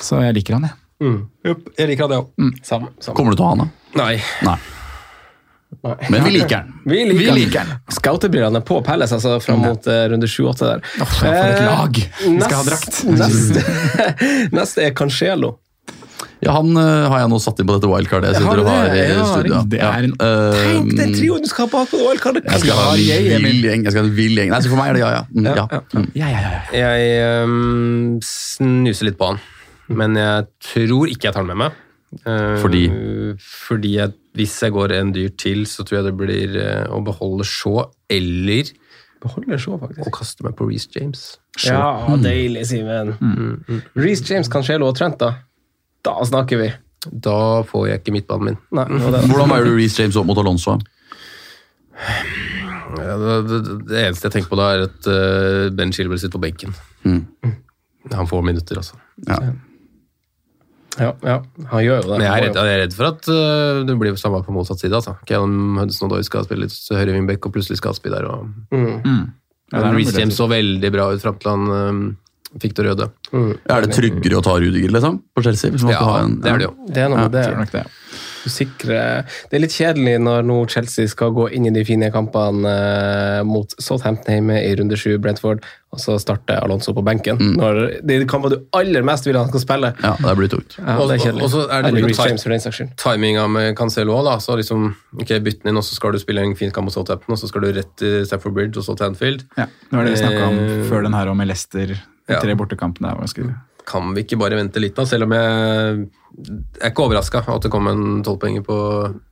[0.00, 0.76] Så jeg liker han, jeg.
[1.00, 1.20] Mm.
[1.78, 2.60] Jeg liker han, jeg òg.
[2.66, 2.92] Samme.
[3.00, 3.16] samme.
[3.16, 3.96] Kommer du til å ha han, da?
[4.02, 4.12] Nei.
[4.46, 4.58] Nei.
[5.86, 5.94] Nei.
[6.10, 6.72] Men vi liker den.
[6.84, 7.78] Vi liker, Vi liker den.
[7.94, 10.82] Scouterbrillene på Palace altså, fram mot uh, runde 7-8 der.
[11.00, 12.00] Oh, for et Eh, lag!
[12.20, 13.00] Vi skal ha drakt.
[13.06, 13.62] Neste,
[14.58, 15.54] neste er Cancelo.
[16.40, 18.88] Ja, Han uh, har jeg nå satt inn på dette wildcardet jeg sitter og har
[18.94, 19.02] det?
[19.10, 19.60] i studio.
[19.72, 22.44] det er en- Eh, Tenk den trioen du skal ha bak på wildcardet!
[22.48, 23.84] Jeg skal ha en jeg, vill gjeng.
[23.84, 24.50] Jeg skal ha en vill gjeng.
[24.54, 25.22] Nei, så for meg er det ja, ja.
[25.34, 25.66] Mm, Ja, ja.
[25.70, 25.80] ja.
[25.94, 26.08] Mm.
[26.16, 26.62] Ja, ja, ja.
[26.80, 29.40] Jeg um, snuser litt på han,
[29.88, 31.78] men jeg tror ikke jeg tar den med meg.
[32.26, 32.84] Uh, Fordi?
[33.38, 36.98] Fordi jeg, hvis jeg går en dyr til, så tror jeg det blir eh, å
[37.06, 38.72] beholde Shaw eller
[39.20, 41.22] Beholder så, å Og kaste meg på Reece James.
[41.66, 43.10] Ja, deilig, Simen.
[43.20, 43.82] Mm.
[44.00, 45.34] Reece James, Cancelo og Trent, da?
[46.06, 46.70] Da snakker vi.
[47.10, 48.58] Da får jeg ikke midtbanen min.
[48.76, 49.22] Nei, det.
[49.30, 50.76] Hvordan veier du Reece James opp mot Alonso?
[53.00, 56.36] Ja, det, det, det eneste jeg tenker på da, er at uh, Ben Chilwell sitter
[56.36, 56.76] på benken.
[57.06, 57.24] Mm.
[58.12, 59.00] Han får minutter, altså.
[59.28, 59.40] Ja.
[61.00, 61.36] Ja, ja,
[61.70, 62.16] han gjør jo det.
[62.18, 64.82] Men jeg er redd, jeg er redd for at uh, det blir samme på motsatt
[64.82, 64.96] side.
[64.96, 65.14] altså.
[65.28, 68.26] Callum Hudson-Odoi skal spille litt høyre wingback, og plutselig skal Aspi der.
[68.28, 68.50] og...
[68.74, 68.96] Mm.
[69.06, 69.28] Mm.
[69.70, 70.16] Reece.
[70.18, 71.98] James så veldig bra ut fram til han øh,
[72.58, 73.10] fikk det røde.
[73.32, 73.52] Mm.
[73.70, 75.22] Er det tryggere å ta Rudiger, liksom?
[75.36, 75.70] På Chelsea?
[75.70, 76.74] Hvis man Ja, ha en, det er det jo.
[76.88, 77.44] Det er noe Ja, med det.
[77.46, 77.86] tror det.
[78.40, 82.08] Du sikrer Det er litt kjedelig når nå Chelsea skal gå inn i de fine
[82.10, 85.60] kampene eh, mot Southampton hjemme i runde sju, Brentford,
[85.92, 87.36] og så starter Alonso på benken.
[87.58, 89.92] Når det er kampen kampene du aller mest vil han skal spille.
[90.02, 90.78] Ja, det blir tungt.
[90.78, 91.42] Ja, Og- det er kjedelig.
[91.44, 92.96] og så er det det skyld.
[92.96, 94.36] Timinga med Cancelo òg, da.
[94.38, 96.94] Så liksom, ok, bytte den inn, og så skal du spille en fin kamp mot
[96.94, 99.44] Southampton, og så skal du rett til Stafford Bridge og så til Anfield.
[99.58, 102.00] Ja, det var det vi snakka om Eh, før den her og med Leicester.
[102.34, 103.10] De tre bortekampene.
[103.12, 103.50] er ganske...
[103.90, 105.06] Kan vi ikke bare vente litt, da?
[105.08, 106.08] Selv om jeg
[106.40, 108.76] jeg er ikke overraska at det kom en tolvpoenger på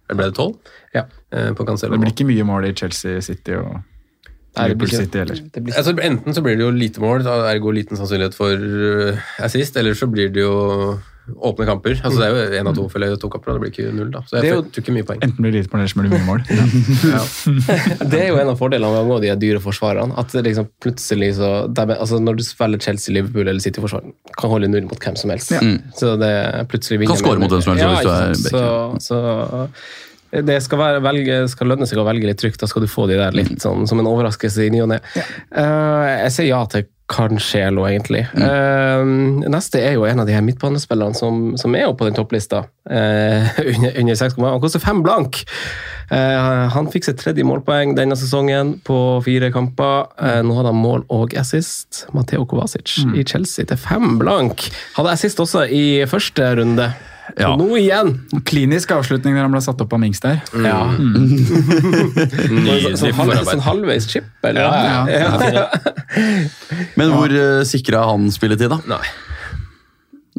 [0.09, 0.57] Eller ble det tolv?
[0.97, 1.05] Ja.
[1.31, 1.95] Eh, På Cancelo.
[1.95, 3.77] Det blir ikke mye mål i Chelsea City og
[4.59, 5.63] Nei, det blir Liverpool ikke- City heller.
[5.63, 9.77] blir Altså, enten så blir det jo lite mål, ergo liten sannsynlighet for uh, assist,
[9.77, 10.99] eller så blir det jo
[11.37, 11.95] åpne kamper.
[12.03, 14.11] Altså Det er jo én av to eller to kamper, og det blir ikke null,
[14.15, 14.21] da.
[14.27, 15.21] Så jeg Det jo- tror ikke mye poeng.
[15.23, 16.41] Enten blir det lite mål, eller så blir det mye mål.
[18.13, 20.17] Det er jo en av fordelene med å gå de dyre forsvarerne.
[20.19, 24.03] At det liksom plutselig så de, altså Når du spiller Chelsea, Liverpool eller City-forsvar,
[24.39, 25.53] kan holde null mot hvem som helst.
[25.99, 26.35] Så det
[26.73, 29.79] plutselig vinner Kan score mot hvem som helst, hvis du er så, så
[30.45, 32.61] det skal, være, velge, skal lønne seg å velge litt trygt.
[32.61, 34.99] Da skal du få de der litt sånn som en overraskelse i ny og ne.
[35.17, 38.27] Eh, jeg sier ja til Cancelo, egentlig.
[38.37, 39.03] Eh,
[39.49, 42.67] neste er jo en av de her midtbanespillerne som, som er jo på den topplista.
[42.89, 44.45] uh, under, under 6,5.
[44.45, 45.43] Han koster fem blank.
[46.13, 50.09] Uh, han fikk sitt tredje målpoeng denne sesongen på fire kamper.
[50.45, 52.07] Nå hadde han mål og assist.
[52.17, 54.69] Mateo Kovacic i Chelsea til fem blank.
[54.97, 56.93] Hadde assist også i første runde.
[57.37, 57.51] Ja.
[57.61, 58.15] Nå igjen!
[58.49, 60.39] Klinisk avslutning der han ble satt opp av Mings der.
[60.65, 60.79] Ja.
[60.97, 63.49] Nydelig Sånn, halv, forarbeid.
[63.53, 64.63] sånn halvveis chip, eller?
[64.65, 64.71] Ja,
[65.53, 65.65] Ja.
[66.99, 68.79] Men hvor uh, sikra er han spilletid, da?
[68.89, 69.07] Nei.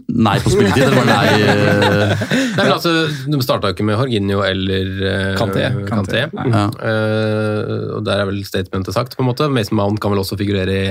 [0.09, 0.83] Nei på spilletid?
[0.87, 2.13] Eller var nei eh,
[2.55, 2.91] Nei, men altså,
[3.29, 5.63] De starta jo ikke med Jorginho eller uh, Kanté.
[5.89, 6.19] Kanté.
[6.33, 6.63] Ja.
[6.73, 9.43] Uh, og der er vel statementet sagt, på en måte.
[9.53, 10.83] Mason Mount kan vel også figurere i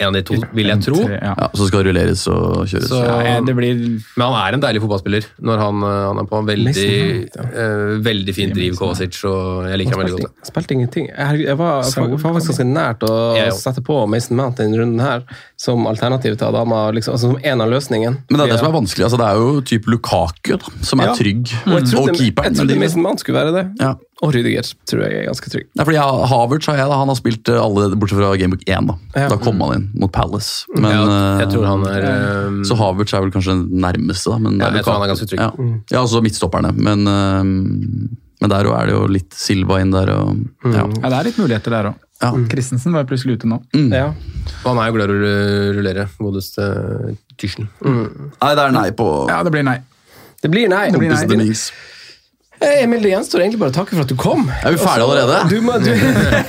[0.00, 0.98] en av de to, vil jeg tro.
[1.10, 1.34] Ja.
[1.34, 2.88] ja, Så skal rulleres og kjøres.
[2.90, 6.28] Så, Ja, det blir men han er en deilig fotballspiller når han, eh, han er
[6.30, 6.40] på.
[6.48, 10.46] Veldig, Mount, eh, veldig fin driv, Kovacic, og jeg liker ham veldig godt.
[10.46, 11.08] spilte ingenting.
[11.10, 13.12] Jeg, var, faktisk ganske nært å
[13.58, 15.24] sette på Mason Mount denne runden her
[15.58, 18.18] som alternativ til Adama, liksom, altså som en av løsningen.
[18.30, 19.04] Men det er det som er vanskelig.
[19.08, 21.14] altså Det er jo type Lukaku da, som er Ja.
[21.14, 21.50] trygg.
[21.66, 22.54] Og Og keeperen.
[22.54, 23.64] jeg trodde Mason Mount skulle være det.
[23.80, 23.94] Ja.
[24.18, 25.66] Og Rydiger tror jeg er ganske trygg.
[25.78, 28.64] Ja, fordi jeg, Havertz har jeg da, han har spilt eh, alle bortsett fra Gamebook
[28.66, 28.88] 1.
[28.88, 29.28] Da Ja.
[29.30, 30.66] Da kom han inn mot Palace.
[30.74, 31.04] Men, Ja,
[31.38, 34.38] jeg eh, tror han er eh, Så Havertz er vel kanskje den nærmeste, da.
[34.42, 35.44] Men Ja, jeg tror han er ganske trygg.
[35.44, 35.52] Ja,
[35.94, 36.72] ja også midtstopperne.
[36.74, 37.44] Men, eh,
[38.42, 40.10] men der er det jo litt Silva inn der.
[40.16, 40.82] Og, ja.
[40.82, 42.06] Ja, det er litt muligheter der òg.
[42.18, 42.32] Ja.
[42.50, 43.60] Christensen var plutselig ute nå.
[43.94, 44.08] Ja.
[44.64, 45.34] Og han er jo glad i å
[45.76, 46.66] rullere, godeste
[47.38, 47.70] Tyrsen.
[47.86, 49.78] Nei, det er nei på Ja, det blir nei.
[50.42, 50.88] Det blir nei.
[50.90, 51.54] Det blir nei.
[52.60, 54.48] Emil, det gjenstår egentlig bare å takke for at du kom.
[54.66, 55.36] Er vi ferdige allerede?
[55.50, 55.90] Du må, du,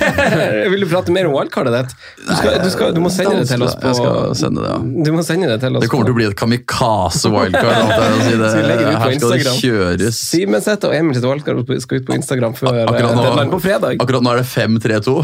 [0.72, 1.90] vil du prate mer om wildcardet ditt?
[2.26, 4.70] Du, skal, du, skal, du må sende det til oss på Jeg skal sende det,
[4.72, 4.78] ja.
[5.06, 7.94] Du må sende det til oss Det kommer til å bli et kamikaze-wildcard.
[8.26, 8.34] si.
[8.40, 10.16] Det- vi legge det ut på Her skal det kjøres.
[10.30, 13.52] Simen sitt og Emil sitt wildcard skal ut på Instagram før eh, Akkurat nå- deadline
[13.54, 13.94] på fredag.
[14.02, 15.14] Akkurat nå er det 5-3-2.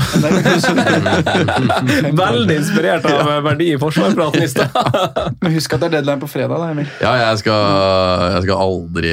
[2.22, 4.70] Veldig inspirert av verdi i forsvarspraten i stad.
[5.43, 6.89] Men husk at det er deadline på fredag, da, Emil.
[7.03, 7.61] Ja, jeg skal,
[8.37, 9.12] jeg skal aldri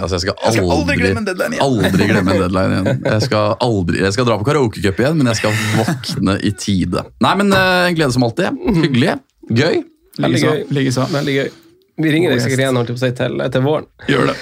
[0.00, 0.34] Altså, jeg skal
[0.76, 1.64] aldri, aldri glemme en deadline igjen.
[1.66, 3.02] Aldri glemme en deadline igjen.
[3.06, 7.04] Jeg skal, aldri, jeg skal dra på karaokecup igjen, men jeg skal våkne i tide.
[7.24, 8.62] Nei, men uh, en glede som alltid.
[8.80, 9.18] Hyggelig.
[9.50, 9.82] Gøy.
[10.20, 10.64] Veldig gøy.
[10.78, 11.06] Likeså.
[11.14, 11.52] Veldig gøy.
[12.00, 13.88] Vi ringer deg sikkert igjen holdt jeg på å si, til, til våren.
[14.08, 14.40] Gjør det.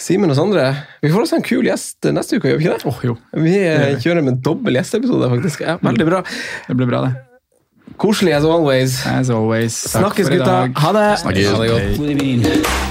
[0.00, 0.68] Simen og Sondre,
[1.04, 2.88] vi får også en kul gjest neste uke, gjør vi ikke det?
[2.88, 3.16] Oh, jo.
[3.36, 5.66] Vi eh, kjører med dobbel gjesteepisode, faktisk.
[5.66, 6.22] Ja, veldig bra.
[6.68, 7.96] Det blir bra, det.
[8.00, 9.02] Koselig as always.
[9.06, 9.82] As always.
[9.90, 10.62] Takk Snakkes, gutta.
[10.72, 11.10] Ha det.
[11.26, 11.50] Snakkes.
[11.52, 12.89] Ha det godt.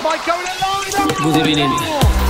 [0.00, 1.34] Jimenez might go in line.
[1.34, 2.29] God evening.